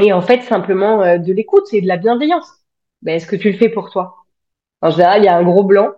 et 0.00 0.12
en 0.12 0.22
fait, 0.22 0.42
simplement 0.42 1.02
euh, 1.02 1.18
de 1.18 1.32
l'écoute 1.32 1.66
et 1.74 1.82
de 1.82 1.88
la 1.88 1.98
bienveillance. 1.98 2.50
Ben, 3.02 3.16
Est-ce 3.16 3.26
que 3.26 3.36
tu 3.36 3.52
le 3.52 3.58
fais 3.58 3.68
pour 3.70 3.90
toi? 3.90 4.16
En 4.82 4.90
général, 4.90 5.22
il 5.22 5.26
y 5.26 5.28
a 5.28 5.36
un 5.36 5.44
gros 5.44 5.64
blanc. 5.64 5.92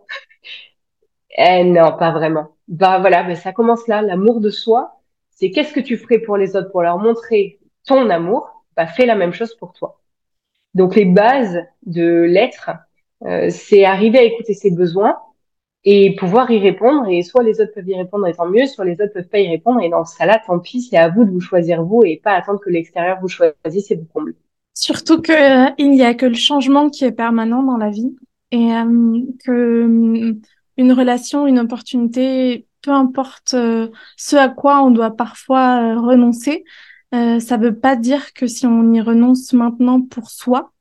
Eh 1.34 1.64
non, 1.64 1.96
pas 1.96 2.12
vraiment. 2.12 2.48
Bah 2.68 2.98
voilà, 3.00 3.22
ben, 3.24 3.36
ça 3.36 3.52
commence 3.52 3.86
là. 3.88 4.02
L'amour 4.02 4.40
de 4.40 4.50
soi, 4.50 5.00
c'est 5.30 5.50
qu'est-ce 5.50 5.72
que 5.72 5.80
tu 5.80 5.96
ferais 5.96 6.18
pour 6.18 6.36
les 6.36 6.56
autres 6.56 6.70
pour 6.70 6.82
leur 6.82 6.98
montrer 6.98 7.58
ton 7.86 8.08
amour? 8.10 8.64
Bah 8.76 8.86
fais 8.86 9.06
la 9.06 9.14
même 9.14 9.32
chose 9.32 9.54
pour 9.56 9.72
toi. 9.72 10.00
Donc 10.74 10.96
les 10.96 11.04
bases 11.04 11.60
de 11.86 12.22
l'être, 12.22 12.70
euh, 13.24 13.48
c'est 13.50 13.84
arriver 13.84 14.18
à 14.18 14.22
écouter 14.22 14.54
ses 14.54 14.70
besoins 14.70 15.18
et 15.84 16.16
pouvoir 16.16 16.50
y 16.50 16.58
répondre. 16.58 17.08
Et 17.08 17.22
soit 17.22 17.42
les 17.42 17.60
autres 17.60 17.72
peuvent 17.74 17.88
y 17.88 17.96
répondre 17.96 18.26
et 18.26 18.34
tant 18.34 18.48
mieux, 18.48 18.66
soit 18.66 18.84
les 18.84 18.94
autres 18.94 19.12
peuvent 19.12 19.28
pas 19.28 19.40
y 19.40 19.48
répondre. 19.48 19.80
Et 19.82 19.88
dans 19.88 20.04
ce 20.04 20.16
cas-là, 20.18 20.40
tant 20.46 20.58
pis, 20.58 20.82
c'est 20.82 20.96
à 20.96 21.08
vous 21.08 21.24
de 21.24 21.30
vous 21.30 21.40
choisir 21.40 21.84
vous 21.84 22.02
et 22.04 22.20
pas 22.22 22.32
attendre 22.32 22.60
que 22.60 22.70
l'extérieur 22.70 23.18
vous 23.20 23.28
choisisse 23.28 23.90
et 23.90 23.96
vous 23.96 24.06
comble. 24.12 24.34
Surtout 24.74 25.20
que 25.20 25.68
euh, 25.68 25.70
il 25.78 25.90
n'y 25.90 26.02
a 26.02 26.14
que 26.14 26.26
le 26.26 26.34
changement 26.34 26.90
qui 26.90 27.04
est 27.04 27.12
permanent 27.12 27.62
dans 27.62 27.76
la 27.76 27.90
vie 27.90 28.16
et 28.50 28.72
euh, 28.72 29.20
que 29.44 30.36
une 30.76 30.92
relation, 30.92 31.46
une 31.46 31.58
opportunité, 31.58 32.66
peu 32.82 32.90
importe 32.90 33.50
ce 33.50 34.37
à 34.37 34.48
quoi 34.48 34.82
on 34.82 34.90
doit 34.90 35.16
parfois 35.16 35.94
renoncer, 35.94 36.64
ça 37.12 37.56
veut 37.56 37.78
pas 37.78 37.96
dire 37.96 38.32
que 38.34 38.46
si 38.46 38.66
on 38.66 38.92
y 38.92 39.00
renonce 39.00 39.52
maintenant 39.52 40.02
pour 40.02 40.30
soi, 40.30 40.72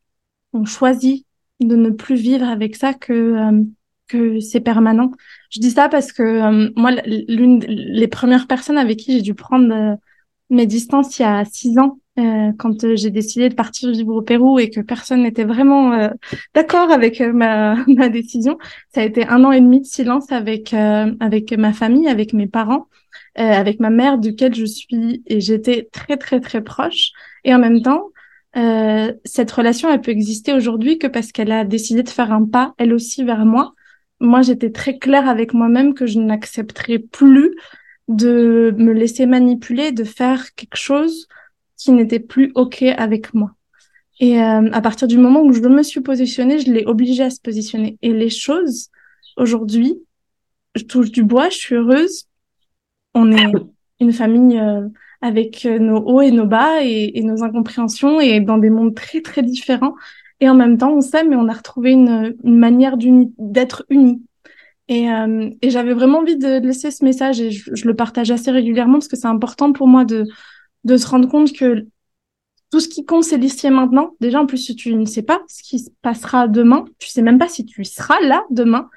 on 0.53 0.65
choisit 0.65 1.25
de 1.59 1.75
ne 1.75 1.89
plus 1.89 2.15
vivre 2.15 2.47
avec 2.47 2.75
ça 2.75 2.93
que 2.93 3.13
euh, 3.13 3.63
que 4.07 4.39
c'est 4.39 4.59
permanent. 4.59 5.11
Je 5.49 5.59
dis 5.59 5.71
ça 5.71 5.89
parce 5.89 6.11
que 6.11 6.23
euh, 6.23 6.69
moi, 6.75 6.91
l'une 7.05 7.59
les 7.67 8.07
premières 8.07 8.47
personnes 8.47 8.77
avec 8.77 8.99
qui 8.99 9.13
j'ai 9.13 9.21
dû 9.21 9.33
prendre 9.33 9.73
euh, 9.73 9.95
mes 10.49 10.67
distances 10.67 11.17
il 11.19 11.23
y 11.23 11.25
a 11.25 11.45
six 11.45 11.77
ans, 11.79 11.99
quand 12.15 12.95
j'ai 12.95 13.09
décidé 13.09 13.49
de 13.49 13.55
partir 13.55 13.89
vivre 13.91 14.13
au 14.15 14.21
Pérou 14.21 14.59
et 14.59 14.69
que 14.69 14.81
personne 14.81 15.23
n'était 15.23 15.45
vraiment 15.45 16.09
d'accord 16.53 16.91
avec 16.91 17.19
ma, 17.21 17.75
ma 17.87 18.09
décision, 18.09 18.57
ça 18.93 19.01
a 19.01 19.03
été 19.03 19.25
un 19.27 19.43
an 19.43 19.51
et 19.51 19.61
demi 19.61 19.81
de 19.81 19.85
silence 19.85 20.31
avec 20.31 20.73
avec 20.73 21.51
ma 21.53 21.73
famille, 21.73 22.07
avec 22.07 22.33
mes 22.33 22.47
parents, 22.47 22.87
avec 23.35 23.79
ma 23.79 23.89
mère, 23.89 24.19
duquel 24.19 24.53
je 24.53 24.65
suis 24.65 25.23
et 25.25 25.39
j'étais 25.41 25.89
très 25.91 26.17
très 26.17 26.39
très 26.39 26.63
proche. 26.63 27.11
Et 27.43 27.53
en 27.53 27.59
même 27.59 27.81
temps, 27.81 28.11
euh, 28.55 29.13
cette 29.25 29.51
relation, 29.51 29.89
elle 29.89 30.01
peut 30.01 30.11
exister 30.11 30.53
aujourd'hui 30.53 30.99
que 30.99 31.07
parce 31.07 31.31
qu'elle 31.31 31.51
a 31.51 31.65
décidé 31.65 32.03
de 32.03 32.09
faire 32.09 32.31
un 32.31 32.45
pas, 32.45 32.73
elle 32.77 32.93
aussi, 32.93 33.23
vers 33.23 33.45
moi. 33.45 33.73
Moi, 34.19 34.41
j'étais 34.41 34.71
très 34.71 34.97
claire 34.97 35.27
avec 35.27 35.53
moi-même 35.53 35.93
que 35.93 36.05
je 36.05 36.19
n'accepterais 36.19 36.99
plus 36.99 37.55
de 38.07 38.73
me 38.77 38.93
laisser 38.93 39.25
manipuler, 39.25 39.91
de 39.91 40.03
faire 40.03 40.53
quelque 40.55 40.77
chose 40.77 41.27
qui 41.83 41.91
n'était 41.91 42.19
plus 42.19 42.51
OK 42.55 42.81
avec 42.81 43.33
moi. 43.33 43.51
Et 44.19 44.41
euh, 44.41 44.69
à 44.71 44.81
partir 44.81 45.07
du 45.07 45.17
moment 45.17 45.41
où 45.41 45.51
je 45.51 45.61
me 45.61 45.83
suis 45.83 45.99
positionnée, 45.99 46.59
je 46.59 46.71
l'ai 46.71 46.85
obligée 46.85 47.23
à 47.23 47.29
se 47.29 47.41
positionner. 47.41 47.97
Et 48.01 48.13
les 48.13 48.29
choses, 48.29 48.89
aujourd'hui, 49.35 49.95
je 50.75 50.83
touche 50.83 51.11
du 51.11 51.23
bois, 51.23 51.49
je 51.49 51.57
suis 51.57 51.75
heureuse. 51.75 52.25
On 53.13 53.31
est 53.31 53.51
une 53.99 54.13
famille 54.13 54.57
euh, 54.59 54.87
avec 55.21 55.65
euh, 55.65 55.77
nos 55.77 55.97
hauts 55.97 56.21
et 56.21 56.31
nos 56.31 56.45
bas 56.45 56.83
et, 56.83 57.17
et, 57.19 57.23
nos 57.23 57.43
incompréhensions 57.43 58.21
et 58.21 58.39
dans 58.39 58.57
des 58.57 58.69
mondes 58.69 58.95
très 58.95 59.21
très 59.21 59.43
différents. 59.43 59.95
Et 60.39 60.47
en 60.47 60.55
même 60.55 60.77
temps, 60.77 60.93
on 60.93 61.01
s'aime 61.01 61.33
et 61.33 61.35
on 61.35 61.49
a 61.49 61.53
retrouvé 61.53 61.91
une, 61.91 62.35
une 62.43 62.57
manière 62.57 62.95
d'être 62.97 63.85
unis. 63.89 64.21
Et, 64.87 65.09
euh, 65.09 65.49
et 65.61 65.69
j'avais 65.69 65.93
vraiment 65.93 66.19
envie 66.19 66.37
de 66.37 66.59
laisser 66.59 66.91
ce 66.91 67.03
message 67.03 67.41
et 67.41 67.51
je, 67.51 67.73
je 67.73 67.87
le 67.87 67.95
partage 67.95 68.31
assez 68.31 68.51
régulièrement 68.51 68.95
parce 68.95 69.07
que 69.07 69.15
c'est 69.15 69.27
important 69.27 69.71
pour 69.73 69.87
moi 69.87 70.03
de, 70.05 70.25
de 70.83 70.97
se 70.97 71.07
rendre 71.07 71.29
compte 71.29 71.53
que 71.53 71.87
tout 72.71 72.79
ce 72.79 72.87
qui 72.87 73.05
compte, 73.05 73.23
c'est 73.23 73.37
l'ici 73.37 73.67
et 73.67 73.69
maintenant. 73.69 74.15
Déjà, 74.19 74.41
en 74.41 74.47
plus, 74.47 74.75
tu 74.75 74.95
ne 74.95 75.05
sais 75.05 75.21
pas 75.21 75.41
ce 75.47 75.61
qui 75.61 75.79
se 75.79 75.91
passera 76.01 76.47
demain. 76.47 76.85
Tu 76.97 77.07
sais 77.07 77.21
même 77.21 77.37
pas 77.37 77.47
si 77.47 77.65
tu 77.65 77.85
seras 77.85 78.19
là 78.21 78.43
demain. 78.49 78.89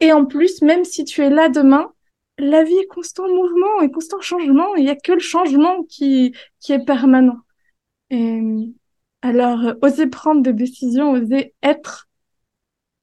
Et 0.00 0.12
en 0.12 0.26
plus, 0.26 0.60
même 0.60 0.84
si 0.84 1.04
tu 1.04 1.22
es 1.22 1.30
là 1.30 1.48
demain, 1.48 1.92
la 2.38 2.62
vie 2.62 2.76
est 2.76 2.86
constant 2.86 3.28
mouvement 3.28 3.80
et 3.82 3.90
constant 3.90 4.20
changement. 4.20 4.74
Il 4.76 4.84
n'y 4.84 4.90
a 4.90 4.96
que 4.96 5.12
le 5.12 5.18
changement 5.18 5.82
qui, 5.84 6.34
qui 6.60 6.72
est 6.72 6.84
permanent. 6.84 7.38
Alors, 9.22 9.64
euh, 9.64 9.74
oser 9.82 10.06
prendre 10.06 10.42
des 10.42 10.52
décisions, 10.52 11.12
oser 11.12 11.54
être, 11.62 12.08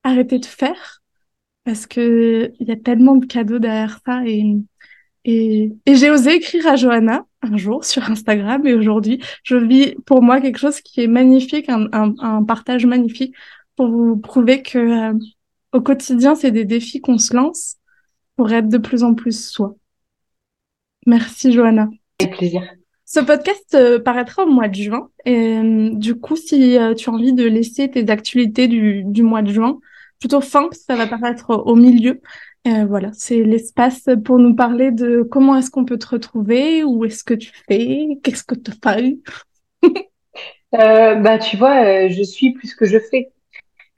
arrêter 0.04 0.40
de 0.40 0.46
faire, 0.46 1.02
parce 1.64 1.86
que 1.86 2.52
il 2.60 2.68
y 2.68 2.72
a 2.72 2.76
tellement 2.76 3.16
de 3.16 3.26
cadeaux 3.26 3.60
derrière 3.60 4.00
ça. 4.06 4.26
Et, 4.26 4.58
et, 5.26 5.72
et 5.86 5.96
j'ai 5.96 6.10
osé 6.10 6.36
écrire 6.36 6.68
à 6.68 6.76
Johanna 6.76 7.26
un 7.52 7.58
jour 7.58 7.84
sur 7.84 8.10
Instagram 8.10 8.66
et 8.68 8.74
aujourd'hui, 8.74 9.22
je 9.44 9.58
vis 9.58 9.96
pour 10.06 10.22
moi 10.22 10.42
quelque 10.42 10.60
chose 10.60 10.82
qui 10.82 11.02
est 11.02 11.08
magnifique, 11.08 11.70
un, 11.70 11.88
un, 11.92 12.14
un 12.20 12.44
partage 12.44 12.86
magnifique 12.86 13.36
pour 13.76 13.88
vous 13.88 14.18
prouver 14.18 14.62
que 14.62 14.78
euh, 14.78 15.14
au 15.72 15.82
quotidien, 15.82 16.36
c'est 16.36 16.52
des 16.52 16.66
défis 16.66 17.02
qu'on 17.02 17.18
se 17.18 17.36
lance 17.36 17.76
pour 18.36 18.52
être 18.52 18.70
de 18.70 18.78
plus 18.78 19.04
en 19.04 19.14
plus 19.14 19.50
soi. 19.50 19.76
Merci 21.06 21.54
Johanna. 21.54 21.90
Avec 22.20 22.38
plaisir. 22.38 22.64
Ce 23.06 23.22
podcast 23.22 23.74
euh, 23.76 24.00
paraîtra 24.00 24.44
au 24.44 24.50
mois 24.50 24.68
de 24.68 24.76
juin. 24.76 25.10
Et 25.26 25.58
euh, 25.58 25.90
du 25.94 26.16
coup, 26.16 26.36
si 26.36 26.78
tu 26.98 27.10
as 27.10 27.12
envie 27.12 27.34
de 27.34 27.46
laisser 27.46 27.90
tes 27.90 28.10
actualités 28.10 28.68
du, 28.68 29.04
du 29.06 29.24
mois 29.24 29.42
de 29.42 29.52
juin, 29.52 29.80
plutôt 30.20 30.42
fin, 30.42 30.68
ça 30.72 30.96
va 30.96 31.08
paraître 31.08 31.52
au 31.52 31.76
milieu. 31.76 32.22
Voilà, 32.66 33.12
c'est 33.14 33.44
l'espace 33.44 34.08
pour 34.26 34.40
nous 34.40 34.56
parler 34.56 34.92
de 34.92 35.22
comment 35.22 35.56
est-ce 35.56 35.72
qu'on 35.72 35.86
peut 35.86 35.98
te 35.98 36.08
retrouver, 36.08 36.84
où 36.84 37.06
est-ce 37.06 37.24
que 37.24 37.34
tu 37.34 37.52
fais, 37.68 38.20
qu'est-ce 38.24 38.44
que 38.44 38.56
tu 38.56 38.72
fais. 38.84 39.18
bah, 40.72 41.38
tu 41.38 41.58
vois, 41.58 42.08
je 42.08 42.24
suis 42.24 42.54
plus 42.54 42.76
que 42.76 42.86
je 42.86 43.00
fais. 43.00 43.32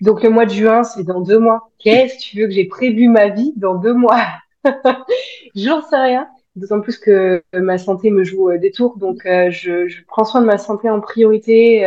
Donc 0.02 0.24
le 0.24 0.30
mois 0.30 0.46
de 0.46 0.52
juin, 0.52 0.84
c'est 0.84 1.04
dans 1.04 1.22
deux 1.22 1.40
mois. 1.40 1.72
Qu'est-ce 1.80 2.16
que 2.16 2.22
tu 2.22 2.40
veux 2.40 2.48
que 2.48 2.54
j'ai 2.54 2.66
prévu 2.66 3.10
ma 3.10 3.30
vie 3.30 3.54
dans 3.58 3.76
deux 3.76 3.94
mois? 3.94 4.26
J'en 5.56 5.82
sais 5.82 5.98
rien. 5.98 6.28
D'autant 6.56 6.82
plus 6.82 6.98
que 6.98 7.44
ma 7.54 7.78
santé 7.78 8.10
me 8.10 8.24
joue 8.24 8.50
euh, 8.50 8.58
des 8.58 8.72
tours, 8.72 8.98
donc 8.98 9.26
euh, 9.26 9.50
je, 9.52 10.04
prends 10.08 10.26
soin 10.26 10.42
de 10.42 10.46
ma 10.46 10.58
santé 10.58 10.90
en 10.90 11.00
priorité. 11.00 11.86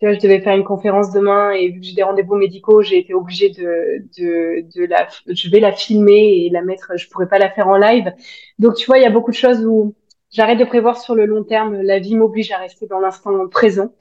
Tu 0.00 0.06
vois, 0.06 0.14
je 0.14 0.20
devais 0.20 0.40
faire 0.40 0.56
une 0.56 0.64
conférence 0.64 1.12
demain 1.12 1.50
et 1.50 1.68
vu 1.68 1.80
que 1.80 1.86
j'ai 1.86 1.94
des 1.94 2.02
rendez-vous 2.02 2.34
médicaux, 2.36 2.80
j'ai 2.82 2.98
été 2.98 3.12
obligée 3.14 3.50
de, 3.50 3.98
de, 4.18 4.64
de 4.74 4.86
la, 4.86 5.08
je 5.28 5.50
vais 5.50 5.60
la 5.60 5.72
filmer 5.72 6.46
et 6.46 6.50
la 6.50 6.62
mettre, 6.62 6.96
je 6.96 7.06
pourrais 7.08 7.28
pas 7.28 7.38
la 7.38 7.50
faire 7.50 7.68
en 7.68 7.76
live. 7.76 8.10
Donc, 8.58 8.76
tu 8.76 8.86
vois, 8.86 8.98
il 8.98 9.02
y 9.02 9.06
a 9.06 9.10
beaucoup 9.10 9.30
de 9.30 9.36
choses 9.36 9.64
où 9.66 9.94
j'arrête 10.30 10.58
de 10.58 10.64
prévoir 10.64 10.98
sur 10.98 11.14
le 11.14 11.26
long 11.26 11.44
terme. 11.44 11.80
La 11.82 11.98
vie 11.98 12.16
m'oblige 12.16 12.50
à 12.52 12.58
rester 12.58 12.86
dans 12.86 13.00
l'instant 13.00 13.48
présent. 13.48 13.92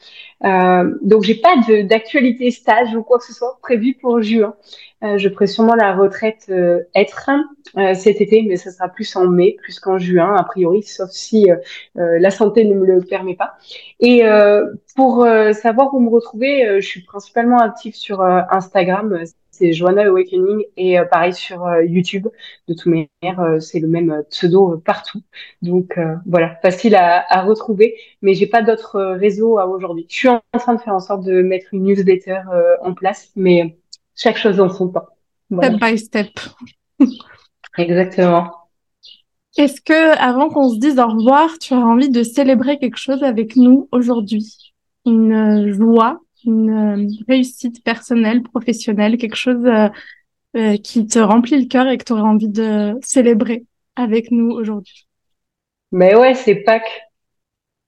Euh, 0.43 0.95
donc, 1.01 1.23
j'ai 1.23 1.35
pas 1.35 1.55
d'actualité 1.83 2.51
stage 2.51 2.95
ou 2.95 3.03
quoi 3.03 3.19
que 3.19 3.25
ce 3.25 3.33
soit 3.33 3.57
prévu 3.61 3.95
pour 3.99 4.21
juin. 4.21 4.55
Euh, 5.01 5.17
je 5.17 5.29
ferai 5.29 5.47
sûrement 5.47 5.75
la 5.75 5.95
retraite 5.95 6.47
euh, 6.49 6.81
être 6.93 7.29
euh, 7.77 7.93
cet 7.93 8.19
été, 8.19 8.43
mais 8.43 8.57
ça 8.57 8.69
sera 8.69 8.89
plus 8.89 9.15
en 9.15 9.27
mai, 9.27 9.55
plus 9.61 9.79
qu'en 9.79 9.97
juin, 9.97 10.35
a 10.35 10.43
priori, 10.43 10.83
sauf 10.83 11.09
si 11.11 11.47
la 11.95 12.31
santé 12.31 12.65
ne 12.65 12.73
me 12.73 12.85
le 12.85 13.01
permet 13.01 13.35
pas. 13.35 13.55
Et 13.99 14.23
pour 14.95 15.25
savoir 15.53 15.93
où 15.93 15.99
me 15.99 16.09
retrouver, 16.09 16.81
je 16.81 16.85
suis 16.85 17.01
principalement 17.01 17.59
active 17.59 17.95
sur 17.95 18.21
Instagram, 18.21 19.23
c'est 19.59 19.73
Joanna 19.73 20.07
Awakening, 20.07 20.63
et 20.77 20.97
pareil 21.11 21.33
sur 21.33 21.67
YouTube. 21.81 22.27
De 22.67 22.73
toute 22.73 22.85
manière, 22.87 23.61
c'est 23.61 23.79
le 23.79 23.87
même 23.87 24.23
pseudo 24.29 24.77
partout. 24.77 25.21
Donc 25.61 25.99
voilà, 26.25 26.55
facile 26.61 26.95
à, 26.95 27.25
à 27.29 27.43
retrouver, 27.43 27.95
mais 28.21 28.33
j'ai 28.33 28.47
pas 28.47 28.61
d'autres 28.61 28.99
réseaux 29.19 29.59
à 29.59 29.67
aujourd'hui. 29.67 30.05
Je 30.09 30.15
suis 30.15 30.27
en 30.29 30.41
train 30.57 30.75
de 30.75 30.81
faire 30.81 30.95
en 30.95 30.99
sorte 30.99 31.23
de 31.23 31.41
mettre 31.41 31.67
une 31.73 31.83
newsletter 31.83 32.41
en 32.81 32.93
place, 32.93 33.31
mais 33.35 33.77
chaque 34.15 34.37
chose 34.37 34.57
dans 34.57 34.69
son 34.69 34.89
temps. 34.89 35.07
Step 35.51 35.79
by 35.79 35.97
step. 35.97 36.39
Exactement. 37.77 38.51
Est-ce 39.57 39.81
que, 39.81 40.17
avant 40.19 40.49
qu'on 40.49 40.69
se 40.69 40.77
dise 40.77 40.99
au 40.99 41.07
revoir, 41.07 41.57
tu 41.59 41.73
as 41.73 41.79
envie 41.79 42.09
de 42.09 42.23
célébrer 42.23 42.77
quelque 42.77 42.97
chose 42.97 43.23
avec 43.23 43.55
nous 43.55 43.89
aujourd'hui? 43.91 44.73
Une 45.05 45.33
euh, 45.33 45.73
joie, 45.73 46.19
une 46.45 46.69
euh, 46.69 47.07
réussite 47.27 47.83
personnelle, 47.83 48.43
professionnelle, 48.43 49.17
quelque 49.17 49.35
chose 49.35 49.65
euh, 50.55 50.77
qui 50.77 51.05
te 51.05 51.19
remplit 51.19 51.61
le 51.61 51.67
cœur 51.67 51.87
et 51.87 51.97
que 51.97 52.03
tu 52.03 52.13
aurais 52.13 52.21
envie 52.21 52.49
de 52.49 52.95
célébrer 53.01 53.65
avec 53.95 54.31
nous 54.31 54.49
aujourd'hui? 54.51 55.07
Mais 55.91 56.15
ouais, 56.15 56.33
c'est 56.33 56.55
Pâques. 56.55 57.01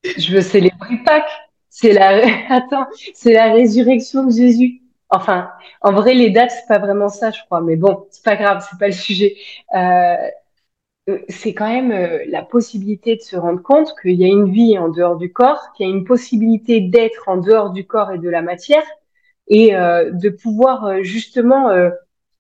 Je 0.03 0.33
veux 0.33 0.41
célébrer 0.41 0.97
Pâques. 1.05 1.31
C'est 1.69 1.93
la, 1.93 2.21
attends, 2.49 2.85
c'est 3.13 3.33
la 3.33 3.53
résurrection 3.53 4.25
de 4.25 4.31
Jésus. 4.31 4.81
Enfin, 5.09 5.49
en 5.81 5.91
vrai, 5.91 6.13
les 6.13 6.29
dates, 6.29 6.51
c'est 6.51 6.67
pas 6.67 6.79
vraiment 6.79 7.09
ça, 7.09 7.31
je 7.31 7.41
crois. 7.45 7.61
Mais 7.61 7.75
bon, 7.75 8.07
c'est 8.11 8.23
pas 8.23 8.35
grave, 8.35 8.65
c'est 8.69 8.79
pas 8.79 8.87
le 8.87 8.93
sujet. 8.93 9.35
Euh, 9.75 9.77
euh, 9.79 10.29
c'est 11.29 11.53
quand 11.53 11.67
même 11.67 11.91
euh, 11.91 12.19
la 12.27 12.41
possibilité 12.43 13.15
de 13.15 13.21
se 13.21 13.35
rendre 13.35 13.61
compte 13.61 13.93
qu'il 14.01 14.15
y 14.15 14.23
a 14.23 14.27
une 14.27 14.51
vie 14.51 14.77
en 14.77 14.89
dehors 14.89 15.17
du 15.17 15.31
corps, 15.31 15.71
qu'il 15.75 15.87
y 15.87 15.89
a 15.89 15.93
une 15.93 16.03
possibilité 16.03 16.81
d'être 16.81 17.29
en 17.29 17.37
dehors 17.37 17.71
du 17.71 17.85
corps 17.85 18.11
et 18.11 18.19
de 18.19 18.29
la 18.29 18.41
matière, 18.41 18.83
et 19.47 19.71
de 19.71 20.29
pouvoir 20.29 21.03
justement 21.03 21.69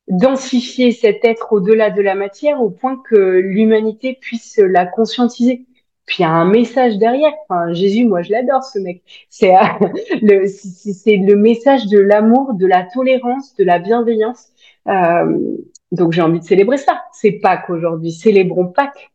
densifier 0.07 0.91
cet 0.91 1.25
être 1.25 1.51
au-delà 1.51 1.89
de 1.89 2.01
la 2.01 2.15
matière 2.15 2.61
au 2.61 2.69
point 2.69 3.01
que 3.09 3.15
l'humanité 3.15 4.17
puisse 4.19 4.57
la 4.57 4.85
conscientiser. 4.85 5.65
Puis 6.05 6.17
il 6.19 6.21
y 6.23 6.25
a 6.25 6.31
un 6.31 6.45
message 6.49 6.97
derrière. 6.97 7.31
Enfin, 7.47 7.71
Jésus, 7.73 8.05
moi, 8.05 8.21
je 8.21 8.31
l'adore, 8.31 8.63
ce 8.63 8.79
mec. 8.79 9.01
C'est 9.29 9.55
euh, 9.55 9.59
le, 10.21 11.25
le 11.25 11.35
message 11.35 11.87
de 11.87 11.99
l'amour, 11.99 12.53
de 12.53 12.65
la 12.65 12.83
tolérance, 12.83 13.55
de 13.55 13.63
la 13.63 13.79
bienveillance. 13.79 14.49
Euh, 14.87 15.57
donc 15.91 16.13
j'ai 16.13 16.21
envie 16.21 16.39
de 16.39 16.45
célébrer 16.45 16.77
ça. 16.77 17.03
C'est 17.13 17.33
Pâques 17.33 17.69
aujourd'hui. 17.69 18.11
Célébrons 18.11 18.67
Pâques. 18.67 19.11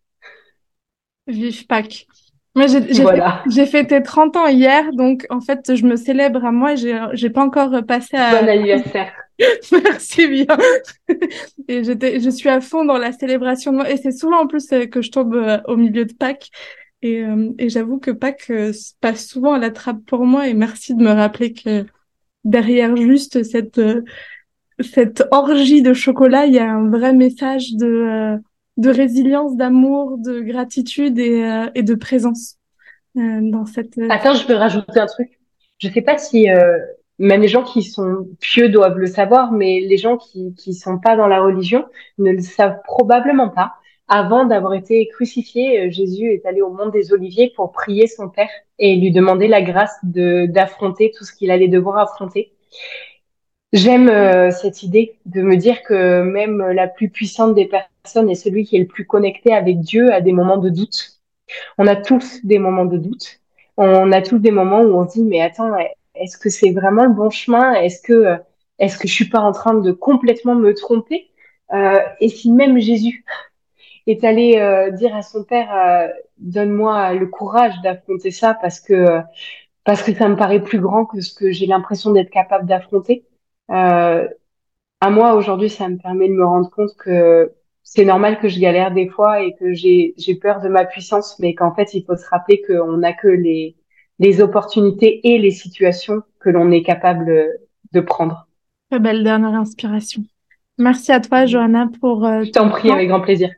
Vive 1.26 1.66
Pâques. 1.66 2.06
Moi, 2.54 2.66
j'ai 2.68 3.02
voilà. 3.02 3.42
fêté 3.66 4.02
30 4.02 4.36
ans 4.36 4.46
hier, 4.46 4.90
donc 4.92 5.26
en 5.28 5.42
fait, 5.42 5.74
je 5.74 5.84
me 5.84 5.96
célèbre 5.96 6.42
à 6.44 6.52
moi. 6.52 6.74
J'ai 6.74 7.30
pas 7.30 7.42
encore 7.42 7.84
passé 7.86 8.16
à. 8.16 8.40
Bon 8.40 8.48
anniversaire. 8.48 9.12
Merci 9.72 10.26
bien. 10.28 10.46
et 11.68 11.84
j'étais, 11.84 12.20
je 12.20 12.30
suis 12.30 12.48
à 12.48 12.62
fond 12.62 12.86
dans 12.86 12.96
la 12.96 13.12
célébration 13.12 13.72
de 13.72 13.76
moi. 13.76 13.90
Et 13.90 13.98
c'est 13.98 14.12
souvent 14.12 14.44
en 14.44 14.46
plus 14.46 14.72
euh, 14.72 14.86
que 14.86 15.02
je 15.02 15.10
tombe 15.10 15.62
au 15.66 15.76
milieu 15.76 16.06
de 16.06 16.14
Pâques. 16.14 16.50
Et, 17.02 17.22
euh, 17.22 17.52
et 17.58 17.68
j'avoue 17.68 17.98
que 17.98 18.10
Pâques 18.10 18.50
euh, 18.50 18.72
passe 19.00 19.26
souvent 19.26 19.52
à 19.52 19.58
la 19.58 19.70
trappe 19.70 20.04
pour 20.06 20.24
moi 20.24 20.48
et 20.48 20.54
merci 20.54 20.94
de 20.94 21.02
me 21.02 21.12
rappeler 21.12 21.52
que 21.52 21.84
derrière 22.44 22.96
juste 22.96 23.42
cette, 23.42 23.78
euh, 23.78 24.02
cette 24.80 25.24
orgie 25.30 25.82
de 25.82 25.92
chocolat, 25.92 26.46
il 26.46 26.54
y 26.54 26.58
a 26.58 26.70
un 26.70 26.88
vrai 26.90 27.12
message 27.12 27.74
de, 27.74 28.36
de 28.76 28.90
résilience, 28.90 29.56
d'amour, 29.56 30.18
de 30.18 30.40
gratitude 30.40 31.18
et, 31.18 31.68
et 31.74 31.82
de 31.82 31.94
présence 31.94 32.56
dans 33.14 33.64
cette... 33.64 33.98
Attends, 34.10 34.34
je 34.34 34.46
peux 34.46 34.54
rajouter 34.54 35.00
un 35.00 35.06
truc. 35.06 35.38
Je 35.78 35.88
sais 35.88 36.02
pas 36.02 36.18
si 36.18 36.48
même 37.18 37.40
les 37.40 37.48
gens 37.48 37.62
qui 37.62 37.82
sont 37.82 38.28
pieux 38.40 38.68
doivent 38.68 38.98
le 38.98 39.06
savoir, 39.06 39.52
mais 39.52 39.80
les 39.80 39.96
gens 39.96 40.16
qui 40.18 40.54
qui 40.54 40.74
sont 40.74 40.98
pas 40.98 41.16
dans 41.16 41.26
la 41.26 41.40
religion 41.40 41.86
ne 42.18 42.32
le 42.32 42.42
savent 42.42 42.80
probablement 42.84 43.48
pas 43.48 43.72
avant 44.08 44.44
d'avoir 44.44 44.74
été 44.74 45.08
crucifié, 45.08 45.80
euh, 45.80 45.90
Jésus 45.90 46.32
est 46.32 46.46
allé 46.46 46.62
au 46.62 46.70
mont 46.70 46.88
des 46.88 47.12
Oliviers 47.12 47.52
pour 47.56 47.72
prier 47.72 48.06
son 48.06 48.28
Père 48.28 48.48
et 48.78 48.96
lui 48.96 49.10
demander 49.10 49.48
la 49.48 49.62
grâce 49.62 49.96
de 50.04 50.46
d'affronter 50.46 51.12
tout 51.16 51.24
ce 51.24 51.32
qu'il 51.32 51.50
allait 51.50 51.68
devoir 51.68 51.98
affronter. 51.98 52.52
J'aime 53.72 54.08
euh, 54.08 54.50
cette 54.50 54.82
idée 54.82 55.18
de 55.26 55.42
me 55.42 55.56
dire 55.56 55.82
que 55.82 56.22
même 56.22 56.58
la 56.70 56.86
plus 56.88 57.10
puissante 57.10 57.54
des 57.54 57.66
personnes 57.66 58.30
et 58.30 58.34
celui 58.34 58.64
qui 58.64 58.76
est 58.76 58.80
le 58.80 58.86
plus 58.86 59.06
connecté 59.06 59.52
avec 59.52 59.80
Dieu 59.80 60.12
a 60.12 60.20
des 60.20 60.32
moments 60.32 60.56
de 60.58 60.70
doute. 60.70 61.20
On 61.78 61.86
a 61.86 61.96
tous 61.96 62.44
des 62.44 62.58
moments 62.58 62.84
de 62.86 62.96
doute. 62.96 63.40
On 63.76 64.12
a 64.12 64.22
tous 64.22 64.38
des 64.38 64.50
moments 64.52 64.80
où 64.82 64.94
on 64.98 65.08
se 65.08 65.14
dit 65.14 65.24
mais 65.24 65.40
attends, 65.40 65.72
est-ce 66.14 66.38
que 66.38 66.48
c'est 66.50 66.70
vraiment 66.72 67.04
le 67.04 67.12
bon 67.12 67.30
chemin? 67.30 67.74
Est-ce 67.74 68.00
que 68.02 68.36
est-ce 68.78 68.98
que 68.98 69.08
je 69.08 69.14
suis 69.14 69.28
pas 69.28 69.40
en 69.40 69.52
train 69.52 69.74
de 69.74 69.92
complètement 69.92 70.54
me 70.54 70.72
tromper? 70.74 71.30
Euh, 71.72 71.98
Et 72.20 72.28
si 72.28 72.50
même 72.52 72.78
Jésus 72.78 73.24
est 74.06 74.24
allé 74.24 74.58
euh, 74.58 74.90
dire 74.90 75.14
à 75.16 75.22
son 75.22 75.44
père 75.44 75.74
euh, 75.74 76.08
donne-moi 76.38 77.14
le 77.14 77.26
courage 77.26 77.74
d'affronter 77.82 78.30
ça 78.30 78.54
parce 78.54 78.80
que 78.80 79.20
parce 79.84 80.02
que 80.02 80.14
ça 80.14 80.28
me 80.28 80.36
paraît 80.36 80.62
plus 80.62 80.80
grand 80.80 81.06
que 81.06 81.20
ce 81.20 81.34
que 81.34 81.50
j'ai 81.52 81.66
l'impression 81.66 82.12
d'être 82.12 82.30
capable 82.30 82.66
d'affronter. 82.66 83.24
Euh, 83.70 84.26
à 85.00 85.10
moi 85.10 85.34
aujourd'hui, 85.34 85.70
ça 85.70 85.88
me 85.88 85.98
permet 85.98 86.28
de 86.28 86.34
me 86.34 86.44
rendre 86.44 86.70
compte 86.70 86.94
que 86.98 87.52
c'est 87.82 88.04
normal 88.04 88.40
que 88.40 88.48
je 88.48 88.58
galère 88.58 88.92
des 88.92 89.08
fois 89.08 89.42
et 89.42 89.54
que 89.54 89.72
j'ai 89.72 90.14
j'ai 90.16 90.34
peur 90.34 90.60
de 90.60 90.68
ma 90.68 90.84
puissance, 90.84 91.38
mais 91.38 91.54
qu'en 91.54 91.74
fait 91.74 91.94
il 91.94 92.04
faut 92.04 92.16
se 92.16 92.28
rappeler 92.28 92.62
qu'on 92.66 92.96
n'a 92.96 93.12
que 93.12 93.28
les 93.28 93.76
les 94.18 94.40
opportunités 94.40 95.20
et 95.28 95.38
les 95.38 95.50
situations 95.50 96.22
que 96.40 96.50
l'on 96.50 96.70
est 96.70 96.82
capable 96.82 97.48
de 97.92 98.00
prendre. 98.00 98.46
Très 98.90 99.00
belle 99.00 99.24
dernière 99.24 99.54
inspiration. 99.54 100.22
Merci 100.78 101.12
à 101.12 101.20
toi, 101.20 101.46
Johanna, 101.46 101.88
pour. 102.00 102.24
Euh, 102.24 102.44
je 102.44 102.50
t'en 102.50 102.68
prie, 102.68 102.90
avec 102.90 103.08
grand 103.08 103.20
plaisir. 103.20 103.50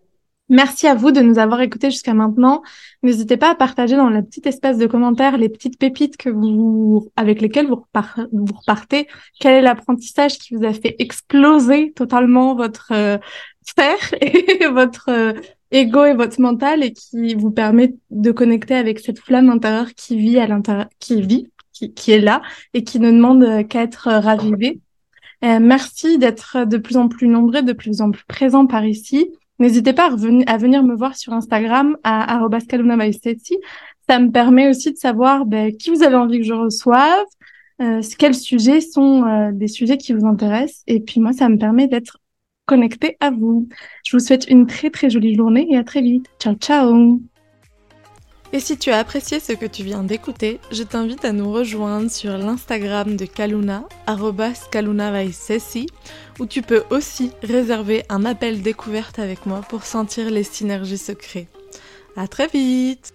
Merci 0.51 0.87
à 0.87 0.95
vous 0.95 1.11
de 1.11 1.21
nous 1.21 1.39
avoir 1.39 1.61
écoutés 1.61 1.91
jusqu'à 1.91 2.15
maintenant. 2.15 2.63
N'hésitez 3.03 3.37
pas 3.37 3.51
à 3.51 3.55
partager 3.55 3.97
dans 3.97 4.09
la 4.09 4.23
petite 4.23 4.47
espace 4.47 4.79
de 4.79 4.87
commentaires 4.87 5.37
les 5.37 5.51
petites 5.51 5.79
pépites 5.79 6.17
que 6.17 6.31
vous, 6.31 7.11
avec 7.17 7.43
lesquelles 7.43 7.67
vous, 7.67 7.85
repartez. 7.93 9.09
Quel 9.41 9.55
est 9.55 9.63
l'apprentissage 9.63 10.39
qui 10.39 10.55
vous 10.55 10.65
a 10.65 10.73
fait 10.73 10.97
exploser 10.99 11.93
totalement 11.93 12.55
votre 12.55 12.93
euh, 12.93 13.19
et 14.21 14.67
votre 14.69 15.11
euh, 15.11 15.35
ego 15.71 16.07
et 16.07 16.15
votre 16.15 16.41
mental 16.41 16.83
et 16.83 16.95
qui 16.95 17.35
vous 17.35 17.51
permet 17.51 17.95
de 18.11 18.31
connecter 18.33 18.75
avec 18.75 19.01
cette 19.01 19.19
flamme 19.19 19.51
intérieure 19.51 19.93
qui 19.95 20.17
vit 20.17 20.39
à 20.39 20.47
l'intérieur, 20.47 20.89
qui 20.99 21.21
vit, 21.21 21.51
qui, 21.73 22.11
est 22.11 22.21
là 22.21 22.41
et 22.73 22.85
qui 22.85 22.99
ne 23.01 23.11
demande 23.11 23.69
qu'à 23.69 23.83
être 23.83 24.09
ravivée. 24.09 24.81
Euh, 25.45 25.61
merci 25.61 26.19
d'être 26.19 26.65
de 26.65 26.79
plus 26.79 26.97
en 26.97 27.09
plus 27.09 27.29
nombreux, 27.29 27.63
de 27.63 27.75
plus 27.75 28.01
en 28.01 28.11
plus 28.11 28.25
présents 28.25 28.67
par 28.67 28.85
ici. 28.85 29.31
N'hésitez 29.59 29.93
pas 29.93 30.07
à, 30.07 30.11
revenir, 30.11 30.45
à 30.49 30.57
venir 30.57 30.83
me 30.83 30.95
voir 30.95 31.17
sur 31.17 31.33
Instagram 31.33 31.97
à 32.05 32.41
Ça 34.09 34.19
me 34.19 34.31
permet 34.31 34.69
aussi 34.69 34.93
de 34.93 34.97
savoir 34.97 35.47
ben, 35.47 35.77
qui 35.77 35.91
vous 35.91 36.03
avez 36.03 36.15
envie 36.15 36.39
que 36.39 36.45
je 36.45 36.53
reçoive, 36.53 37.27
euh, 37.81 38.01
quels 38.19 38.35
sujets 38.35 38.81
sont 38.81 39.25
euh, 39.25 39.51
des 39.53 39.69
sujets 39.69 39.99
qui 39.99 40.13
vous 40.13 40.27
intéressent. 40.27 40.83
Et 40.87 41.01
puis 41.01 41.21
moi, 41.21 41.33
ça 41.33 41.49
me 41.49 41.59
permet 41.59 41.89
d'être 41.89 42.19
connecté 42.67 43.17
à 43.21 43.31
vous. 43.31 43.69
Je 44.05 44.17
vous 44.17 44.21
souhaite 44.25 44.49
une 44.49 44.67
très 44.67 44.91
très 44.91 45.11
jolie 45.11 45.35
journée 45.35 45.67
et 45.71 45.77
à 45.77 45.85
très 45.85 46.03
vite. 46.03 46.27
Ciao 46.39 46.55
ciao 46.55 47.38
et 48.53 48.61
si 48.61 48.79
tu 48.79 48.91
as 48.91 48.99
apprécié 48.99 49.41
ce 49.41 49.53
que 49.53 49.67
tu 49.67 49.83
viens 49.83 50.03
d'écouter, 50.03 50.59
je 50.73 50.83
t'invite 50.83 51.25
à 51.25 51.33
nous 51.33 51.53
rejoindre 51.53 52.11
sur 52.11 52.39
l'Instagram 52.39 53.17
de 53.17 53.27
Kaluna, 53.27 53.85
@kalunavaisesi, 54.71 55.87
où 56.39 56.47
tu 56.47 56.63
peux 56.63 56.85
aussi 56.91 57.33
réserver 57.43 58.05
un 58.09 58.25
appel 58.25 58.63
découverte 58.63 59.19
avec 59.19 59.45
moi 59.45 59.61
pour 59.69 59.85
sentir 59.85 60.31
les 60.31 60.45
synergies 60.45 60.99
secrets. 60.99 61.49
À 62.17 62.27
très 62.27 62.47
vite! 62.47 63.13